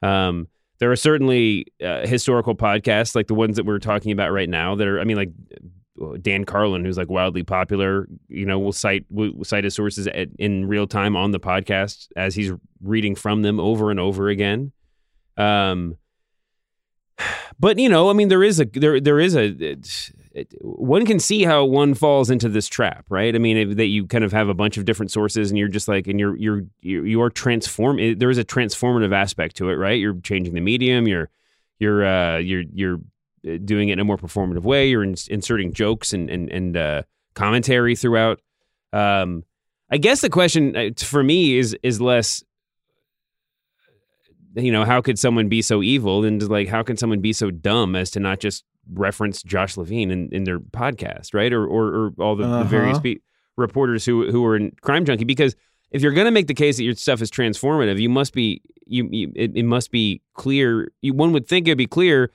Um, 0.00 0.46
there 0.78 0.92
are 0.92 0.96
certainly 0.96 1.66
uh, 1.82 2.06
historical 2.06 2.54
podcasts 2.54 3.16
like 3.16 3.26
the 3.26 3.34
ones 3.34 3.56
that 3.56 3.64
we're 3.64 3.78
talking 3.78 4.12
about 4.12 4.30
right 4.30 4.48
now 4.48 4.74
that 4.74 4.86
are, 4.86 5.00
I 5.00 5.04
mean, 5.04 5.16
like 5.16 5.30
Dan 6.20 6.44
Carlin, 6.44 6.84
who's 6.84 6.98
like 6.98 7.10
wildly 7.10 7.42
popular, 7.42 8.08
you 8.28 8.46
know, 8.46 8.58
will 8.58 8.72
cite 8.72 9.04
will 9.10 9.44
cite 9.44 9.64
his 9.64 9.74
sources 9.74 10.06
at, 10.06 10.28
in 10.38 10.66
real 10.66 10.86
time 10.86 11.16
on 11.16 11.30
the 11.30 11.40
podcast 11.40 12.08
as 12.16 12.34
he's 12.34 12.52
reading 12.82 13.14
from 13.14 13.42
them 13.42 13.58
over 13.60 13.90
and 13.90 14.00
over 14.00 14.28
again. 14.28 14.72
Um, 15.36 15.96
but 17.58 17.78
you 17.78 17.88
know, 17.88 18.10
I 18.10 18.12
mean, 18.12 18.28
there 18.28 18.42
is 18.42 18.60
a 18.60 18.66
there 18.66 19.00
there 19.00 19.20
is 19.20 19.34
a 19.34 19.44
it, 19.44 19.88
it, 20.32 20.54
one 20.60 21.06
can 21.06 21.18
see 21.18 21.44
how 21.44 21.64
one 21.64 21.94
falls 21.94 22.28
into 22.28 22.48
this 22.48 22.68
trap, 22.68 23.06
right? 23.08 23.34
I 23.34 23.38
mean, 23.38 23.76
that 23.76 23.86
you 23.86 24.06
kind 24.06 24.24
of 24.24 24.32
have 24.32 24.48
a 24.48 24.54
bunch 24.54 24.76
of 24.76 24.84
different 24.84 25.10
sources, 25.10 25.50
and 25.50 25.58
you're 25.58 25.68
just 25.68 25.88
like, 25.88 26.06
and 26.06 26.20
you're 26.20 26.36
you're 26.36 26.62
you're 26.82 27.30
transform. 27.30 28.18
There 28.18 28.30
is 28.30 28.38
a 28.38 28.44
transformative 28.44 29.14
aspect 29.14 29.56
to 29.56 29.70
it, 29.70 29.74
right? 29.74 29.98
You're 29.98 30.20
changing 30.20 30.54
the 30.54 30.60
medium. 30.60 31.08
You're 31.08 31.30
you're 31.78 32.04
uh, 32.04 32.36
you're 32.38 32.64
you're 32.72 33.00
doing 33.64 33.88
it 33.88 33.94
in 33.94 33.98
a 34.00 34.04
more 34.04 34.16
performative 34.16 34.62
way. 34.62 34.88
You're 34.88 35.04
in, 35.04 35.14
inserting 35.28 35.72
jokes 35.72 36.12
and 36.12 36.28
and, 36.30 36.50
and 36.50 36.76
uh, 36.76 37.02
commentary 37.34 37.96
throughout. 37.96 38.40
Um, 38.92 39.44
I 39.90 39.98
guess 39.98 40.20
the 40.20 40.30
question 40.30 40.76
uh, 40.76 40.90
for 40.98 41.22
me 41.22 41.58
is 41.58 41.76
is 41.82 42.00
less, 42.00 42.42
you 44.54 44.72
know, 44.72 44.84
how 44.84 45.00
could 45.00 45.18
someone 45.18 45.48
be 45.48 45.62
so 45.62 45.82
evil, 45.82 46.24
and 46.24 46.42
like 46.48 46.68
how 46.68 46.82
can 46.82 46.96
someone 46.96 47.20
be 47.20 47.32
so 47.32 47.50
dumb 47.50 47.94
as 47.94 48.10
to 48.12 48.20
not 48.20 48.40
just 48.40 48.64
reference 48.92 49.42
Josh 49.42 49.76
Levin 49.76 50.10
in, 50.10 50.28
in 50.32 50.44
their 50.44 50.58
podcast, 50.58 51.34
right? 51.34 51.52
Or 51.52 51.66
or, 51.66 51.86
or 51.86 52.12
all 52.18 52.36
the, 52.36 52.44
uh-huh. 52.44 52.58
the 52.58 52.68
various 52.68 52.98
pe- 52.98 53.20
reporters 53.56 54.04
who 54.04 54.30
who 54.30 54.44
are 54.44 54.56
in 54.56 54.72
Crime 54.80 55.04
Junkie 55.04 55.24
because 55.24 55.54
if 55.90 56.02
you're 56.02 56.12
going 56.12 56.26
to 56.26 56.32
make 56.32 56.46
the 56.46 56.54
case 56.54 56.76
that 56.78 56.84
your 56.84 56.94
stuff 56.94 57.22
is 57.22 57.30
transformative, 57.30 58.00
you 58.00 58.08
must 58.08 58.32
be 58.32 58.60
you, 58.86 59.08
you 59.10 59.32
it, 59.34 59.52
it, 59.54 59.64
must 59.64 59.90
be 59.90 60.20
clear. 60.34 60.90
You, 61.00 61.14
one 61.14 61.32
would 61.32 61.46
think 61.46 61.68
it'd 61.68 61.78
be 61.78 61.86
clear 61.86 62.32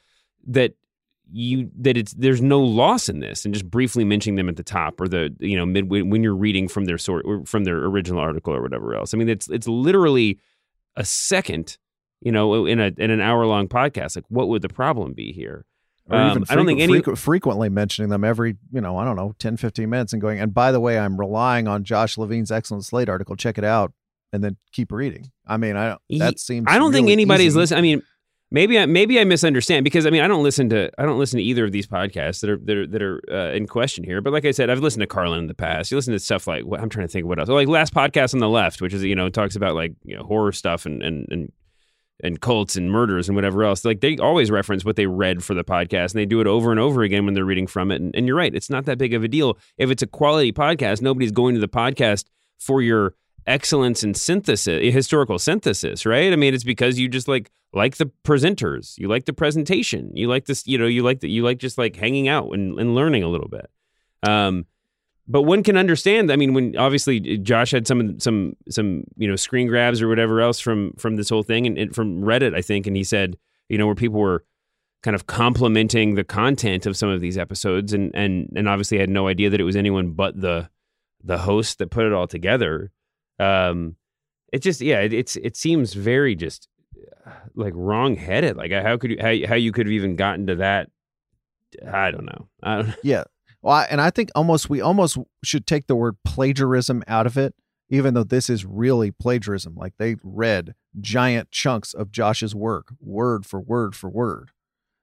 that 0.47 0.74
you 1.32 1.70
that 1.80 1.98
it's 1.98 2.14
there's 2.14 2.42
no 2.42 2.60
loss 2.60 3.10
in 3.10 3.20
this 3.20 3.46
and 3.46 3.54
just 3.54 3.70
briefly 3.70 4.04
mentioning 4.04 4.36
them 4.36 4.50
at 4.50 4.58
the 4.58 4.64
top 4.64 5.00
or 5.00 5.08
the 5.08 5.34
you 5.40 5.56
know 5.56 5.66
mid 5.66 5.90
when 5.90 6.24
you're 6.24 6.36
reading 6.36 6.68
from 6.68 6.86
their 6.86 6.98
sort 6.98 7.26
from 7.48 7.64
their 7.64 7.78
original 7.86 8.20
article 8.20 8.54
or 8.54 8.62
whatever 8.62 8.96
else 8.96 9.14
i 9.14 9.18
mean 9.18 9.30
it's 9.30 9.50
it's 9.50 9.68
literally 9.68 10.40
a 10.96 11.06
second 11.06 11.78
you 12.22 12.32
know 12.32 12.66
in 12.66 12.80
a 12.80 12.92
in 12.98 13.12
an 13.12 13.22
hour 13.22 13.46
long 13.46 13.68
podcast 13.68 14.16
like 14.16 14.26
what 14.30 14.50
would 14.50 14.62
the 14.62 14.70
problem 14.70 15.14
be 15.14 15.32
here 15.32 15.66
or 16.10 16.18
um, 16.18 16.44
I 16.50 16.56
don't 16.56 16.66
think 16.66 16.82
any 16.82 17.02
frequ- 17.02 17.18
frequently 17.18 17.70
mentioning 17.70 18.10
them 18.10 18.24
every, 18.24 18.58
you 18.72 18.82
know, 18.82 18.98
I 18.98 19.06
don't 19.06 19.16
know, 19.16 19.34
10, 19.38 19.56
15 19.56 19.90
minutes 19.90 20.12
and 20.12 20.22
going, 20.22 20.40
and 20.40 20.54
by 20.54 20.72
the 20.72 20.80
way, 20.80 21.00
I'm 21.00 21.18
relying 21.18 21.68
on 21.68 21.84
Josh 21.86 22.18
Levin's 22.18 22.52
excellent 22.52 22.84
Slate 22.84 23.08
article. 23.08 23.36
Check 23.36 23.58
it 23.58 23.64
out 23.64 23.94
and 24.34 24.44
then 24.44 24.58
keep 24.72 24.92
reading. 24.92 25.32
I 25.46 25.58
mean, 25.58 25.76
I 25.76 25.90
don't 25.90 26.20
that 26.20 26.40
seems. 26.40 26.66
I 26.68 26.74
don't 26.74 26.92
really 26.92 27.04
think 27.04 27.10
anybody's 27.12 27.48
easy. 27.48 27.60
listening. 27.60 27.78
I 27.78 27.82
mean, 27.82 28.02
Maybe 28.54 28.78
I 28.78 28.86
maybe 28.86 29.18
I 29.18 29.24
misunderstand 29.24 29.86
because 29.86 30.06
I 30.06 30.10
mean 30.10 30.22
I 30.22 30.28
don't 30.28 30.43
listen 30.43 30.68
to 30.70 30.91
I 30.97 31.06
don't 31.06 31.18
listen 31.18 31.38
to 31.38 31.43
either 31.43 31.64
of 31.64 31.72
these 31.72 31.88
podcasts 31.88 32.41
that 32.41 32.49
are 32.49 32.58
that 32.58 32.78
are 32.78 32.88
that 32.88 33.02
are 33.02 33.22
uh, 33.32 33.56
in 33.56 33.66
question 33.66 34.04
here. 34.04 34.20
But 34.20 34.34
like 34.34 34.43
I 34.43 34.52
said, 34.52 34.70
I've 34.70 34.80
listened 34.80 35.02
to 35.02 35.08
Carlin 35.08 35.39
in 35.39 35.47
the 35.47 35.54
past. 35.54 35.89
You 35.89 35.97
listen 35.97 36.12
to 36.12 36.20
stuff 36.20 36.47
like 36.47 36.66
I'm 36.78 36.89
trying 36.89 37.08
to 37.08 37.12
think 37.12 37.24
of 37.24 37.30
what 37.30 37.39
else. 37.39 37.47
like 37.47 37.70
last 37.70 37.93
podcast 37.93 38.34
on 38.34 38.41
the 38.41 38.49
left, 38.49 38.82
which 38.82 38.93
is 38.93 39.04
you 39.04 39.16
know 39.16 39.30
talks 39.30 39.56
about 39.56 39.76
like 39.76 39.93
you 40.04 40.18
know, 40.18 40.24
horror 40.24 40.52
stuff 40.52 40.86
and 40.86 41.02
and 41.02 41.28
and 41.32 41.52
and 42.24 42.41
cults 42.41 42.76
and 42.76 42.91
murders 42.91 43.30
and 43.30 43.36
whatever 43.36 43.64
else. 43.64 43.86
Like 43.86 44.02
they 44.02 44.18
always 44.18 44.52
reference 44.52 44.84
what 44.84 44.97
they 44.97 45.08
read 45.08 45.43
for 45.43 45.54
the 45.54 45.64
podcast 45.64 46.12
and 46.12 46.20
they 46.20 46.26
do 46.26 46.41
it 46.41 46.47
over 46.47 46.72
and 46.72 46.80
over 46.80 47.04
again 47.04 47.26
when 47.26 47.34
they're 47.34 47.45
reading 47.45 47.68
from 47.68 47.89
it. 47.89 48.02
And, 48.02 48.16
and 48.16 48.28
you're 48.28 48.36
right, 48.36 48.54
it's 48.54 48.70
not 48.70 48.86
that 48.86 48.97
big 48.97 49.14
of 49.14 49.24
a 49.24 49.28
deal 49.28 49.58
if 49.78 49.89
it's 49.89 50.04
a 50.04 50.08
quality 50.08 50.52
podcast. 50.52 51.02
Nobody's 51.02 51.32
going 51.32 51.56
to 51.56 51.62
the 51.62 51.68
podcast 51.68 52.26
for 52.60 52.82
your 52.82 53.16
excellence 53.47 54.04
in 54.04 54.14
synthesis, 54.14 54.93
historical 54.93 55.39
synthesis, 55.39 56.06
right? 56.06 56.32
I 56.32 56.36
mean, 56.36 56.54
it's 56.54 56.64
because 56.64 56.99
you 56.99 57.08
just 57.08 57.28
like 57.28 57.49
like 57.74 57.98
the 57.98 58.12
presenters, 58.24 58.98
you 58.98 59.08
like 59.08 59.26
the 59.26 59.34
presentation, 59.34 60.16
you 60.16 60.28
like 60.28 60.46
this, 60.46 60.68
you 60.68 60.78
know, 60.78 60.88
you 60.88 61.04
like 61.04 61.22
that, 61.22 61.30
you 61.30 61.44
like 61.44 61.58
just 61.58 61.78
like 61.78 61.96
hanging 61.96 62.28
out 62.28 62.52
and, 62.52 62.78
and 62.80 62.96
learning 62.96 63.24
a 63.24 63.30
little 63.30 63.48
bit. 63.48 63.70
Um, 64.24 64.66
but 65.28 65.44
one 65.44 65.64
can 65.64 65.78
understand. 65.78 66.32
I 66.32 66.36
mean, 66.36 66.54
when 66.54 66.76
obviously 66.78 67.38
Josh 67.38 67.72
had 67.72 67.88
some 67.88 68.20
some 68.20 68.56
some 68.70 69.06
you 69.16 69.28
know 69.28 69.38
screen 69.38 69.68
grabs 69.68 70.02
or 70.02 70.10
whatever 70.10 70.42
else 70.42 70.60
from 70.60 70.94
from 70.98 71.16
this 71.16 71.30
whole 71.30 71.44
thing 71.44 71.66
and, 71.66 71.78
and 71.78 71.96
from 71.96 72.22
Reddit, 72.22 72.56
I 72.56 72.62
think, 72.62 72.88
and 72.88 72.98
he 72.98 73.04
said, 73.04 73.38
you 73.70 73.78
know, 73.78 73.86
where 73.86 73.96
people 73.96 74.20
were 74.20 74.44
kind 75.04 75.16
of 75.16 75.28
complimenting 75.28 76.16
the 76.16 76.24
content 76.24 76.86
of 76.86 76.98
some 76.98 77.10
of 77.10 77.22
these 77.22 77.38
episodes, 77.38 77.94
and 77.94 78.14
and 78.14 78.52
and 78.56 78.68
obviously 78.68 78.98
had 78.98 79.10
no 79.10 79.28
idea 79.28 79.50
that 79.50 79.62
it 79.62 79.64
was 79.64 79.76
anyone 79.78 80.12
but 80.12 80.40
the 80.40 80.70
the 81.24 81.38
host 81.38 81.78
that 81.78 81.92
put 81.92 82.06
it 82.06 82.14
all 82.14 82.28
together. 82.28 82.92
Um, 83.40 83.96
it 84.52 84.60
just 84.60 84.82
yeah, 84.82 85.00
it, 85.00 85.14
it's 85.14 85.38
it 85.38 85.56
seems 85.56 85.94
very 85.94 86.36
just 86.36 86.68
like 87.56 87.74
wrong 87.76 88.16
headed. 88.16 88.58
Like 88.58 88.72
how 88.72 88.98
could 88.98 89.12
you 89.12 89.18
how 89.20 89.34
how 89.48 89.56
you 89.56 89.72
could 89.72 89.86
have 89.86 89.94
even 89.94 90.16
gotten 90.16 90.48
to 90.48 90.56
that? 90.58 90.90
I 91.92 92.12
don't 92.12 92.26
know. 92.26 92.48
I 92.64 92.82
don't. 92.82 92.96
Yeah. 93.04 93.24
Well, 93.62 93.76
I, 93.76 93.84
and 93.86 94.02
I 94.02 94.10
think 94.10 94.32
almost 94.34 94.70
we 94.70 94.82
almost 94.82 95.18
should 95.44 95.68
take 95.68 95.86
the 95.86 95.96
word 95.96 96.16
plagiarism 96.26 97.04
out 97.08 97.28
of 97.28 97.38
it, 97.38 97.54
even 97.90 98.16
though 98.16 98.24
this 98.24 98.50
is 98.50 98.66
really 98.66 99.12
plagiarism. 99.12 99.76
Like 99.76 99.94
they 100.00 100.16
read 100.24 100.74
giant 101.00 101.52
chunks 101.52 101.94
of 101.94 102.12
Josh's 102.12 102.56
work, 102.56 102.94
word 103.00 103.46
for 103.46 103.60
word 103.60 103.96
for 103.96 104.10
word. 104.10 104.50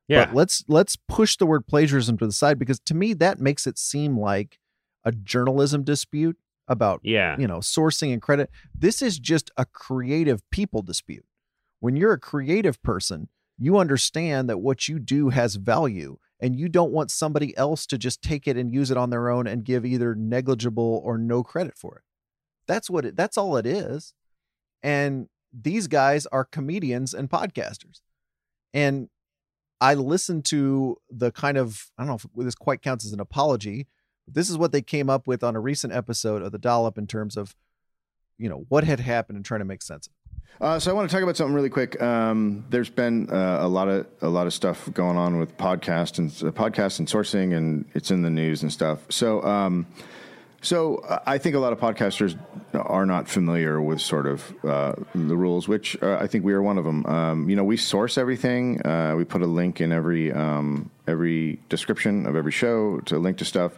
Yeah. 0.08 0.24
But 0.24 0.34
let's 0.34 0.64
let's 0.68 0.96
push 0.96 1.36
the 1.36 1.46
word 1.46 1.66
plagiarism 1.66 2.18
to 2.18 2.26
the 2.26 2.32
side 2.32 2.58
because 2.58 2.80
to 2.80 2.94
me 2.94 3.12
that 3.14 3.38
makes 3.38 3.66
it 3.66 3.78
seem 3.78 4.18
like 4.18 4.58
a 5.04 5.12
journalism 5.12 5.84
dispute 5.84 6.36
about 6.66 7.00
yeah. 7.02 7.36
you 7.38 7.46
know 7.46 7.58
sourcing 7.58 8.12
and 8.12 8.22
credit. 8.22 8.50
This 8.74 9.02
is 9.02 9.18
just 9.18 9.50
a 9.56 9.66
creative 9.66 10.42
people 10.50 10.82
dispute. 10.82 11.24
When 11.80 11.96
you're 11.96 12.12
a 12.12 12.20
creative 12.20 12.82
person, 12.82 13.28
you 13.58 13.78
understand 13.78 14.48
that 14.48 14.58
what 14.58 14.88
you 14.88 14.98
do 14.98 15.30
has 15.30 15.56
value 15.56 16.18
and 16.40 16.56
you 16.56 16.68
don't 16.68 16.92
want 16.92 17.10
somebody 17.10 17.56
else 17.56 17.86
to 17.86 17.98
just 17.98 18.22
take 18.22 18.46
it 18.46 18.56
and 18.56 18.72
use 18.72 18.90
it 18.90 18.96
on 18.96 19.10
their 19.10 19.28
own 19.28 19.46
and 19.46 19.64
give 19.64 19.84
either 19.84 20.14
negligible 20.14 21.00
or 21.04 21.18
no 21.18 21.42
credit 21.42 21.76
for 21.76 21.96
it. 21.96 22.02
That's 22.66 22.88
what 22.88 23.04
it 23.04 23.16
that's 23.16 23.36
all 23.36 23.56
it 23.56 23.66
is. 23.66 24.14
And 24.82 25.28
these 25.52 25.88
guys 25.88 26.26
are 26.26 26.44
comedians 26.44 27.14
and 27.14 27.28
podcasters. 27.28 28.00
And 28.72 29.08
I 29.80 29.94
listened 29.94 30.44
to 30.46 30.96
the 31.10 31.32
kind 31.32 31.56
of 31.56 31.90
I 31.98 32.02
don't 32.02 32.08
know 32.08 32.14
if 32.14 32.26
this 32.44 32.54
quite 32.54 32.82
counts 32.82 33.04
as 33.04 33.12
an 33.12 33.20
apology, 33.20 33.86
but 34.26 34.34
this 34.34 34.50
is 34.50 34.58
what 34.58 34.72
they 34.72 34.82
came 34.82 35.10
up 35.10 35.26
with 35.26 35.42
on 35.42 35.56
a 35.56 35.60
recent 35.60 35.92
episode 35.92 36.42
of 36.42 36.52
the 36.52 36.58
Dollop 36.58 36.98
in 36.98 37.06
terms 37.06 37.36
of, 37.36 37.56
you 38.36 38.48
know, 38.48 38.66
what 38.68 38.84
had 38.84 39.00
happened 39.00 39.36
and 39.36 39.44
trying 39.44 39.60
to 39.60 39.64
make 39.64 39.82
sense 39.82 40.06
of. 40.06 40.12
Uh, 40.60 40.78
so 40.78 40.90
I 40.90 40.94
want 40.94 41.08
to 41.08 41.14
talk 41.14 41.22
about 41.22 41.36
something 41.36 41.54
really 41.54 41.68
quick. 41.68 42.00
Um, 42.02 42.64
there's 42.68 42.90
been 42.90 43.30
uh, 43.30 43.58
a 43.60 43.68
lot 43.68 43.88
of 43.88 44.06
a 44.22 44.28
lot 44.28 44.46
of 44.46 44.52
stuff 44.52 44.88
going 44.92 45.16
on 45.16 45.38
with 45.38 45.56
podcast 45.56 46.18
and 46.18 46.30
uh, 46.30 46.52
podcast 46.52 46.98
and 46.98 47.06
sourcing, 47.06 47.56
and 47.56 47.84
it's 47.94 48.10
in 48.10 48.22
the 48.22 48.30
news 48.30 48.62
and 48.62 48.72
stuff. 48.72 49.00
So. 49.08 49.42
Um, 49.42 49.86
so 50.60 51.20
I 51.24 51.38
think 51.38 51.54
a 51.54 51.60
lot 51.60 51.72
of 51.72 51.78
podcasters 51.78 52.36
are 52.74 53.06
not 53.06 53.28
familiar 53.28 53.80
with 53.80 54.00
sort 54.00 54.26
of 54.26 54.52
uh, 54.64 54.94
the 55.14 55.36
rules, 55.36 55.68
which 55.68 55.96
uh, 56.02 56.18
I 56.20 56.26
think 56.26 56.44
we 56.44 56.52
are 56.52 56.62
one 56.62 56.78
of 56.78 56.84
them. 56.84 57.06
Um, 57.06 57.48
you 57.48 57.54
know, 57.54 57.62
we 57.62 57.76
source 57.76 58.18
everything. 58.18 58.84
Uh, 58.84 59.14
we 59.16 59.24
put 59.24 59.40
a 59.42 59.46
link 59.46 59.80
in 59.80 59.92
every 59.92 60.32
um, 60.32 60.90
every 61.06 61.60
description 61.68 62.26
of 62.26 62.34
every 62.34 62.50
show 62.50 62.98
to 63.06 63.18
link 63.18 63.38
to 63.38 63.44
stuff. 63.44 63.72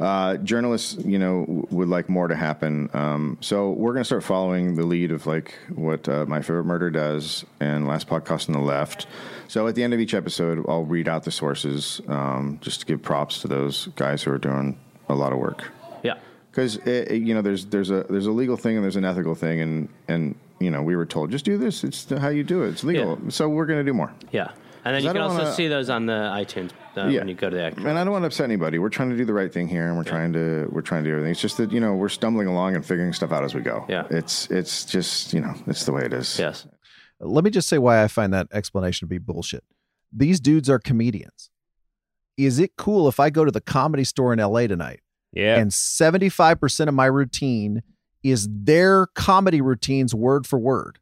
Uh, 0.00 0.36
journalists, 0.36 1.02
you 1.02 1.18
know, 1.18 1.46
w- 1.46 1.66
would 1.70 1.88
like 1.88 2.10
more 2.10 2.28
to 2.28 2.36
happen. 2.36 2.90
Um, 2.92 3.38
so 3.40 3.70
we're 3.70 3.92
going 3.92 4.02
to 4.02 4.06
start 4.06 4.22
following 4.22 4.74
the 4.74 4.84
lead 4.84 5.10
of 5.12 5.26
like 5.26 5.54
what 5.74 6.06
uh, 6.10 6.26
my 6.28 6.42
favorite 6.42 6.64
murder 6.64 6.90
does 6.90 7.46
and 7.58 7.88
last 7.88 8.06
podcast 8.06 8.48
on 8.48 8.52
the 8.52 8.60
left. 8.60 9.06
So 9.48 9.66
at 9.66 9.74
the 9.74 9.82
end 9.82 9.94
of 9.94 10.00
each 10.00 10.12
episode, 10.12 10.64
I'll 10.68 10.84
read 10.84 11.08
out 11.08 11.24
the 11.24 11.30
sources 11.30 12.02
um, 12.06 12.58
just 12.60 12.80
to 12.80 12.86
give 12.86 13.02
props 13.02 13.40
to 13.40 13.48
those 13.48 13.86
guys 13.96 14.22
who 14.22 14.30
are 14.30 14.38
doing 14.38 14.78
a 15.08 15.14
lot 15.14 15.32
of 15.32 15.38
work 15.38 15.72
Yeah. 16.02 16.14
because 16.50 16.76
you 16.86 17.34
know 17.34 17.42
there's 17.42 17.66
there's 17.66 17.90
a 17.90 18.04
there's 18.08 18.26
a 18.26 18.32
legal 18.32 18.56
thing 18.56 18.76
and 18.76 18.84
there's 18.84 18.96
an 18.96 19.04
ethical 19.04 19.34
thing 19.34 19.60
and 19.60 19.88
and 20.08 20.34
you 20.60 20.70
know 20.70 20.82
we 20.82 20.96
were 20.96 21.06
told 21.06 21.30
just 21.30 21.44
do 21.44 21.56
this 21.58 21.84
it's 21.84 22.08
how 22.10 22.28
you 22.28 22.42
do 22.44 22.62
it 22.62 22.70
it's 22.70 22.84
legal 22.84 23.18
Yeah. 23.22 23.30
so 23.30 23.48
we're 23.48 23.66
going 23.66 23.78
to 23.78 23.84
do 23.84 23.94
more 23.94 24.12
Yeah. 24.32 24.50
And 24.84 24.94
then 24.94 25.02
you 25.02 25.10
I 25.10 25.12
can 25.12 25.22
also 25.22 25.38
wanna- 25.38 25.52
see 25.54 25.68
those 25.68 25.90
on 25.90 26.06
the 26.06 26.12
iTunes 26.12 26.70
uh, 26.96 27.06
Yeah. 27.08 27.18
when 27.20 27.28
you 27.28 27.34
go 27.34 27.50
to 27.50 27.56
the 27.56 27.62
act. 27.62 27.78
and 27.78 27.98
I 27.98 28.04
don't 28.04 28.12
want 28.12 28.22
to 28.22 28.26
upset 28.28 28.44
anybody 28.44 28.78
we're 28.78 28.88
trying 28.88 29.10
to 29.10 29.16
do 29.16 29.24
the 29.24 29.34
right 29.34 29.52
thing 29.52 29.68
here 29.68 29.86
and 29.88 29.96
we're 29.96 30.04
trying 30.04 30.32
to 30.32 30.68
we're 30.72 30.80
trying 30.82 31.02
to 31.04 31.10
do 31.10 31.12
everything 31.14 31.32
it's 31.32 31.40
just 31.40 31.56
that 31.58 31.70
you 31.72 31.80
know 31.80 31.94
we're 31.94 32.08
stumbling 32.08 32.46
along 32.48 32.74
and 32.76 32.84
figuring 32.86 33.12
stuff 33.12 33.30
out 33.32 33.44
as 33.44 33.54
we 33.54 33.60
go 33.60 33.84
Yeah. 33.88 34.06
it's 34.10 34.50
it's 34.50 34.84
just 34.84 35.32
you 35.34 35.40
know 35.40 35.54
it's 35.66 35.84
the 35.84 35.92
way 35.92 36.04
it 36.04 36.12
is 36.12 36.38
Yes. 36.38 36.66
Let 37.20 37.42
me 37.44 37.50
just 37.50 37.68
say 37.68 37.78
why 37.78 38.02
I 38.04 38.08
find 38.08 38.32
that 38.32 38.46
explanation 38.52 39.06
to 39.08 39.10
be 39.10 39.18
bullshit. 39.18 39.64
These 40.12 40.38
dudes 40.38 40.70
are 40.70 40.78
comedians. 40.78 41.50
Is 42.36 42.60
it 42.60 42.76
cool 42.76 43.08
if 43.08 43.18
I 43.18 43.28
go 43.30 43.44
to 43.44 43.50
the 43.50 43.60
comedy 43.60 44.04
store 44.04 44.32
in 44.32 44.38
LA 44.38 44.68
tonight 44.68 45.00
Yeah. 45.32 45.56
and 45.58 45.70
75% 45.70 46.88
of 46.88 46.94
my 46.94 47.06
routine 47.06 47.82
is 48.22 48.48
their 48.50 49.06
comedy 49.14 49.60
routines 49.60 50.14
word 50.14 50.46
for 50.46 50.58
word? 50.58 50.98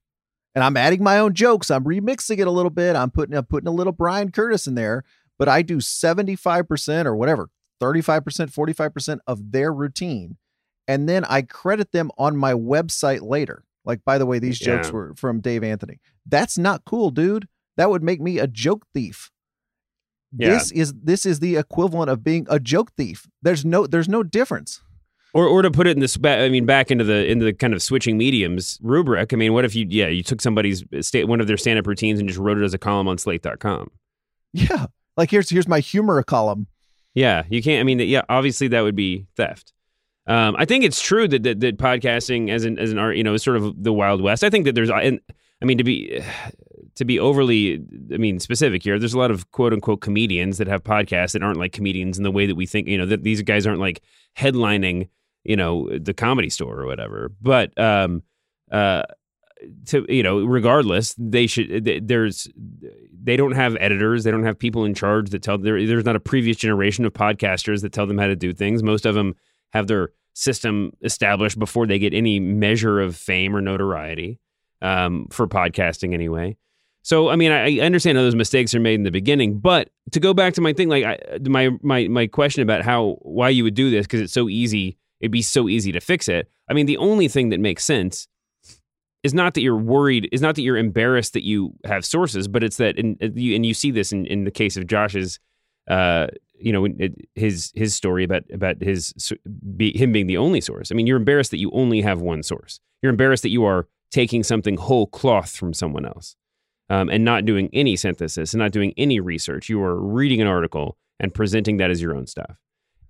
And 0.55 0.65
I'm 0.65 0.77
adding 0.77 1.03
my 1.03 1.19
own 1.19 1.35
jokes. 1.35 1.71
I'm 1.71 1.85
remixing 1.85 2.39
it 2.39 2.47
a 2.47 2.51
little 2.51 2.71
bit. 2.71 2.97
I'm 2.97 3.11
putting 3.11 3.37
I'm 3.37 3.45
putting 3.45 3.69
a 3.69 3.73
little 3.73 3.93
Bryan 3.93 4.31
Curtis 4.31 4.67
in 4.67 4.75
there, 4.75 5.05
but 5.39 5.49
I 5.49 5.63
do 5.63 5.77
75% 5.79 7.05
or 7.07 7.15
whatever, 7.15 7.51
35%, 7.83 8.23
45% 8.53 9.19
of 9.27 9.53
their 9.53 9.73
routine. 9.73 10.37
And 10.89 11.09
then 11.09 11.25
I 11.25 11.43
credit 11.43 11.93
them 11.93 12.11
on 12.17 12.37
my 12.37 12.53
website 12.55 13.21
later. 13.23 13.65
Like, 13.85 14.05
by 14.05 14.19
the 14.19 14.27
way, 14.27 14.39
these 14.39 14.59
jokes 14.59 14.89
Yeah. 14.89 14.93
were 14.95 15.15
from 15.15 15.41
Dave 15.41 15.63
Anthony. 15.63 16.01
That's 16.25 16.57
not 16.59 16.85
cool, 16.85 17.11
dude. 17.11 17.49
That 17.77 17.91
would 17.91 18.03
make 18.03 18.21
me 18.21 18.39
a 18.39 18.47
joke 18.47 18.87
thief. 18.95 19.31
Yeah. 20.37 20.51
This 20.51 20.73
is 20.73 20.95
this 21.03 21.27
is 21.27 21.41
the 21.41 21.57
equivalent 21.57 22.11
of 22.11 22.25
being 22.25 22.47
a 22.49 22.59
joke 22.59 22.93
thief. 22.97 23.29
There's 23.43 23.65
no 23.65 23.87
there's 23.87 24.09
no 24.09 24.23
difference. 24.23 24.81
or 25.35 25.47
or 25.47 25.63
to 25.63 25.71
put 25.71 25.87
it 25.87 25.91
in 25.91 26.01
this 26.01 26.19
I 26.25 26.49
mean 26.49 26.67
back 26.67 26.91
into 26.91 27.05
the 27.05 27.31
into 27.31 27.45
the 27.45 27.53
kind 27.53 27.75
of 27.75 27.83
switching 27.83 28.17
mediums 28.19 28.79
rubric. 28.83 29.33
I 29.33 29.37
mean, 29.37 29.53
what 29.53 29.65
if 29.65 29.75
you 29.75 29.87
yeah, 29.89 30.09
you 30.09 30.23
took 30.23 30.41
somebody's 30.41 30.85
state 31.01 31.25
one 31.29 31.41
of 31.41 31.47
their 31.47 31.57
stand-up 31.57 31.87
routines 31.87 32.19
and 32.19 32.29
just 32.29 32.39
wrote 32.39 32.59
it 32.59 32.65
as 32.65 32.75
a 32.75 32.79
column 32.79 33.09
on 33.09 33.19
slate.com. 33.19 33.91
Yeah. 34.53 34.87
Like 35.17 35.31
here's 35.31 35.49
here's 35.49 35.69
my 35.69 35.81
humor 35.81 36.23
column. 36.23 36.67
Yeah, 37.15 37.45
you 37.49 37.63
can't. 37.63 37.81
I 37.81 37.85
mean, 37.85 37.99
yeah, 38.01 38.23
obviously 38.29 38.69
that 38.69 38.83
would 38.83 38.97
be 38.97 39.27
theft. 39.37 39.73
Um, 40.27 40.57
I 40.59 40.65
think 40.65 40.85
it's 40.85 41.01
true 41.01 41.29
that, 41.29 41.45
that 41.45 41.61
that 41.61 41.79
podcasting 41.79 42.51
as 42.51 42.65
an 42.65 42.79
as 42.79 42.91
an 42.93 42.99
art, 42.99 43.17
you 43.17 43.23
know, 43.25 43.33
is 43.33 43.43
sort 43.43 43.57
of 43.57 43.83
the 43.83 43.93
wild 43.93 44.21
west. 44.21 44.45
I 44.45 44.51
think 44.51 44.65
that 44.67 44.75
there's, 44.75 44.91
and 44.91 45.21
I 45.63 45.65
mean, 45.65 45.79
to 45.79 45.85
be 45.85 46.21
to 46.97 47.05
be 47.05 47.19
overly, 47.19 47.85
I 48.13 48.17
mean, 48.17 48.41
specific 48.41 48.83
here, 48.83 48.99
there's 48.99 49.15
a 49.15 49.19
lot 49.19 49.31
of 49.31 49.51
quote 49.53 49.73
unquote 49.73 50.01
comedians 50.01 50.59
that 50.59 50.67
have 50.67 50.83
podcasts 50.83 51.33
that 51.33 51.43
aren't 51.43 51.59
like 51.59 51.73
comedians 51.73 52.19
in 52.19 52.25
the 52.25 52.31
way 52.31 52.47
that 52.47 52.55
we 52.55 52.67
think. 52.67 52.89
You 52.89 52.99
know, 52.99 53.07
that 53.07 53.23
these 53.23 53.43
guys 53.43 53.67
aren't 53.67 53.81
like 53.81 54.03
headlining, 54.37 55.09
you 55.45 55.57
know, 55.57 55.89
the 55.99 56.15
comedy 56.15 56.51
store 56.51 56.81
or 56.81 56.87
whatever. 56.87 57.31
But 57.41 57.79
um, 57.79 58.23
uh, 58.71 59.03
to 59.87 60.07
you 60.09 60.23
know, 60.23 60.45
regardless, 60.45 61.15
they 61.19 61.47
should. 61.47 61.85
th- 61.85 62.03
There's 62.05 62.49
they 63.23 63.37
don't 63.37 63.53
have 63.53 63.77
editors. 63.81 64.25
They 64.25 64.31
don't 64.31 64.45
have 64.45 64.59
people 64.59 64.85
in 64.85 64.95
charge 64.95 65.31
that 65.31 65.43
tell. 65.43 65.59
There, 65.59 65.85
there's 65.87 66.05
not 66.05 66.17
a 66.17 66.21
previous 66.21 66.57
generation 66.57 67.05
of 67.05 67.13
podcasters 67.13 67.83
that 67.83 67.93
tell 67.93 68.07
them 68.07 68.19
how 68.19 68.27
to 68.27 68.37
do 68.37 68.53
things. 68.53 68.83
Most 68.83 69.05
of 69.07 69.15
them 69.15 69.35
have 69.73 69.87
their 69.87 70.11
system 70.33 70.93
established 71.03 71.59
before 71.59 71.87
they 71.87 71.99
get 71.99 72.15
any 72.15 72.39
measure 72.39 73.01
of 73.01 73.17
fame 73.17 73.57
or 73.57 73.61
notoriety 73.61 74.39
um, 74.83 75.27
for 75.31 75.47
podcasting, 75.47 76.13
anyway. 76.15 76.57
So, 77.07 77.29
I 77.29 77.37
mean, 77.37 77.53
I, 77.53 77.79
I 77.79 77.87
understand 77.87 78.19
how 78.19 78.25
those 78.25 78.35
mistakes 78.35 78.75
are 78.75 78.81
made 78.81 78.95
in 78.95 79.05
the 79.05 79.13
beginning, 79.13 79.61
but 79.61 79.91
to 80.11 80.19
go 80.19 80.35
back 80.35 80.55
to 80.55 80.61
my 80.61 80.73
thing, 80.73 80.89
like 80.89 81.05
I, 81.05 81.39
my 81.49 81.71
my 81.81 82.09
my 82.09 82.27
question 82.27 82.63
about 82.63 82.83
how 82.83 83.19
why 83.21 83.49
you 83.49 83.63
would 83.63 83.75
do 83.75 83.91
this 83.91 84.07
because 84.07 84.21
it's 84.21 84.33
so 84.33 84.49
easy, 84.49 84.99
it'd 85.21 85.31
be 85.31 85.41
so 85.41 85.69
easy 85.69 85.93
to 85.93 86.01
fix 86.01 86.29
it. 86.29 86.51
I 86.69 86.75
mean, 86.75 86.87
the 86.87 86.97
only 86.97 87.29
thing 87.29 87.51
that 87.51 87.61
makes 87.61 87.85
sense 87.85 88.27
is 89.23 89.33
not 89.33 89.55
that 89.55 89.61
you're 89.61 89.77
worried, 89.77 90.29
is 90.33 90.41
not 90.41 90.57
that 90.57 90.63
you're 90.63 90.77
embarrassed 90.77 91.35
that 91.35 91.45
you 91.45 91.75
have 91.85 92.05
sources, 92.05 92.49
but 92.49 92.65
it's 92.65 92.79
that, 92.79 92.99
and 92.99 93.17
you 93.37 93.55
and 93.55 93.65
you 93.65 93.73
see 93.73 93.93
this 93.93 94.11
in, 94.11 94.27
in 94.27 94.43
the 94.43 94.51
case 94.51 94.77
of 94.77 94.89
Josh's, 94.89 95.39
uh, 95.89 96.27
you 96.59 96.73
know, 96.73 96.89
his 97.37 97.71
his 97.77 97.95
story 97.95 98.25
about 98.25 98.43
about 98.53 98.83
his 98.83 99.15
be, 99.77 99.97
him 99.97 100.11
being 100.11 100.27
the 100.27 100.39
only 100.39 100.61
source. 100.61 100.91
I 100.91 100.97
mean, 100.97 101.07
you're 101.07 101.19
embarrassed 101.19 101.53
that 101.53 101.61
you 101.61 101.71
only 101.71 102.01
have 102.01 102.21
one 102.21 102.43
source. 102.43 102.81
You're 103.01 103.11
embarrassed 103.11 103.45
that 103.45 103.51
you 103.51 103.65
are 103.65 103.87
taking 104.11 104.43
something 104.43 104.77
whole 104.77 105.07
cloth 105.07 105.55
from 105.55 105.73
someone 105.73 106.05
else, 106.05 106.35
um, 106.89 107.09
and 107.09 107.25
not 107.25 107.45
doing 107.45 107.69
any 107.73 107.97
synthesis 107.97 108.53
and 108.53 108.61
not 108.61 108.73
doing 108.73 108.93
any 108.97 109.21
research. 109.21 109.69
You 109.69 109.83
are 109.83 110.01
reading 110.01 110.41
an 110.41 110.47
article 110.47 110.97
and 111.21 111.33
presenting 111.33 111.79
that 111.79 111.91
as 111.91 112.01
your 112.01 112.15
own 112.17 112.27
stuff. 112.27 112.57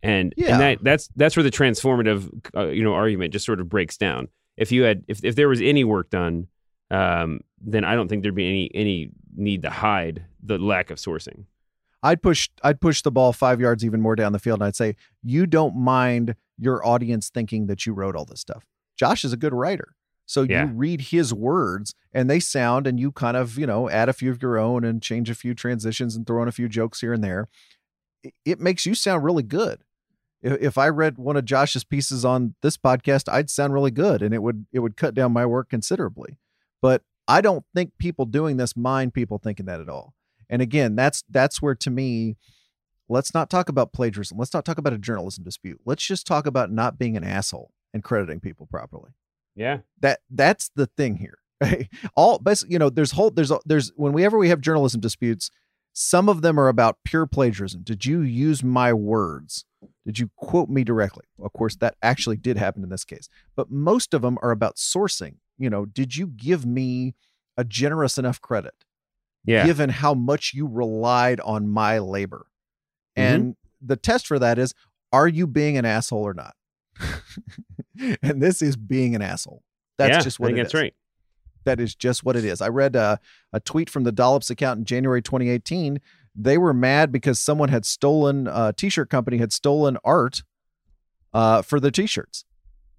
And, 0.02 0.32
Yeah. 0.36 0.52
and 0.52 0.60
that 0.60 0.78
that's 0.84 1.08
that's 1.16 1.36
where 1.36 1.42
the 1.42 1.50
transformative 1.50 2.30
uh, 2.56 2.68
you 2.68 2.84
know 2.84 2.94
argument 2.94 3.32
just 3.32 3.44
sort 3.46 3.60
of 3.60 3.68
breaks 3.68 3.96
down. 3.96 4.28
If 4.56 4.70
you 4.72 4.82
had 4.84 5.04
if, 5.08 5.24
if 5.24 5.34
there 5.36 5.48
was 5.48 5.60
any 5.60 5.84
work 5.84 6.10
done, 6.10 6.46
um, 6.90 7.40
then 7.60 7.84
I 7.84 7.94
don't 7.94 8.08
think 8.08 8.22
there'd 8.22 8.34
be 8.34 8.46
any 8.46 8.70
any 8.74 9.10
need 9.34 9.62
to 9.62 9.70
hide 9.70 10.24
the 10.42 10.58
lack 10.58 10.90
of 10.90 10.98
sourcing. 10.98 11.44
I'd 12.02 12.22
push 12.22 12.48
I'd 12.62 12.80
push 12.80 13.02
the 13.02 13.10
ball 13.10 13.32
five 13.32 13.60
yards 13.60 13.84
even 13.84 14.00
more 14.00 14.14
down 14.14 14.32
the 14.32 14.38
field 14.38 14.60
and 14.60 14.66
I'd 14.68 14.76
say, 14.76 14.94
you 15.22 15.46
don't 15.46 15.74
mind 15.74 16.36
your 16.58 16.86
audience 16.86 17.28
thinking 17.30 17.66
that 17.66 17.84
you 17.84 17.92
wrote 17.92 18.14
all 18.14 18.24
this 18.24 18.40
stuff. 18.40 18.64
Josh 18.96 19.24
is 19.24 19.32
a 19.32 19.36
good 19.36 19.52
writer. 19.52 19.94
So 20.26 20.42
Yeah. 20.42 20.66
you 20.66 20.72
read 20.72 21.00
his 21.02 21.32
words 21.32 21.94
and 22.12 22.28
they 22.28 22.40
sound 22.40 22.86
and 22.86 22.98
you 23.00 23.12
kind 23.12 23.36
of, 23.36 23.56
you 23.58 23.66
know, 23.66 23.88
add 23.88 24.08
a 24.08 24.12
few 24.12 24.30
of 24.30 24.42
your 24.42 24.58
own 24.58 24.84
and 24.84 25.00
change 25.00 25.30
a 25.30 25.34
few 25.34 25.54
transitions 25.54 26.16
and 26.16 26.26
throw 26.26 26.42
in 26.42 26.48
a 26.48 26.52
few 26.52 26.68
jokes 26.68 27.00
here 27.00 27.12
and 27.12 27.22
there. 27.24 27.48
It, 28.44 28.58
makes 28.60 28.84
you 28.84 28.94
sound 28.94 29.22
really 29.22 29.44
good. 29.44 29.82
If, 30.42 30.60
if 30.60 30.78
I 30.78 30.88
read 30.88 31.16
one 31.16 31.36
of 31.36 31.44
Josh's 31.44 31.84
pieces 31.84 32.24
on 32.24 32.56
this 32.60 32.76
podcast, 32.76 33.32
I'd 33.32 33.50
sound 33.50 33.72
really 33.72 33.92
good 33.92 34.20
and 34.20 34.34
it 34.34 34.42
would 34.42 34.66
it 34.72 34.80
would 34.80 34.96
cut 34.96 35.14
down 35.14 35.32
my 35.32 35.46
work 35.46 35.70
considerably. 35.70 36.38
But 36.82 37.02
I 37.28 37.40
don't 37.40 37.64
think 37.74 37.92
people 37.98 38.24
doing 38.26 38.56
this 38.56 38.76
mind 38.76 39.14
people 39.14 39.38
thinking 39.38 39.66
that 39.66 39.80
at 39.80 39.88
all. 39.88 40.14
And 40.50 40.60
again, 40.60 40.96
that's 40.96 41.22
that's 41.30 41.62
where 41.62 41.74
to 41.76 41.90
me, 41.90 42.36
let's 43.08 43.32
not 43.32 43.48
talk 43.48 43.68
about 43.68 43.92
plagiarism. 43.92 44.38
Let's 44.38 44.54
not 44.54 44.64
talk 44.64 44.78
about 44.78 44.92
a 44.92 44.98
journalism 44.98 45.44
dispute. 45.44 45.80
Let's 45.84 46.04
just 46.04 46.26
talk 46.26 46.46
about 46.46 46.72
not 46.72 46.98
being 46.98 47.16
an 47.16 47.24
asshole 47.24 47.70
and 47.94 48.02
crediting 48.02 48.40
people 48.40 48.66
properly. 48.66 49.10
Yeah. 49.56 49.78
That 50.00 50.20
that's 50.30 50.70
the 50.74 50.86
thing 50.86 51.16
here. 51.16 51.38
Right? 51.58 51.88
All 52.14 52.38
basically, 52.38 52.74
you 52.74 52.78
know, 52.78 52.90
there's 52.90 53.12
whole 53.12 53.30
there's 53.30 53.50
there's 53.64 53.90
whenever 53.96 54.36
we 54.36 54.50
have 54.50 54.60
journalism 54.60 55.00
disputes, 55.00 55.50
some 55.94 56.28
of 56.28 56.42
them 56.42 56.60
are 56.60 56.68
about 56.68 56.98
pure 57.02 57.26
plagiarism. 57.26 57.80
Did 57.82 58.04
you 58.04 58.20
use 58.20 58.62
my 58.62 58.92
words? 58.92 59.64
Did 60.04 60.18
you 60.18 60.30
quote 60.36 60.68
me 60.68 60.84
directly? 60.84 61.24
Of 61.42 61.54
course, 61.54 61.74
that 61.76 61.96
actually 62.02 62.36
did 62.36 62.58
happen 62.58 62.82
in 62.82 62.90
this 62.90 63.06
case. 63.06 63.30
But 63.56 63.70
most 63.70 64.12
of 64.12 64.20
them 64.20 64.36
are 64.42 64.50
about 64.50 64.76
sourcing. 64.76 65.36
You 65.56 65.70
know, 65.70 65.86
did 65.86 66.14
you 66.14 66.26
give 66.26 66.66
me 66.66 67.14
a 67.56 67.64
generous 67.64 68.18
enough 68.18 68.38
credit? 68.42 68.74
Yeah. 69.46 69.64
given 69.64 69.90
how 69.90 70.12
much 70.12 70.52
you 70.54 70.66
relied 70.66 71.40
on 71.40 71.68
my 71.68 72.00
labor. 72.00 72.48
Mm-hmm. 73.16 73.34
And 73.34 73.56
the 73.80 73.96
test 73.96 74.26
for 74.26 74.38
that 74.40 74.58
is 74.58 74.74
are 75.12 75.28
you 75.28 75.46
being 75.46 75.78
an 75.78 75.84
asshole 75.84 76.22
or 76.22 76.34
not? 76.34 76.54
and 78.22 78.42
this 78.42 78.62
is 78.62 78.76
being 78.76 79.14
an 79.14 79.22
asshole. 79.22 79.62
That's 79.98 80.16
Yeah, 80.16 80.20
just 80.22 80.40
I 80.40 80.42
what 80.42 80.48
think 80.48 80.58
it 80.58 80.62
that's 80.64 80.74
is. 80.74 80.80
right. 80.80 80.94
That 81.64 81.80
is 81.80 81.94
just 81.94 82.24
what 82.24 82.36
it 82.36 82.44
is. 82.44 82.60
I 82.60 82.68
read 82.68 82.94
a, 82.94 83.18
a 83.52 83.60
tweet 83.60 83.90
from 83.90 84.04
the 84.04 84.12
Dollops 84.12 84.50
account 84.50 84.78
in 84.78 84.84
January 84.84 85.20
2018. 85.20 86.00
They 86.34 86.58
were 86.58 86.72
mad 86.74 87.10
because 87.10 87.40
someone 87.40 87.70
had 87.70 87.84
stolen, 87.84 88.46
a 88.46 88.72
t-shirt 88.72 89.10
company 89.10 89.38
had 89.38 89.52
stolen 89.52 89.96
art 90.04 90.42
uh, 91.32 91.62
for 91.62 91.80
the 91.80 91.90
t-shirts 91.90 92.44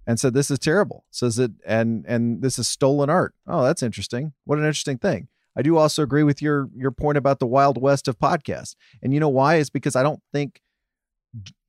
and 0.06 0.20
said, 0.20 0.34
this 0.34 0.50
is 0.50 0.58
terrible. 0.58 1.04
Says 1.10 1.38
it, 1.38 1.52
and, 1.66 2.04
and 2.06 2.42
this 2.42 2.58
is 2.58 2.68
stolen 2.68 3.08
art. 3.08 3.34
Oh, 3.46 3.62
that's 3.62 3.82
interesting. 3.82 4.32
What 4.44 4.58
an 4.58 4.64
interesting 4.64 4.98
thing. 4.98 5.28
I 5.56 5.62
do 5.62 5.76
also 5.76 6.02
agree 6.02 6.22
with 6.22 6.42
your, 6.42 6.68
your 6.76 6.90
point 6.90 7.16
about 7.18 7.38
the 7.40 7.46
wild 7.46 7.80
west 7.80 8.06
of 8.06 8.18
podcasts. 8.18 8.74
And 9.02 9.14
you 9.14 9.20
know 9.20 9.28
why? 9.28 9.56
Is 9.56 9.70
because 9.70 9.96
I 9.96 10.02
don't 10.02 10.20
think 10.32 10.60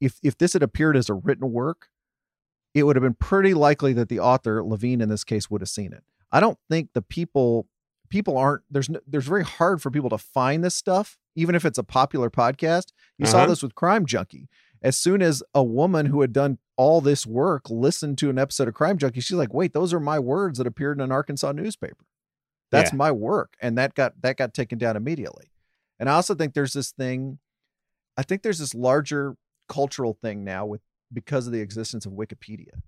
if, 0.01 0.19
if 0.21 0.37
this 0.37 0.53
had 0.53 0.63
appeared 0.63 0.97
as 0.97 1.09
a 1.09 1.13
written 1.13 1.51
work, 1.51 1.87
it 2.73 2.83
would 2.83 2.95
have 2.95 3.03
been 3.03 3.15
pretty 3.15 3.53
likely 3.53 3.93
that 3.93 4.09
the 4.09 4.19
author, 4.19 4.63
Levin 4.63 5.01
in 5.01 5.09
this 5.09 5.23
case, 5.23 5.49
would 5.49 5.61
have 5.61 5.69
seen 5.69 5.91
it. 5.93 6.03
I 6.31 6.39
don't 6.39 6.57
think 6.69 6.89
the 6.93 7.01
people 7.01 7.67
people 8.09 8.37
aren't 8.37 8.63
there's 8.71 8.89
no, 8.89 8.99
there's 9.05 9.27
very 9.27 9.43
hard 9.43 9.81
for 9.81 9.91
people 9.91 10.09
to 10.09 10.17
find 10.17 10.63
this 10.63 10.75
stuff 10.75 11.17
even 11.35 11.53
if 11.55 11.63
it's 11.63 11.77
a 11.77 11.83
popular 11.83 12.29
podcast. 12.29 12.91
You 13.17 13.25
saw 13.27 13.37
Uh-huh. 13.39 13.45
this 13.47 13.61
with 13.63 13.75
Crime 13.75 14.05
Junkie. 14.05 14.49
As 14.81 14.97
soon 14.97 15.21
as 15.21 15.43
a 15.53 15.63
woman 15.63 16.07
who 16.07 16.21
had 16.21 16.33
done 16.33 16.57
all 16.75 17.01
this 17.01 17.25
work 17.27 17.69
listened 17.69 18.17
to 18.19 18.29
an 18.29 18.39
episode 18.39 18.67
of 18.67 18.73
Crime 18.73 18.97
Junkie, 18.97 19.19
she's 19.19 19.37
like, 19.37 19.53
"Wait, 19.53 19.73
those 19.73 19.93
are 19.93 19.99
my 19.99 20.17
words 20.19 20.57
that 20.57 20.65
appeared 20.67 20.97
in 20.97 21.01
an 21.01 21.11
Arkansas 21.11 21.51
newspaper. 21.51 22.05
That's 22.71 22.91
Yeah. 22.91 22.97
my 22.97 23.11
work." 23.11 23.55
And 23.61 23.77
that 23.77 23.93
got 23.95 24.21
that 24.21 24.37
got 24.37 24.53
taken 24.53 24.77
down 24.77 24.95
immediately. 24.97 25.51
And 25.99 26.09
I 26.09 26.13
also 26.13 26.33
think 26.35 26.53
there's 26.53 26.73
this 26.73 26.91
thing 26.91 27.39
I 28.17 28.23
think 28.23 28.41
there's 28.41 28.59
this 28.59 28.73
larger 28.75 29.35
cultural 29.67 30.13
thing 30.13 30.43
now 30.43 30.65
with 30.65 30.81
because 31.11 31.47
of 31.47 31.53
the 31.53 31.59
existence 31.61 32.05
of 32.05 32.11
Wikipedia 32.13 32.81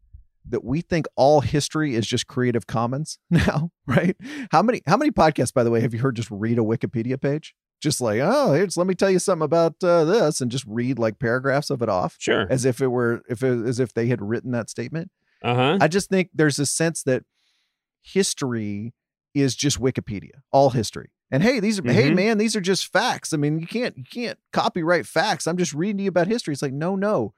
that 0.50 0.64
we 0.64 0.82
think 0.82 1.06
all 1.16 1.42
history 1.42 1.94
is 1.96 2.08
just 2.08 2.26
creative 2.28 2.66
commons 2.68 3.20
now, 3.30 3.72
right? 3.86 4.16
How 4.52 4.62
many 4.64 4.82
how 4.88 4.98
many 4.98 5.12
podcasts 5.12 5.54
by 5.54 5.64
the 5.64 5.70
way 5.72 5.82
have 5.82 5.94
you 5.94 6.00
heard 6.00 6.16
just 6.16 6.32
read 6.32 6.58
a 6.58 6.62
Wikipedia 6.64 7.20
page? 7.22 7.54
Just 7.80 8.00
like, 8.02 8.20
oh, 8.24 8.54
here's 8.54 8.78
let 8.78 8.86
me 8.88 8.94
tell 8.96 9.10
you 9.10 9.20
something 9.20 9.44
about 9.46 9.76
uh, 9.84 10.04
this 10.06 10.40
and 10.42 10.52
just 10.52 10.66
read 10.68 11.00
like 11.00 11.18
paragraphs 11.20 11.70
of 11.72 11.82
it 11.82 11.90
off 11.90 12.16
Sure. 12.20 12.46
as 12.50 12.64
if 12.66 12.80
it 12.82 12.88
were 12.88 13.22
if 13.30 13.42
it, 13.44 13.66
as 13.66 13.80
if 13.80 13.94
they 13.94 14.08
had 14.08 14.22
written 14.22 14.52
that 14.52 14.70
statement. 14.70 15.10
Uh 15.44 15.56
huh. 15.56 15.78
I 15.82 15.88
just 15.88 16.10
think 16.10 16.30
there's 16.34 16.60
a 16.60 16.66
sense 16.68 17.02
that 17.04 17.24
history 18.02 18.94
is 19.34 19.56
just 19.56 19.80
Wikipedia, 19.80 20.42
all 20.52 20.72
history. 20.72 21.10
And 21.32 21.42
hey, 21.44 21.60
these 21.62 21.80
are 21.80 21.84
hey 21.92 22.12
Mhm. 22.12 22.16
man, 22.16 22.38
these 22.38 22.56
are 22.56 22.62
just 22.62 22.92
facts. 22.92 23.32
I 23.32 23.38
mean, 23.38 23.60
you 23.60 23.68
can't 23.68 23.98
you 23.98 24.04
can't 24.04 24.38
copyright 24.52 25.06
facts. 25.06 25.48
I'm 25.48 25.58
just 25.58 25.74
reading 25.74 25.98
to 25.98 26.04
you 26.04 26.10
about 26.10 26.28
history. 26.28 26.52
It's 26.54 26.62
like, 26.62 26.74
no, 26.74 26.96
no. 26.96 27.34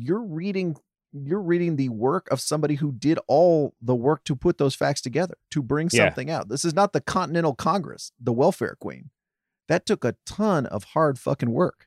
You're 0.00 0.22
reading 0.24 0.76
you're 1.14 1.40
reading 1.40 1.76
the 1.76 1.88
work 1.88 2.28
of 2.30 2.38
somebody 2.38 2.74
who 2.74 2.92
did 2.92 3.18
all 3.28 3.74
the 3.80 3.94
work 3.94 4.22
to 4.24 4.36
put 4.36 4.58
those 4.58 4.74
facts 4.74 5.00
together, 5.00 5.34
to 5.50 5.62
bring 5.62 5.88
Yeah. 5.90 6.04
something 6.08 6.30
out. 6.30 6.50
This 6.50 6.66
is 6.66 6.74
not 6.74 6.92
the 6.92 7.00
Continental 7.00 7.54
Congress, 7.54 8.12
the 8.20 8.32
welfare 8.32 8.76
queen. 8.78 9.08
That 9.68 9.86
took 9.86 10.04
a 10.04 10.16
ton 10.26 10.66
of 10.66 10.84
hard 10.84 11.18
fucking 11.18 11.50
work. 11.50 11.86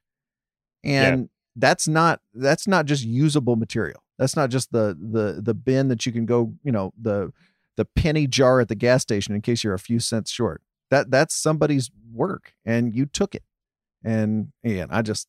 And 0.84 1.30
that's 1.56 1.88
not 1.88 2.22
that's 2.34 2.68
not 2.68 2.86
just 2.88 3.04
usable 3.04 3.56
material. 3.56 4.02
That's 4.18 4.36
not 4.36 4.50
just 4.50 4.72
the 4.72 4.98
the 5.00 5.40
the 5.42 5.54
bin 5.54 5.88
that 5.90 6.06
you 6.06 6.12
can 6.12 6.26
go, 6.26 6.56
you 6.64 6.72
know, 6.72 6.92
the 7.00 7.32
the 7.78 7.86
penny 7.86 8.26
jar 8.26 8.60
at 8.60 8.70
the 8.70 8.76
gas 8.76 9.04
station 9.04 9.36
in 9.36 9.42
case 9.42 9.64
you're 9.64 9.74
a 9.76 9.80
few 9.80 10.00
cents 10.00 10.32
short. 10.32 10.62
That 10.90 11.12
that's 11.12 11.36
somebody's 11.36 11.92
work 12.12 12.54
and 12.66 12.96
you 12.96 13.06
took 13.06 13.36
it. 13.36 13.44
And 14.04 14.52
and 14.64 14.92
I 14.92 15.04
just 15.04 15.28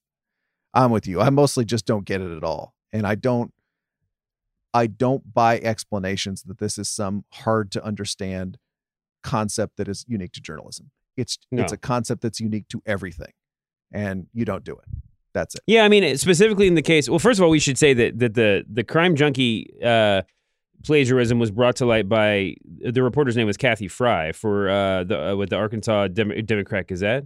I'm 0.75 0.91
with 0.91 1.07
you. 1.07 1.21
I 1.21 1.31
mostly 1.31 1.65
just 1.65 1.87
don't 1.87 2.05
get 2.05 2.21
it 2.21 2.35
at 2.37 2.45
all. 2.45 2.75
And 2.93 3.07
I 3.07 3.15
don't 3.15 3.53
I 4.75 4.87
don't 4.87 5.35
buy 5.35 5.59
explanations 5.59 6.43
that 6.45 6.59
this 6.59 6.79
is 6.79 6.89
some 6.89 7.25
hard 7.33 7.71
to 7.73 7.85
understand 7.85 8.59
concept 9.23 9.77
that 9.77 9.89
is 9.89 10.05
unique 10.09 10.33
to 10.33 10.41
journalism. 10.41 10.91
It's 11.17 11.39
it's 11.51 11.73
a 11.73 11.77
concept 11.77 12.23
that's 12.23 12.41
unique 12.41 12.69
to 12.69 12.83
everything. 12.87 13.33
And 13.93 14.27
you 14.33 14.45
don't 14.45 14.65
do 14.65 14.73
it. 14.73 14.85
That's 15.35 15.55
it. 15.55 15.63
Yeah, 15.67 15.85
I 15.85 15.89
mean, 15.89 16.17
specifically 16.17 16.67
in 16.67 16.75
the 16.75 16.83
case. 16.83 17.09
Well, 17.09 17.19
first 17.19 17.39
of 17.39 17.45
all, 17.45 17.51
we 17.51 17.59
should 17.59 17.79
say 17.79 17.93
that 17.95 18.19
that 18.19 18.35
the 18.35 18.65
the 18.71 18.85
crime 18.85 19.15
junkie 19.17 19.75
uh, 19.85 20.23
plagiarism 20.85 21.39
was 21.39 21.51
brought 21.51 21.77
to 21.77 21.87
light 21.87 22.09
by 22.09 22.55
the 22.65 23.03
reporter's 23.03 23.37
name 23.37 23.47
was 23.47 23.57
Cathy 23.57 23.89
Frye 23.89 24.33
for 24.33 24.69
uh, 24.71 25.05
the 25.05 25.33
uh, 25.33 25.37
with 25.37 25.51
the 25.51 25.57
Arkansas 25.57 26.09
Dem- 26.09 26.45
Democrat 26.47 26.89
Gazette, 26.89 27.25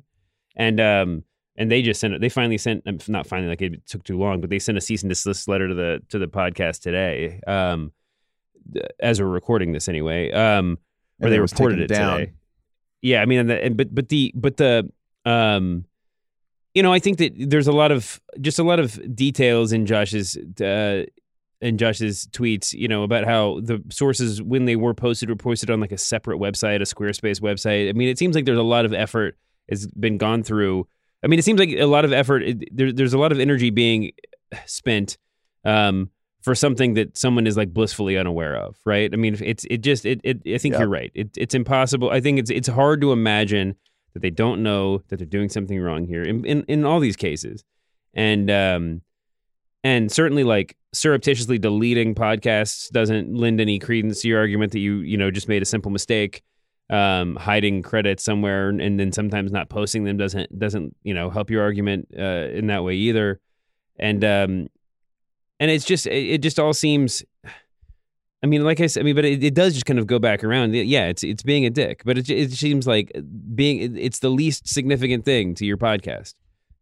and 0.57 0.81
um 0.81 1.25
and 1.59 1.71
they 1.71 1.83
just 1.83 2.01
sent 2.01 2.15
it. 2.15 2.21
They 2.21 2.29
finally 2.29 2.59
sent 2.59 2.83
um, 2.87 2.99
not 3.09 3.27
finally 3.27 3.49
like 3.49 3.63
it 3.63 3.87
took 3.87 4.05
too 4.05 4.19
long, 4.19 4.41
but 4.41 4.51
they 4.51 4.59
sent 4.59 4.79
a 4.79 4.81
cease 4.81 5.03
and 5.03 5.11
desist 5.11 5.49
letter 5.49 5.69
to 5.69 5.75
the 5.75 6.03
to 6.11 6.19
the 6.19 6.27
podcast 6.27 6.83
today. 6.83 7.41
Um, 7.47 7.93
as 9.01 9.21
we're 9.21 9.29
recording 9.29 9.73
this 9.73 9.89
anyway. 9.89 10.31
Um, 10.33 10.79
or 11.21 11.31
they 11.31 11.39
reported 11.39 11.81
it 11.81 11.89
down. 11.89 12.19
today. 12.19 12.33
Yeah, 13.03 13.23
I 13.23 13.27
mean, 13.27 13.41
and, 13.41 13.51
the, 13.51 13.65
and 13.65 13.77
but 13.77 13.95
but 13.95 14.09
the 14.09 14.33
but 14.35 14.57
the 14.57 14.91
um, 15.25 15.85
you 16.75 16.83
know, 16.83 16.93
I 16.93 16.99
think 16.99 17.19
that 17.19 17.33
there's 17.37 17.69
a 17.69 17.73
lot 17.73 17.91
of 17.91 18.21
just 18.41 18.59
a 18.59 18.63
lot 18.63 18.81
of 18.81 19.17
details 19.17 19.73
in 19.73 19.87
Josh's 19.87 20.37
uh, 20.61 21.05
in 21.61 21.79
Josh's 21.79 22.27
tweets, 22.33 22.73
you 22.73 22.89
know, 22.89 23.03
about 23.03 23.25
how 23.25 23.61
the 23.63 23.83
sources 23.91 24.43
when 24.43 24.67
they 24.67 24.77
were 24.77 24.95
posted 24.95 25.31
were 25.31 25.37
posted 25.37 25.71
on 25.71 25.81
like 25.81 25.93
a 25.93 25.99
separate 25.99 26.39
website, 26.39 26.77
a 26.77 26.81
Squarespace 26.81 27.41
website. 27.41 27.89
I 27.89 27.93
mean, 27.93 28.09
it 28.09 28.19
seems 28.19 28.35
like 28.35 28.45
there's 28.45 28.59
a 28.59 28.63
lot 28.63 28.85
of 28.85 28.93
effort 28.93 29.39
has 29.71 29.87
been 29.87 30.19
gone 30.19 30.43
through. 30.43 30.87
I 31.25 31.29
mean, 31.29 31.39
it 31.39 31.45
seems 31.45 31.59
like 31.59 31.71
a 31.71 31.85
lot 31.87 32.05
of 32.05 32.13
effort. 32.13 32.43
It, 32.43 32.77
there, 32.77 32.93
there's 32.93 33.15
a 33.15 33.19
lot 33.19 33.33
of 33.33 33.41
energy 33.41 33.71
being 33.71 34.13
spent 34.67 35.19
um, 35.65 36.11
for 36.43 36.55
something 36.55 36.95
that 36.95 37.17
someone 37.17 37.47
is 37.47 37.57
like 37.57 37.73
blissfully 37.73 38.17
unaware 38.17 38.55
of, 38.57 38.77
right? 38.85 39.13
I 39.13 39.17
mean, 39.17 39.37
it's 39.41 39.65
it 39.71 39.79
just 39.79 40.07
it. 40.07 40.21
it 40.23 40.43
I 40.47 40.59
think 40.59 40.75
Yeah. 40.75 40.81
you're 40.81 40.89
right. 40.89 41.11
It, 41.15 41.31
it's 41.37 41.55
impossible. 41.55 42.11
I 42.11 42.21
think 42.21 42.39
it's 42.39 42.51
it's 42.51 42.69
hard 42.69 43.01
to 43.01 43.13
imagine 43.13 43.75
that 44.13 44.21
they 44.21 44.31
don't 44.31 44.63
know 44.63 45.03
that 45.09 45.17
they're 45.17 45.27
doing 45.27 45.49
something 45.49 45.81
wrong 45.81 46.05
here 46.07 46.23
in 46.23 46.45
in, 46.45 46.65
in 46.69 46.85
all 46.85 47.01
these 47.01 47.17
cases, 47.17 47.65
and 48.15 48.51
um, 48.51 49.03
and 49.83 50.11
certainly 50.13 50.45
like 50.45 50.77
surreptitiously 50.93 51.59
deleting 51.59 52.15
podcasts 52.15 52.89
doesn't 52.91 53.35
lend 53.35 53.61
any 53.61 53.79
credence 53.79 54.23
to 54.23 54.29
your 54.29 54.39
argument 54.39 54.73
that 54.73 54.79
you 54.79 54.99
you 54.99 55.17
know 55.17 55.31
just 55.31 55.49
made 55.49 55.63
a 55.63 55.67
simple 55.67 55.91
mistake 55.91 56.43
um 56.89 57.35
hiding 57.37 57.83
credits 57.83 58.23
somewhere 58.23 58.69
and 58.69 59.01
then 59.01 59.11
sometimes 59.11 59.51
not 59.51 59.69
posting 59.69 60.05
them 60.05 60.17
doesn't 60.17 60.57
doesn't 60.59 60.95
you 61.03 61.13
know 61.13 61.31
help 61.31 61.51
your 61.51 61.63
argument 61.63 62.07
uh 62.17 62.23
in 62.53 62.69
that 62.69 62.85
way 62.85 62.95
either 62.95 63.41
and 63.99 64.25
um 64.25 64.69
and 65.59 65.71
it's 65.71 65.85
just 65.85 66.07
it, 66.07 66.35
it 66.35 66.43
just 66.43 66.61
all 66.61 66.73
seems 66.73 67.25
I 68.43 68.49
mean, 68.49 68.63
like 68.63 68.81
I 68.81 68.87
said, 68.87 69.01
I 69.01 69.05
mean, 69.05 69.17
but 69.17 69.25
it, 69.25 69.43
it 69.43 69.55
does 69.55 69.73
just 69.73 69.87
kind 69.87 69.99
of 69.99 70.07
go 70.07 70.19
back 70.19 70.45
around. 70.45 70.75
Yeah, 70.75 71.07
it's 71.07 71.25
it's 71.25 71.43
being 71.43 71.65
a 71.65 71.71
dick, 71.71 72.03
but 72.05 72.19
it, 72.19 72.29
it 72.31 72.53
seems 72.53 72.87
like 72.87 73.11
being 73.55 73.97
it's 73.97 74.19
the 74.21 74.29
least 74.29 74.69
significant 74.69 75.25
thing 75.25 75.55
to 75.57 75.65
your 75.67 75.79
podcast. 75.79 76.35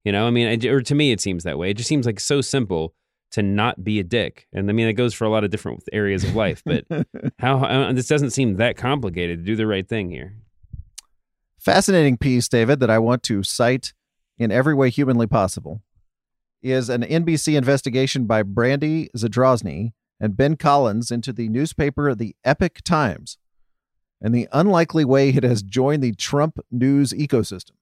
You 0.04 0.12
know, 0.12 0.26
I 0.26 0.30
mean, 0.30 0.48
it- 0.48 0.66
or 0.66 0.82
to 0.82 0.94
me, 0.94 1.12
it 1.12 1.20
seems 1.20 1.44
that 1.44 1.56
way. 1.56 1.70
It 1.70 1.76
just 1.76 1.88
seems 1.88 2.04
like 2.06 2.20
so 2.20 2.40
simple 2.40 2.92
to 3.34 3.42
not 3.42 3.82
be 3.82 3.98
a 3.98 4.04
dick, 4.04 4.46
and 4.52 4.70
I 4.70 4.72
mean, 4.72 4.86
it 4.86 4.92
goes 4.92 5.12
for 5.12 5.24
a 5.24 5.28
lot 5.28 5.42
of 5.42 5.50
different 5.50 5.82
areas 5.92 6.22
of 6.22 6.36
life. 6.36 6.62
But 6.64 6.84
how, 7.40 7.58
how 7.58 7.64
uh, 7.64 7.92
this 7.92 8.06
doesn't 8.06 8.30
seem 8.30 8.58
that 8.58 8.76
complicated 8.76 9.40
to 9.40 9.44
do 9.44 9.56
the 9.56 9.66
right 9.66 9.88
thing 9.88 10.10
here. 10.10 10.36
Fascinating 11.58 12.16
piece, 12.16 12.48
David, 12.48 12.78
that 12.78 12.90
I 12.90 13.00
want 13.00 13.24
to 13.24 13.42
cite 13.42 13.92
in 14.38 14.52
every 14.52 14.72
way 14.72 14.88
humanly 14.88 15.26
possible 15.26 15.82
is 16.62 16.88
an 16.88 17.02
NBC 17.02 17.56
investigation 17.56 18.26
by 18.26 18.44
Brandy 18.44 19.10
Zadrozny 19.16 19.94
and 20.20 20.36
Ben 20.36 20.56
Collins 20.56 21.10
into 21.10 21.32
the 21.32 21.48
newspaper 21.48 22.14
The 22.14 22.36
Epoch 22.44 22.82
Times 22.84 23.36
and 24.22 24.32
the 24.32 24.48
unlikely 24.52 25.04
way 25.04 25.30
it 25.30 25.42
has 25.42 25.64
joined 25.64 26.04
the 26.04 26.14
Trump 26.14 26.60
news 26.70 27.12
ecosystem. 27.12 27.72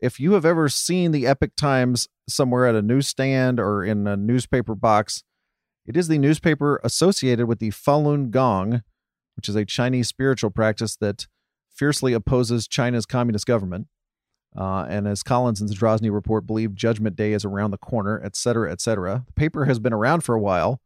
If 0.00 0.18
you 0.18 0.32
have 0.32 0.44
ever 0.44 0.68
seen 0.68 1.12
the 1.12 1.28
Epoch 1.28 1.54
Times 1.56 2.08
somewhere 2.28 2.66
at 2.66 2.74
a 2.74 2.82
newsstand 2.82 3.58
or 3.58 3.84
in 3.84 4.06
a 4.06 4.16
newspaper 4.16 4.74
box, 4.74 5.22
it 5.86 5.96
is 5.96 6.08
the 6.08 6.18
newspaper 6.18 6.80
associated 6.84 7.46
with 7.46 7.58
the 7.58 7.70
Falun 7.70 8.30
Gong, 8.30 8.82
which 9.36 9.48
is 9.48 9.56
a 9.56 9.64
Chinese 9.64 10.08
spiritual 10.08 10.50
practice 10.50 10.96
that 10.96 11.26
fiercely 11.74 12.12
opposes 12.12 12.68
China's 12.68 13.06
communist 13.06 13.46
government. 13.46 13.86
Uh, 14.56 14.86
and 14.88 15.06
as 15.06 15.22
Collins 15.22 15.60
and 15.60 15.70
Zadrozny 15.70 16.12
report, 16.12 16.46
believe 16.46 16.74
Judgment 16.74 17.16
Day 17.16 17.32
is 17.32 17.44
around 17.44 17.70
the 17.70 17.78
corner, 17.78 18.20
etc., 18.24 18.34
cetera, 18.34 18.72
et 18.72 18.80
cetera. 18.80 19.24
The 19.26 19.32
paper 19.32 19.66
has 19.66 19.78
been 19.78 19.92
around 19.92 20.22
for 20.22 20.34
a 20.34 20.40
while. 20.40 20.80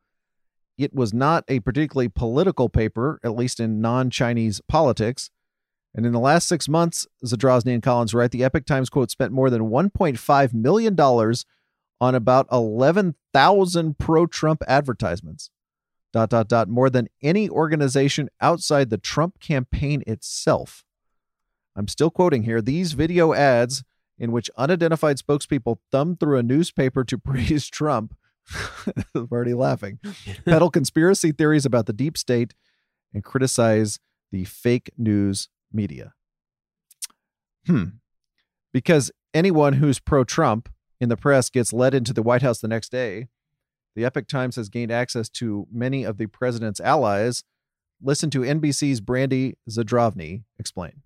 It 0.76 0.95
was 0.95 1.14
not 1.14 1.45
a 1.49 1.61
particularly 1.61 2.09
political 2.09 2.68
paper, 2.68 3.20
at 3.22 3.36
least 3.36 3.61
in 3.61 3.80
non 3.80 4.11
Chinese 4.11 4.61
politics. 4.68 5.30
And 5.95 6.07
in 6.07 6.12
the 6.12 6.18
last 6.18 6.49
six 6.49 6.68
months, 6.68 7.07
Zadrozny 7.24 7.74
and 7.74 7.82
Collins 7.82 8.14
write, 8.14 8.30
the 8.30 8.45
Epoch 8.45 8.64
Times, 8.64 8.88
quote, 8.88 9.11
spent 9.11 9.32
more 9.32 9.51
than 9.51 9.68
$1.5 9.68 10.55
million 10.55 10.99
on 10.99 12.14
about 12.14 12.47
11,000 12.51 13.99
pro 13.99 14.26
Trump 14.26 14.62
advertisements. 14.66 15.51
Dot, 16.12 16.30
dot, 16.30 16.49
dot, 16.49 16.68
more 16.68 16.90
than 16.90 17.09
any 17.22 17.49
organization 17.49 18.28
outside 18.40 18.90
the 18.90 18.99
Trump 18.99 19.40
campaign 19.40 20.03
itself. 20.07 20.84
I'm 21.74 21.88
still 21.88 22.11
quoting 22.11 22.43
here. 22.43 22.61
These 22.61 22.93
video 22.93 23.32
ads 23.32 23.82
in 24.18 24.32
which 24.32 24.51
unidentified 24.57 25.16
spokespeople 25.16 25.78
thumb 25.90 26.16
through 26.16 26.38
a 26.38 26.43
newspaper 26.43 27.05
to 27.05 27.18
praise 27.18 27.66
Trump. 27.68 28.14
I'm 29.14 29.28
already 29.30 29.55
laughing. 29.55 30.01
Peddle 30.45 30.70
conspiracy 30.70 31.32
theories 31.32 31.64
about 31.64 31.86
the 31.86 31.93
deep 31.93 32.18
state 32.18 32.55
and 33.14 33.24
criticize 33.24 33.99
the 34.30 34.45
fake 34.45 34.90
news 34.99 35.49
media. 35.74 36.14
Hmm. 37.66 37.84
Because 38.72 39.10
anyone 39.34 39.74
who's 39.74 39.98
pro 39.98 40.24
Trump 40.24 40.68
in 41.00 41.08
the 41.08 41.16
press 41.16 41.50
gets 41.50 41.72
led 41.72 41.94
into 41.94 42.12
the 42.12 42.22
White 42.22 42.42
House 42.42 42.60
the 42.60 42.68
next 42.68 42.90
day. 42.90 43.28
The 43.94 44.04
Epoch 44.04 44.28
Times 44.28 44.56
has 44.56 44.68
gained 44.68 44.90
access 44.90 45.28
to 45.30 45.66
many 45.70 46.04
of 46.04 46.16
the 46.16 46.26
president's 46.26 46.80
allies. 46.80 47.44
Listen 48.00 48.30
to 48.30 48.40
NBC's 48.40 49.00
Brandy 49.00 49.56
Zadrozny 49.68 50.44
explain. 50.58 51.02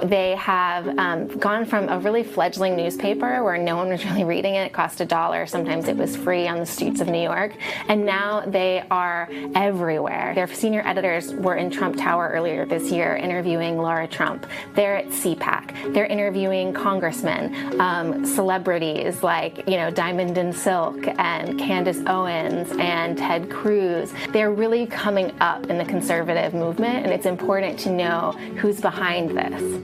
They 0.00 0.34
have 0.36 0.86
um, 0.98 1.28
gone 1.38 1.64
from 1.64 1.88
a 1.88 1.98
really 1.98 2.22
fledgling 2.22 2.76
newspaper 2.76 3.44
where 3.44 3.58
no 3.58 3.76
one 3.76 3.88
was 3.88 4.04
really 4.10 4.24
reading 4.24 4.54
it, 4.54 4.66
it 4.66 4.72
cost 4.72 5.00
a 5.00 5.04
dollar, 5.04 5.46
sometimes 5.46 5.88
it 5.88 5.96
was 5.96 6.16
free 6.16 6.48
on 6.48 6.58
the 6.58 6.66
streets 6.66 7.00
of 7.00 7.08
New 7.08 7.22
York, 7.22 7.56
and 7.88 8.04
now 8.06 8.40
they 8.46 8.82
are 8.90 9.28
everywhere. 9.54 10.32
Their 10.34 10.46
senior 10.46 10.82
editors 10.86 11.34
were 11.34 11.56
in 11.56 11.70
Trump 11.70 11.96
Tower 11.96 12.30
earlier 12.32 12.64
this 12.64 12.90
year 12.90 13.16
interviewing 13.16 13.78
Laura 13.78 14.06
Trump. 14.06 14.46
They're 14.74 14.96
at 14.96 15.06
CPAC. 15.08 15.94
They're 15.94 16.06
interviewing 16.06 16.72
congressmen, 16.72 17.80
um, 17.80 18.24
celebrities 18.24 19.22
like, 19.22 19.58
you 19.68 19.76
know, 19.76 19.90
Diamond 19.90 20.38
and 20.38 20.54
Silk 20.54 21.06
and 21.18 21.58
Candace 21.58 22.00
Owens 22.06 22.70
and 22.78 23.18
Ted 23.18 23.50
Cruz. 23.50 24.12
They're 24.30 24.52
really 24.52 24.86
coming 24.86 25.32
up 25.40 25.66
in 25.68 25.78
the 25.78 25.84
conservative 25.84 26.54
movement, 26.54 27.04
and 27.04 27.12
it's 27.12 27.26
important 27.26 27.78
to 27.80 27.90
know 27.90 28.32
who's 28.56 28.80
behind 28.80 29.36
this. 29.36 29.81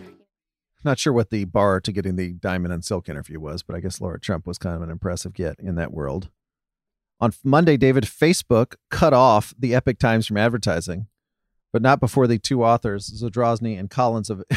Not 0.88 0.98
sure 0.98 1.12
what 1.12 1.28
the 1.28 1.44
bar 1.44 1.82
to 1.82 1.92
getting 1.92 2.16
the 2.16 2.32
Diamond 2.32 2.72
and 2.72 2.82
Silk 2.82 3.10
interview 3.10 3.38
was, 3.38 3.62
but 3.62 3.76
I 3.76 3.80
guess 3.80 4.00
Laura 4.00 4.18
Trump 4.18 4.46
was 4.46 4.56
kind 4.56 4.74
of 4.74 4.80
an 4.80 4.88
impressive 4.88 5.34
get 5.34 5.60
in 5.60 5.74
that 5.74 5.92
world. 5.92 6.30
On 7.20 7.30
Monday, 7.44 7.76
David, 7.76 8.04
Facebook 8.04 8.76
cut 8.90 9.12
off 9.12 9.52
the 9.58 9.74
Epoch 9.74 9.98
Times 9.98 10.26
from 10.26 10.38
advertising, 10.38 11.06
but 11.74 11.82
not 11.82 12.00
before 12.00 12.26
the 12.26 12.38
two 12.38 12.64
authors, 12.64 13.22
Zadrozny 13.22 13.78
and 13.78 13.90
Collins 13.90 14.30
of 14.30 14.42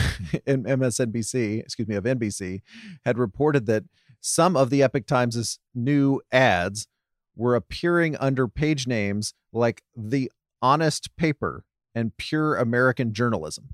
MSNBC, 0.48 1.60
excuse 1.60 1.90
me, 1.90 1.96
of 1.96 2.06
NBC, 2.06 2.62
had 3.04 3.18
reported 3.18 3.66
that 3.66 3.84
some 4.22 4.56
of 4.56 4.70
the 4.70 4.82
Epoch 4.82 5.06
Times' 5.06 5.60
new 5.76 6.22
ads 6.32 6.88
were 7.36 7.56
appearing 7.56 8.16
under 8.16 8.48
page 8.48 8.88
names 8.88 9.34
like 9.52 9.84
The 9.98 10.32
Honest 10.62 11.14
Paper 11.18 11.66
and 11.94 12.16
Pure 12.16 12.56
American 12.56 13.12
Journalism. 13.12 13.72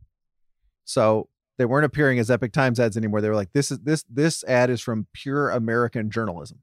So 0.86 1.30
they 1.58 1.66
weren't 1.66 1.86
appearing 1.86 2.20
as 2.20 2.30
Epoch 2.30 2.51
Times 2.51 2.80
ads 2.80 2.97
anymore. 2.97 3.22
They 3.22 3.30
were 3.30 3.36
like, 3.36 3.53
this 3.53 3.72
is 3.72 3.80
this 3.80 4.03
this 4.10 4.43
ad 4.43 4.70
is 4.70 4.82
from 4.82 5.08
Pure 5.14 5.49
American 5.51 6.10
Journalism. 6.10 6.60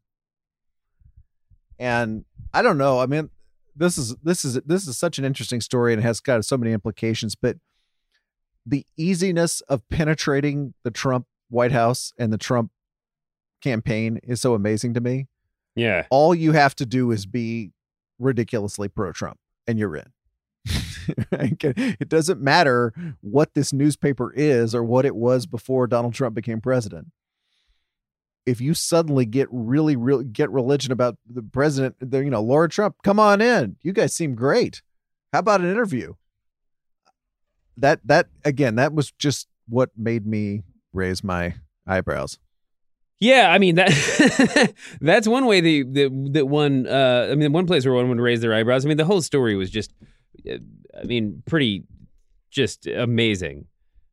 And 1.79 2.25
I 2.53 2.63
don't 2.63 2.79
know. 2.79 3.01
I 3.01 3.07
mean, 3.07 3.31
this 3.75 3.99
is 3.99 4.15
this 4.23 4.45
is 4.45 4.61
this 4.65 4.87
is 4.87 4.97
such 4.97 5.19
an 5.19 5.25
interesting 5.25 5.61
story 5.61 5.93
and 5.93 6.01
it 6.01 6.05
has 6.05 6.21
got 6.21 6.45
so 6.45 6.57
many 6.57 6.73
implications, 6.73 7.35
but 7.35 7.57
the 8.65 8.87
easiness 8.97 9.61
of 9.63 9.87
penetrating 9.89 10.75
the 10.85 10.91
Trump 10.91 11.27
White 11.51 11.73
House 11.73 12.13
and 12.19 12.33
the 12.33 12.39
Trump 12.39 12.71
campaign 13.61 14.21
is 14.23 14.41
so 14.41 14.55
amazing 14.55 14.95
to 14.95 15.01
me. 15.01 15.27
Yeah. 15.75 16.07
All 16.11 16.35
you 16.35 16.53
have 16.53 16.75
to 16.77 16.87
do 16.87 17.11
is 17.11 17.27
be 17.27 17.73
ridiculously 18.19 18.89
pro 18.89 19.13
Trump 19.13 19.39
and 19.67 19.79
you're 19.79 19.97
in. 19.97 20.13
it 21.33 22.09
doesn't 22.09 22.41
matter 22.41 22.93
what 23.21 23.55
this 23.55 23.73
newspaper 23.73 24.33
is 24.35 24.75
or 24.75 24.83
what 24.83 25.05
it 25.05 25.15
was 25.15 25.47
before 25.47 25.87
Donald 25.87 26.15
Trump 26.15 26.35
became 26.35 26.61
president. 26.61 27.09
If 28.47 28.61
you 28.61 28.75
suddenly 28.75 29.25
get 29.25 29.49
really, 29.51 29.97
really 29.97 30.25
get 30.25 30.51
religion 30.51 30.93
about 30.93 31.17
the 31.29 31.43
president, 31.43 31.97
the, 31.99 32.23
you 32.23 32.31
know, 32.31 32.43
Laura 32.43 32.69
Trump, 32.69 32.97
come 33.03 33.19
on 33.19 33.41
in. 33.41 33.77
You 33.83 33.93
guys 33.93 34.15
seem 34.15 34.35
great. 34.35 34.83
How 35.33 35.39
about 35.39 35.61
an 35.61 35.71
interview? 35.71 36.15
That 37.77 38.01
that 38.05 38.29
again, 38.45 38.77
that 38.77 38.95
was 38.95 39.11
just 39.13 39.49
what 39.67 39.91
made 39.97 40.27
me 40.27 40.63
raise 40.93 41.25
my 41.25 41.55
eyebrows. 41.87 42.39
Yeah, 43.19 43.51
I 43.51 43.59
mean 43.59 43.77
that 43.77 44.75
that's 45.01 45.27
one 45.27 45.47
way 45.47 45.61
that 45.61 45.95
that, 45.95 46.31
that 46.35 46.47
one 46.47 46.87
uh 46.87 47.29
I 47.31 47.35
mean 47.35 47.53
one 47.53 47.67
place 47.67 47.85
where 47.85 47.95
one 47.95 48.09
would 48.09 48.21
raise 48.21 48.41
their 48.43 48.55
eyebrows. 48.55 48.85
I 48.85 48.89
mean 48.89 48.99
the 48.99 49.05
whole 49.05 49.23
story 49.23 49.57
was 49.57 49.71
just 49.71 49.93
I 50.47 51.05
mean 51.05 51.43
pretty 51.47 51.85
just 52.51 52.87
amazing. 52.87 53.67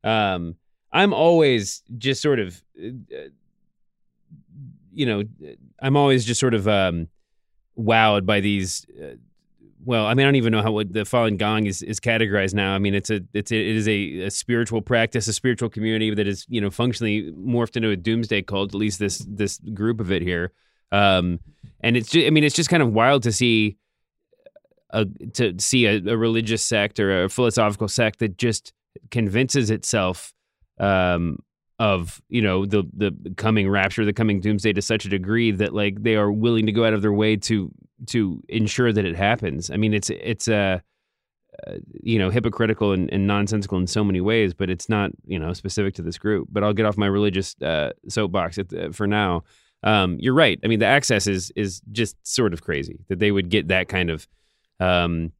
Um 0.04 0.56
I'm 0.92 1.14
always 1.14 1.82
just 1.96 2.20
sort 2.20 2.38
of 2.38 2.62
uh, 2.78 3.28
you 4.92 5.06
know 5.06 5.22
I'm 5.80 5.96
always 5.96 6.24
just 6.24 6.40
sort 6.40 6.54
of 6.54 6.68
um 6.68 7.08
wowed 7.78 8.26
by 8.26 8.40
these 8.40 8.86
uh, 9.02 9.14
well, 9.84 10.06
I 10.06 10.14
mean, 10.14 10.24
I 10.24 10.28
don't 10.28 10.36
even 10.36 10.52
know 10.52 10.62
how 10.62 10.78
the 10.78 11.02
Falun 11.02 11.36
Gong 11.38 11.66
is, 11.66 11.82
is 11.82 11.98
categorized 11.98 12.54
now. 12.54 12.74
I 12.74 12.78
mean, 12.78 12.94
it's 12.94 13.10
a 13.10 13.20
it's 13.34 13.50
a, 13.50 13.56
it 13.56 13.76
is 13.76 13.88
a, 13.88 14.26
a, 14.26 14.30
spiritual 14.30 14.80
practice, 14.80 15.26
a 15.26 15.32
spiritual 15.32 15.68
community 15.68 16.14
that 16.14 16.26
is 16.26 16.46
you 16.48 16.60
know 16.60 16.70
functionally 16.70 17.32
morphed 17.32 17.76
into 17.76 17.90
a 17.90 17.96
doomsday 17.96 18.42
cult. 18.42 18.70
At 18.70 18.74
least 18.78 18.98
this 19.00 19.26
this 19.28 19.58
group 19.74 20.00
of 20.00 20.12
it 20.12 20.22
here, 20.22 20.52
um, 20.92 21.40
and 21.80 21.96
it's 21.96 22.10
just, 22.10 22.26
I 22.26 22.30
mean, 22.30 22.44
it's 22.44 22.54
just 22.54 22.70
kind 22.70 22.82
of 22.82 22.92
wild 22.92 23.24
to 23.24 23.32
see 23.32 23.76
a 24.92 25.06
to 25.34 25.54
see 25.58 25.86
a, 25.86 25.96
a 26.06 26.16
religious 26.16 26.62
sect 26.62 27.00
or 27.00 27.24
a 27.24 27.28
philosophical 27.28 27.88
sect 27.88 28.18
that 28.18 28.38
just 28.38 28.72
convinces 29.10 29.70
itself 29.70 30.32
um, 30.78 31.38
of 31.78 32.20
you 32.28 32.42
know 32.42 32.66
the 32.66 32.84
the 32.96 33.12
coming 33.36 33.68
rapture, 33.68 34.04
the 34.04 34.12
coming 34.12 34.40
doomsday 34.40 34.72
to 34.72 34.82
such 34.82 35.04
a 35.04 35.08
degree 35.08 35.50
that 35.50 35.74
like 35.74 36.02
they 36.02 36.16
are 36.16 36.30
willing 36.30 36.66
to 36.66 36.72
go 36.72 36.84
out 36.84 36.92
of 36.92 37.02
their 37.02 37.12
way 37.12 37.36
to 37.36 37.70
to 38.06 38.42
ensure 38.48 38.92
that 38.92 39.04
it 39.04 39.16
happens. 39.16 39.70
I 39.70 39.76
mean, 39.76 39.94
it's 39.94 40.10
it's 40.10 40.48
uh, 40.48 40.80
uh 41.66 41.74
you 42.02 42.18
know 42.18 42.30
hypocritical 42.30 42.92
and, 42.92 43.12
and, 43.12 43.26
nonsensical 43.26 43.78
in 43.78 43.86
so 43.86 44.04
many 44.04 44.20
ways, 44.20 44.54
but 44.54 44.70
it's 44.70 44.88
not 44.88 45.10
you 45.26 45.38
know 45.38 45.52
specific 45.52 45.94
to 45.94 46.02
this 46.02 46.18
group. 46.18 46.48
But 46.50 46.62
I'll 46.62 46.72
get 46.72 46.86
off 46.86 46.96
my 46.96 47.06
religious 47.06 47.56
uh, 47.62 47.92
soapbox 48.08 48.58
at, 48.58 48.94
for 48.94 49.06
now. 49.06 49.44
Um, 49.84 50.16
you're 50.20 50.34
right. 50.34 50.60
I 50.62 50.68
mean, 50.68 50.78
the 50.78 50.86
access 50.86 51.26
is 51.26 51.50
is 51.56 51.80
just 51.90 52.16
sort 52.26 52.52
of 52.52 52.62
crazy 52.62 53.00
that 53.08 53.18
they 53.18 53.32
would 53.32 53.48
get 53.48 53.68
that 53.68 53.88
kind 53.88 54.10
of 54.10 54.28
um, 54.82 55.32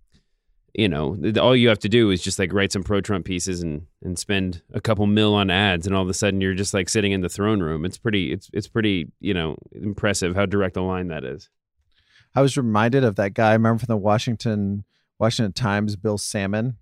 you 0.75 0.89
know, 0.89 1.17
all 1.39 1.55
you 1.55 1.69
have 1.69 1.81
to 1.81 1.89
do 1.89 2.11
is 2.11 2.23
just 2.23 2.39
like 2.39 2.53
write 2.53 2.73
some 2.73 2.83
pro 2.83 3.01
Trump 3.01 3.27
pieces 3.27 3.63
and 3.63 3.87
and 4.03 4.19
spend 4.19 4.63
a 4.73 4.81
couple 4.81 5.07
mil 5.07 5.35
on 5.35 5.51
ads, 5.51 5.87
and 5.87 5.95
all 5.95 6.03
of 6.03 6.09
a 6.09 6.15
sudden 6.15 6.41
you're 6.41 6.55
just 6.55 6.73
like 6.73 6.89
sitting 6.89 7.13
in 7.13 7.21
the 7.21 7.29
throne 7.29 7.61
room. 7.61 7.85
It's 7.85 7.99
pretty, 7.99 8.33
it's 8.33 8.49
it's 8.55 8.69
pretty, 8.69 9.13
you 9.21 9.35
know, 9.35 9.57
impressive 9.73 10.35
how 10.35 10.47
direct 10.47 10.77
a 10.77 10.83
line 10.83 11.09
that 11.09 11.25
is. 11.25 11.51
I 12.35 12.41
was 12.41 12.57
reminded 12.57 13.05
of 13.05 13.17
that 13.17 13.35
guy. 13.35 13.51
I 13.51 13.55
remember 13.55 13.81
from 13.81 13.93
the 13.93 13.99
Washington 13.99 14.85
Washington 15.19 15.53
Times, 15.53 15.97
Bill 15.97 16.17
Sammon, 16.17 16.79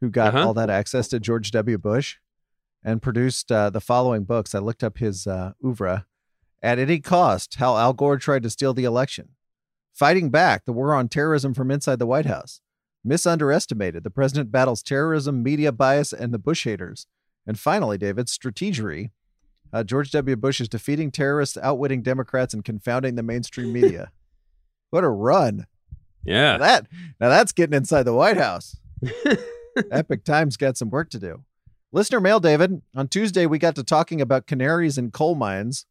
who 0.00 0.10
got 0.10 0.34
uh-huh. 0.34 0.46
all 0.46 0.54
that 0.54 0.70
access 0.70 1.08
to 1.08 1.18
George 1.18 1.50
W. 1.50 1.76
Bush, 1.76 2.18
and 2.84 3.02
produced 3.02 3.50
uh, 3.50 3.70
the 3.70 3.80
following 3.80 4.22
books. 4.22 4.54
I 4.54 4.60
looked 4.60 4.84
up 4.84 4.98
his 4.98 5.26
uh, 5.26 5.52
oeuvre. 5.64 6.06
At 6.62 6.78
any 6.78 6.98
cost, 7.00 7.56
how 7.56 7.76
Al 7.76 7.92
Gore 7.92 8.16
tried 8.16 8.42
to 8.44 8.48
steal 8.48 8.72
the 8.72 8.84
election, 8.84 9.30
fighting 9.94 10.30
back 10.30 10.64
the 10.64 10.72
war 10.72 10.92
on 10.94 11.08
terrorism 11.08 11.54
from 11.54 11.70
inside 11.70 11.98
the 11.98 12.06
White 12.06 12.26
House 12.26 12.60
misunderestimated. 13.04 14.02
The 14.02 14.10
president 14.10 14.50
battles 14.50 14.82
terrorism, 14.82 15.42
media 15.42 15.70
bias, 15.70 16.12
and 16.12 16.32
the 16.32 16.38
Bush 16.38 16.64
haters. 16.64 17.06
And 17.46 17.58
finally, 17.58 17.98
David, 17.98 18.26
strategery. 18.26 19.10
Uh, 19.72 19.84
George 19.84 20.10
W. 20.12 20.36
Bush 20.36 20.60
is 20.60 20.68
defeating 20.68 21.10
terrorists, 21.10 21.58
outwitting 21.58 22.02
Democrats, 22.02 22.54
and 22.54 22.64
confounding 22.64 23.16
the 23.16 23.22
mainstream 23.22 23.72
media. 23.72 24.10
what 24.90 25.04
a 25.04 25.10
run! 25.10 25.66
Yeah, 26.24 26.52
now 26.52 26.58
that 26.58 26.86
now 27.20 27.28
that's 27.28 27.52
getting 27.52 27.76
inside 27.76 28.04
the 28.04 28.14
White 28.14 28.38
House. 28.38 28.76
Epoch 29.90 30.24
Times 30.24 30.56
got 30.56 30.78
some 30.78 30.88
work 30.88 31.10
to 31.10 31.18
do. 31.18 31.44
Listener 31.92 32.20
mail, 32.20 32.40
David. 32.40 32.80
On 32.96 33.08
Tuesday, 33.08 33.44
we 33.44 33.58
got 33.58 33.74
to 33.74 33.84
talking 33.84 34.20
about 34.22 34.46
canaries 34.46 34.96
in 34.96 35.10
coal 35.10 35.34
mines, 35.34 35.84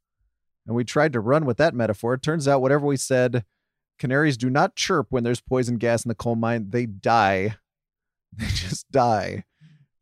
and 0.66 0.76
we 0.76 0.84
tried 0.84 1.14
to 1.14 1.20
run 1.20 1.46
with 1.46 1.58
that 1.58 1.76
metaphor. 1.76 2.16
It 2.16 2.24
turns 2.24 2.48
out, 2.48 2.62
whatever 2.62 2.86
we 2.86 2.98
said 2.98 3.44
Canaries 4.04 4.36
do 4.36 4.50
not 4.50 4.76
chirp 4.76 5.08
when 5.12 5.24
there's 5.24 5.40
poison 5.40 5.78
gas 5.78 6.04
in 6.04 6.10
the 6.10 6.16
coal 6.16 6.36
mine. 6.36 6.72
They 6.72 6.86
die. 6.86 7.56
They 8.36 8.48
just 8.48 8.92
die. 8.92 9.46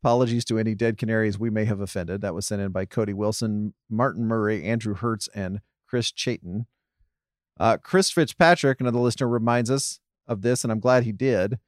Apologies 0.02 0.44
to 0.46 0.58
any 0.58 0.74
dead 0.74 0.98
canaries 0.98 1.38
we 1.38 1.50
may 1.50 1.66
have 1.66 1.80
offended. 1.80 2.20
That 2.20 2.34
was 2.34 2.46
sent 2.46 2.60
in 2.60 2.72
by 2.72 2.84
Cody 2.84 3.12
Wilson, 3.12 3.74
Martin 3.88 4.26
Murray, 4.26 4.64
Andrew 4.64 4.94
Hertz, 4.94 5.28
and 5.34 5.60
Chris 5.86 6.10
Chayton. 6.10 6.66
Uh, 7.60 7.76
Chris 7.76 8.10
Fitzpatrick, 8.10 8.80
another 8.80 8.98
listener, 8.98 9.28
reminds 9.28 9.70
us 9.70 10.00
of 10.26 10.42
this, 10.42 10.64
and 10.64 10.72
I'm 10.72 10.80
glad 10.80 11.04
he 11.04 11.12
did. 11.12 11.60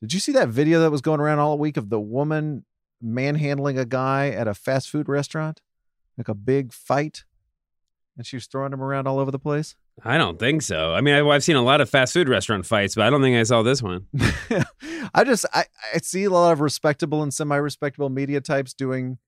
Did 0.00 0.12
you 0.12 0.20
see 0.20 0.30
that 0.32 0.50
video 0.50 0.78
that 0.80 0.92
was 0.92 1.00
going 1.00 1.18
around 1.18 1.40
all 1.40 1.58
week 1.58 1.76
of 1.76 1.90
the 1.90 1.98
woman 1.98 2.64
manhandling 3.02 3.80
a 3.80 3.84
guy 3.84 4.28
at 4.28 4.46
a 4.46 4.54
fast 4.54 4.90
food 4.90 5.08
restaurant? 5.08 5.60
Like 6.16 6.28
a 6.28 6.34
big 6.34 6.72
fight? 6.72 7.24
And 8.16 8.24
she 8.24 8.36
was 8.36 8.46
throwing 8.46 8.72
him 8.72 8.82
around 8.82 9.08
all 9.08 9.18
over 9.18 9.32
the 9.32 9.40
place? 9.40 9.74
I 10.04 10.16
don't 10.16 10.38
think 10.38 10.62
so. 10.62 10.94
I 10.94 11.00
mean, 11.00 11.14
I've, 11.14 11.26
I've, 11.26 11.44
seen 11.44 11.56
a 11.56 11.62
lot 11.62 11.80
of 11.80 11.90
fast 11.90 12.14
food 12.14 12.28
restaurant 12.28 12.64
fights, 12.64 12.94
but 12.94 13.04
I 13.04 13.10
don't 13.10 13.20
think 13.20 13.36
I 13.36 13.42
saw 13.42 13.62
this 13.62 13.82
one. 13.82 14.06
I 15.14 15.24
just 15.24 15.44
I, 15.52 15.66
I 15.94 15.98
see 15.98 16.24
a 16.24 16.30
lot 16.30 16.52
of 16.52 16.60
respectable 16.60 17.22
and 17.22 17.32
semi-respectable 17.32 18.08
media 18.08 18.40
types 18.40 18.72
doing 18.72 19.18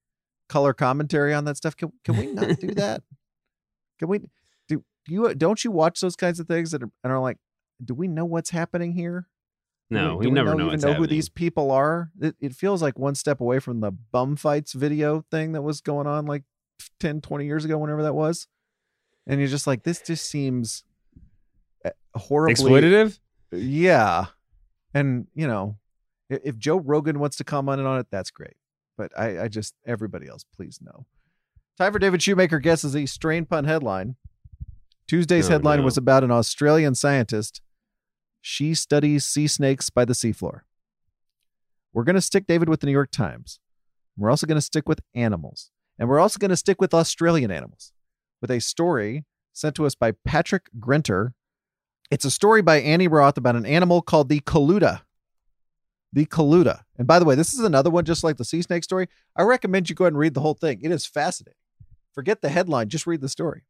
color 0.48 0.72
commentary 0.72 1.34
on 1.34 1.44
that 1.44 1.56
stuff. 1.56 1.76
Can 1.76 1.92
can 2.04 2.16
we 2.16 2.26
not 2.26 2.58
do 2.58 2.68
that? 2.68 3.02
Can 3.98 4.08
we 4.08 4.20
do 4.66 4.82
you 5.06 5.32
don't 5.34 5.62
you 5.62 5.70
watch 5.70 6.00
those 6.00 6.16
kinds 6.16 6.40
of 6.40 6.48
things 6.48 6.72
that 6.72 6.82
are, 6.82 6.90
and 7.04 7.12
are 7.12 7.20
like, 7.20 7.36
do 7.84 7.94
we 7.94 8.08
know 8.08 8.24
what's 8.24 8.50
happening 8.50 8.92
here? 8.92 9.28
No, 9.90 10.16
we, 10.16 10.26
we, 10.26 10.32
never 10.32 10.50
know, 10.50 10.56
know 10.56 10.66
even 10.68 10.80
know 10.80 10.88
happening. 10.88 11.08
who 11.08 11.14
these 11.14 11.28
people 11.28 11.70
are. 11.70 12.10
It, 12.20 12.34
it 12.40 12.54
feels 12.54 12.82
like 12.82 12.98
one 12.98 13.14
step 13.14 13.40
away 13.40 13.58
from 13.58 13.80
the 13.80 13.92
bum 13.92 14.36
fights 14.36 14.72
video 14.72 15.24
thing 15.30 15.52
that 15.52 15.62
was 15.62 15.80
going 15.80 16.06
on 16.06 16.24
like 16.26 16.42
10, 16.98 17.20
20 17.20 17.44
years 17.44 17.64
ago, 17.64 17.78
whenever 17.78 18.02
that 18.02 18.14
was 18.14 18.48
and 19.27 19.41
you're 19.41 19.49
just 19.49 19.66
like, 19.66 19.83
this 19.83 20.01
just 20.01 20.29
seems 20.29 20.85
eh, 21.85 21.91
horribly 22.14 22.55
exploitative. 22.55 23.18
Yeah, 23.53 24.27
and 24.95 25.27
you 25.35 25.47
know, 25.47 25.77
if 26.31 26.57
Joe 26.59 26.79
Rogan 26.79 27.18
wants 27.18 27.37
to 27.39 27.45
comment 27.45 27.81
on 27.83 27.99
it, 28.01 28.07
that's 28.11 28.31
great. 28.31 28.55
but 28.97 29.11
I, 29.18 29.43
I 29.45 29.49
just 29.49 29.75
everybody 29.87 30.29
else, 30.29 30.45
please 30.57 30.79
no. 30.83 31.07
Time 31.79 31.93
for 31.93 31.99
David 31.99 32.23
Shoemaker 32.23 32.59
guesses 32.61 32.95
a 32.95 33.07
strain 33.07 33.45
pun 33.47 33.64
headline. 33.64 34.16
Tuesday's 35.09 35.49
Oh, 35.49 35.53
headline 35.53 35.79
no. 35.81 35.85
was 35.85 35.97
about 35.97 36.23
an 36.25 36.31
Australian 36.31 36.95
scientist. 36.95 37.61
She 38.41 38.75
studies 38.75 39.25
sea 39.25 39.47
snakes 39.47 39.89
by 39.91 40.05
the 40.05 40.12
seafloor. 40.14 40.61
We're 41.93 42.05
going 42.05 42.14
to 42.16 42.20
stick 42.23 42.47
David 42.47 42.68
with 42.68 42.81
the 42.81 42.87
New 42.87 42.93
York 42.93 43.11
Times. 43.11 43.59
We're 44.16 44.31
also 44.31 44.47
going 44.47 44.57
to 44.57 44.62
stick 44.62 44.89
with 44.89 45.01
animals. 45.14 45.70
And 45.99 46.09
we're 46.09 46.18
also 46.20 46.39
going 46.39 46.51
to 46.51 46.57
stick 46.57 46.81
with 46.81 46.95
Australian 46.95 47.51
animals 47.51 47.93
with 48.43 48.51
a 48.51 48.61
story 48.61 49.24
sent 49.55 49.76
to 49.76 49.86
us 49.86 49.95
by 49.95 50.12
Patrick 50.24 50.68
Grinter. 50.78 51.32
It's 52.11 52.26
a 52.26 52.30
story 52.30 52.61
by 52.61 52.80
Annie 52.80 53.09
Roth 53.09 53.38
about 53.38 53.57
an 53.57 53.64
animal 53.64 54.03
called 54.03 54.28
the 54.28 54.40
Kaluta. 54.40 55.03
The 56.12 56.26
Kaluta. 56.26 56.82
And 56.99 57.07
by 57.07 57.18
the 57.18 57.24
way, 57.24 57.34
this 57.34 57.55
is 57.55 57.61
another 57.61 57.88
one 57.88 58.05
just 58.05 58.22
like 58.22 58.36
the 58.36 58.45
sea 58.45 58.61
snake 58.61 58.84
story. 58.84 59.09
I 59.34 59.45
recommend 59.45 59.88
you 59.88 59.95
go 59.95 60.05
ahead 60.05 60.12
and 60.12 60.18
read 60.18 60.34
the 60.34 60.43
whole 60.43 60.55
thing. 60.55 60.80
It 60.82 60.90
is 60.90 61.07
fascinating. 61.07 61.57
Forget 62.12 62.43
the 62.43 62.51
headline, 62.51 62.90
just 62.90 63.07
read 63.07 63.22
the 63.22 63.28
story. 63.30 63.62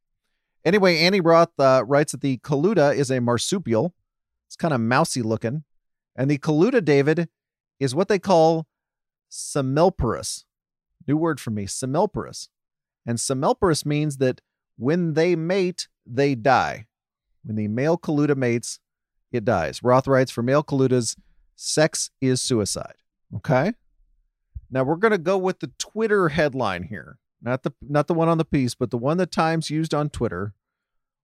Anyway, 0.64 0.98
Annie 0.98 1.20
Roth 1.20 1.58
uh, 1.58 1.84
writes 1.86 2.12
that 2.12 2.20
the 2.20 2.38
Kaluta 2.38 2.94
is 2.96 3.10
a 3.10 3.20
marsupial. 3.20 3.94
It's 4.48 4.56
kind 4.56 4.74
of 4.74 4.80
mousy 4.80 5.22
looking. 5.22 5.64
And 6.16 6.30
the 6.30 6.38
Kaluta, 6.38 6.84
David, 6.84 7.28
is 7.78 7.94
what 7.94 8.08
they 8.08 8.18
call 8.18 8.66
semelparous. 9.30 10.44
New 11.06 11.16
word 11.16 11.40
for 11.40 11.50
me, 11.50 11.66
semelparous. 11.66 12.48
And 13.04 13.18
semelparous 13.18 13.84
means 13.84 14.18
that 14.18 14.40
when 14.82 15.14
they 15.14 15.36
mate, 15.36 15.86
they 16.04 16.34
die. 16.34 16.86
When 17.44 17.54
the 17.54 17.68
male 17.68 17.96
Kaluta 17.96 18.36
mates, 18.36 18.80
it 19.30 19.44
dies. 19.44 19.80
Roth 19.82 20.08
writes 20.08 20.32
for 20.32 20.42
male 20.42 20.64
Kalutas, 20.64 21.16
sex 21.54 22.10
is 22.20 22.42
suicide. 22.42 22.96
Okay. 23.36 23.74
Now 24.70 24.82
we're 24.82 24.96
going 24.96 25.12
to 25.12 25.18
go 25.18 25.38
with 25.38 25.60
the 25.60 25.70
Twitter 25.78 26.30
headline 26.30 26.82
here, 26.82 27.18
not 27.40 27.62
the 27.62 27.72
not 27.80 28.08
the 28.08 28.14
one 28.14 28.28
on 28.28 28.38
the 28.38 28.44
piece, 28.44 28.74
but 28.74 28.90
the 28.90 28.98
one 28.98 29.18
that 29.18 29.30
Times 29.30 29.70
used 29.70 29.94
on 29.94 30.10
Twitter. 30.10 30.52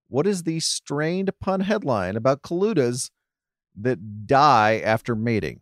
What 0.08 0.26
is 0.26 0.44
the 0.44 0.60
strained 0.60 1.32
pun 1.40 1.60
headline 1.60 2.16
about 2.16 2.42
Kalutas 2.42 3.10
that 3.76 4.26
die 4.26 4.80
after 4.84 5.14
mating? 5.16 5.60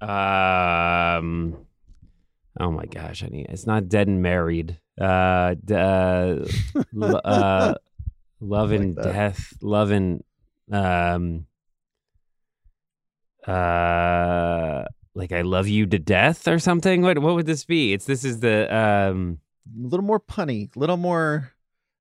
Um. 0.00 1.66
Oh 2.58 2.70
my 2.70 2.86
gosh, 2.86 3.22
I 3.22 3.26
need. 3.26 3.46
It's 3.50 3.66
not 3.66 3.88
dead 3.88 4.08
and 4.08 4.22
married. 4.22 4.78
Uh. 5.00 5.54
d- 5.64 5.74
uh, 5.74 6.44
l- 7.02 7.20
uh 7.24 7.74
love 8.40 8.72
and 8.72 8.96
death. 8.96 9.52
Love 9.60 9.90
and 9.90 10.22
um. 10.72 11.46
Uh. 13.46 14.84
Like 15.14 15.32
I 15.32 15.40
love 15.42 15.66
you 15.66 15.86
to 15.86 15.98
death 15.98 16.46
or 16.46 16.58
something. 16.58 17.00
What 17.02 17.18
what 17.20 17.34
would 17.36 17.46
this 17.46 17.64
be? 17.64 17.92
It's 17.94 18.04
this 18.04 18.24
is 18.24 18.40
the 18.40 18.74
um. 18.74 19.38
A 19.66 19.86
little 19.88 20.04
more 20.04 20.20
punny, 20.20 20.68
a 20.76 20.78
little 20.78 20.96
more, 20.98 21.50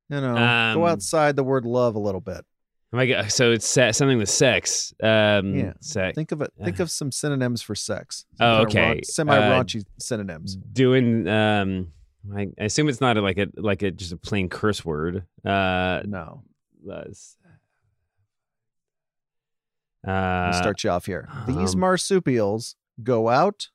you 0.09 0.21
know, 0.21 0.35
Um, 0.37 0.75
go 0.77 0.85
outside 0.85 1.35
the 1.35 1.43
word 1.43 1.65
love 1.65 1.95
a 1.95 1.99
little 1.99 2.21
bit. 2.21 2.45
Oh 2.93 2.97
my 2.97 3.05
god! 3.07 3.31
So 3.31 3.51
it's 3.53 3.65
se- 3.65 3.93
something 3.93 4.17
with 4.17 4.29
sex. 4.29 4.93
Um, 5.01 5.55
Yeah. 5.55 5.73
sex. 5.79 6.13
Think 6.15 6.31
of 6.33 6.41
it. 6.41 6.51
Think 6.63 6.79
of 6.79 6.91
some 6.91 7.11
synonyms 7.11 7.61
for 7.61 7.73
sex. 7.73 8.25
Oh, 8.39 8.63
okay. 8.63 8.99
Semi 9.03 9.33
raunchy 9.35 9.83
synonyms. 9.97 10.57
doing 10.57 11.27
um 11.27 11.87
I, 12.33 12.47
I 12.59 12.65
assume 12.65 12.87
it's 12.89 13.01
not 13.01 13.17
a, 13.17 13.21
like 13.21 13.37
a 13.37 13.47
like 13.55 13.81
a 13.81 13.91
just 13.91 14.11
a 14.13 14.17
plain 14.17 14.47
curse 14.49 14.85
word 14.85 15.23
uh 15.45 16.01
No. 16.05 16.43
uh 20.07 20.51
start 20.53 20.83
you 20.83 20.89
off 20.91 21.05
here. 21.05 21.27
These 21.47 21.73
um, 21.73 21.79
marsupials 21.81 22.75
go 23.03 23.29
out. 23.29 23.69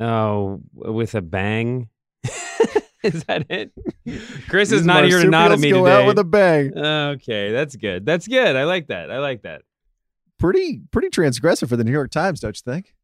oh 0.00 0.60
with 0.74 1.14
a 1.14 1.22
bang 1.22 1.88
is 3.02 3.24
that 3.24 3.46
it 3.48 3.72
chris 4.48 4.72
is 4.72 4.84
not 4.84 5.04
here 5.04 5.22
to 5.22 5.28
nod 5.30 5.52
at 5.52 5.58
me 5.58 5.70
go 5.70 5.84
today 5.84 6.02
out 6.02 6.06
with 6.06 6.18
a 6.18 6.24
bang. 6.24 6.76
okay 6.76 7.50
that's 7.52 7.76
good 7.76 8.04
that's 8.04 8.26
good 8.28 8.56
i 8.56 8.64
like 8.64 8.88
that 8.88 9.10
i 9.10 9.18
like 9.18 9.42
that 9.42 9.62
Pretty, 10.38 10.80
pretty 10.90 11.10
transgressive 11.10 11.68
for 11.68 11.76
the 11.76 11.84
New 11.84 11.92
York 11.92 12.10
Times, 12.10 12.40
don't 12.40 12.56
you 12.56 12.72
think? 12.72 12.94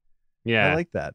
yeah 0.45 0.69
I 0.73 0.75
like 0.75 0.91
that. 0.95 1.15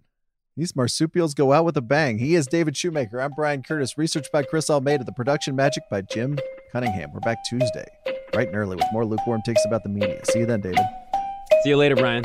These 0.57 0.75
marsupials 0.75 1.33
go 1.33 1.53
out 1.53 1.63
with 1.63 1.77
a 1.77 1.81
bang. 1.81 2.17
He 2.17 2.35
is 2.35 2.45
David 2.45 2.75
Shoemaker. 2.75 3.21
I'm 3.21 3.31
Bryan 3.31 3.63
Curtis. 3.63 3.97
Research 3.97 4.27
by 4.33 4.43
Chris 4.43 4.69
Almeida. 4.69 5.05
The 5.05 5.13
production 5.13 5.55
magic 5.55 5.83
by 5.89 6.01
Jim 6.01 6.37
Cunningham. 6.73 7.13
We're 7.13 7.21
back 7.21 7.37
Tuesday, 7.49 7.85
bright 8.33 8.49
and 8.49 8.57
early, 8.57 8.75
with 8.75 8.85
more 8.91 9.05
lukewarm 9.05 9.41
takes 9.45 9.63
about 9.65 9.83
the 9.83 9.89
media. 9.89 10.19
See 10.25 10.39
you 10.39 10.45
then, 10.45 10.59
David. 10.59 10.79
see 11.63 11.69
you 11.69 11.77
later 11.77 11.95
bryan 11.95 12.23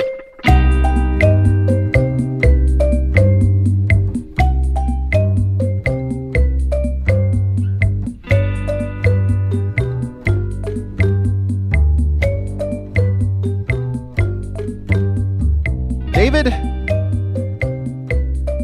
David, 16.12 16.65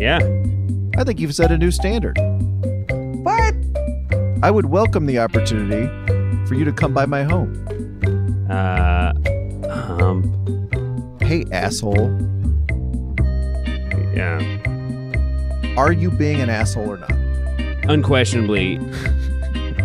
yeah. 0.02 0.18
I 0.96 1.04
think 1.04 1.20
you've 1.20 1.34
set 1.34 1.50
a 1.52 1.56
new 1.58 1.70
standard. 1.70 2.18
What? 3.22 3.54
I 4.42 4.50
would 4.50 4.66
welcome 4.66 5.06
the 5.06 5.18
opportunity 5.20 5.86
for 6.46 6.54
you 6.54 6.64
to 6.64 6.72
come 6.72 6.92
by 6.92 7.06
my 7.06 7.22
home. 7.22 7.50
uh 8.50 9.12
um. 9.70 10.18
Hey, 11.22 11.44
asshole, 11.52 12.10
yeah. 14.14 14.38
Are 15.76 15.92
you 15.92 16.10
being 16.10 16.40
an 16.40 16.50
asshole 16.50 16.90
or 16.90 16.98
not? 16.98 17.12
unquestionably. 17.88 18.78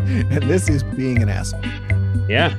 And 0.10 0.44
this 0.44 0.70
is 0.70 0.84
being 0.84 1.22
an 1.22 1.28
asshole. 1.30 1.62
yeah. 2.30 2.56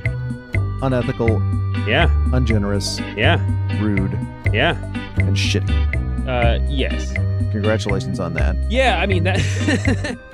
Unethical, 0.83 1.41
yeah. 1.87 2.07
Ungenerous, 2.31 2.99
yeah. 3.17 3.37
Rude, 3.81 4.15
yeah. 4.53 4.77
And 5.17 5.35
shitty. 5.35 5.73
uh 6.27 6.59
yes 6.69 7.11
Congratulations 7.51 8.19
on 8.19 8.33
that. 8.35 8.55
yeah 8.69 8.99
i 8.99 9.05
mean 9.05 9.23
that 9.23 10.17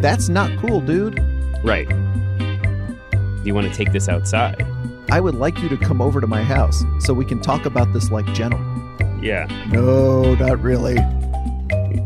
That's 0.00 0.28
not 0.28 0.50
cool, 0.58 0.82
dude. 0.82 1.18
Right. 1.64 1.88
Do 1.88 3.42
you 3.44 3.54
want 3.54 3.66
to 3.66 3.72
take 3.74 3.92
this 3.92 4.10
outside? 4.10 4.64
I 5.10 5.20
would 5.20 5.34
like 5.36 5.58
you 5.60 5.70
to 5.70 5.76
come 5.78 6.02
over 6.02 6.20
to 6.20 6.26
my 6.26 6.42
house 6.42 6.84
so 7.00 7.14
we 7.14 7.24
can 7.24 7.40
talk 7.40 7.64
about 7.64 7.92
this 7.94 8.10
like 8.10 8.26
gentlemen. 8.34 9.20
Yeah. 9.22 9.46
No, 9.72 10.34
not 10.34 10.60
really. 10.60 10.96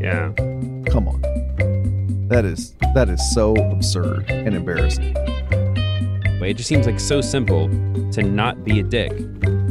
Yeah. 0.00 0.32
Come 0.86 1.08
on. 1.08 1.20
That 2.28 2.44
is 2.44 2.74
that 2.94 3.08
is 3.08 3.34
so 3.34 3.54
absurd 3.56 4.30
and 4.30 4.54
embarrassing. 4.54 5.12
But 6.38 6.48
it 6.48 6.56
just 6.56 6.68
seems 6.68 6.86
like 6.86 7.00
so 7.00 7.20
simple 7.20 7.68
to 8.12 8.22
not 8.22 8.62
be 8.64 8.78
a 8.78 8.82
dick. 8.84 9.12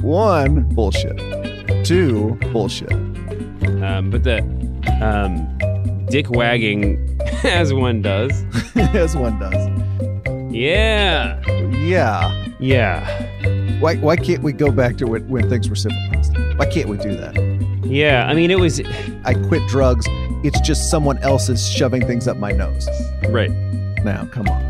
One, 0.02 0.64
bullshit. 0.76 1.18
Two, 1.86 2.38
bullshit. 2.52 2.92
Um, 3.84 4.10
but 4.10 4.24
the 4.24 4.40
um, 5.02 6.06
dick 6.08 6.30
wagging, 6.30 7.20
as 7.44 7.74
one 7.74 8.02
does. 8.02 8.32
As 8.76 9.16
one 9.16 9.38
does. 9.40 9.56
Yeah. 10.54 11.40
Yeah. 11.72 12.48
Yeah. 12.60 13.80
Why 13.80 13.96
why 13.98 14.16
can't 14.16 14.42
we 14.42 14.52
go 14.54 14.72
back 14.72 14.98
to 14.98 15.06
when, 15.06 15.28
when 15.30 15.50
things 15.50 15.70
were 15.70 15.76
civilized? 15.76 16.36
Why 16.58 16.66
can't 16.66 16.90
we 16.90 16.98
do 16.98 17.16
that? 17.16 17.36
Yeah. 17.86 18.26
I 18.28 18.34
mean, 18.34 18.52
it 18.52 18.60
was 18.60 18.82
I 19.26 19.34
quit 19.48 19.68
drugs. 19.68 20.06
It's 20.44 20.60
just 20.62 20.90
someone 20.90 21.18
else 21.20 21.50
is 21.50 21.70
shoving 21.70 22.06
things 22.08 22.28
up 22.28 22.38
my 22.38 22.52
nose. 22.52 22.88
right. 23.30 23.52
Now, 24.04 24.26
come 24.32 24.48
on. 24.48 24.62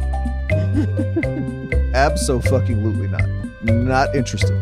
Absolutely 1.94 3.08
not. 3.08 3.28
Not 3.64 4.16
interested. 4.16 4.56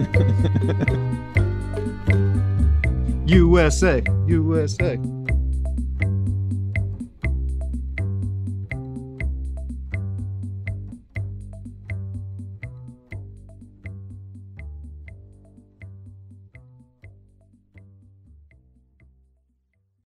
USA, 3.26 4.02
USA. 4.26 4.98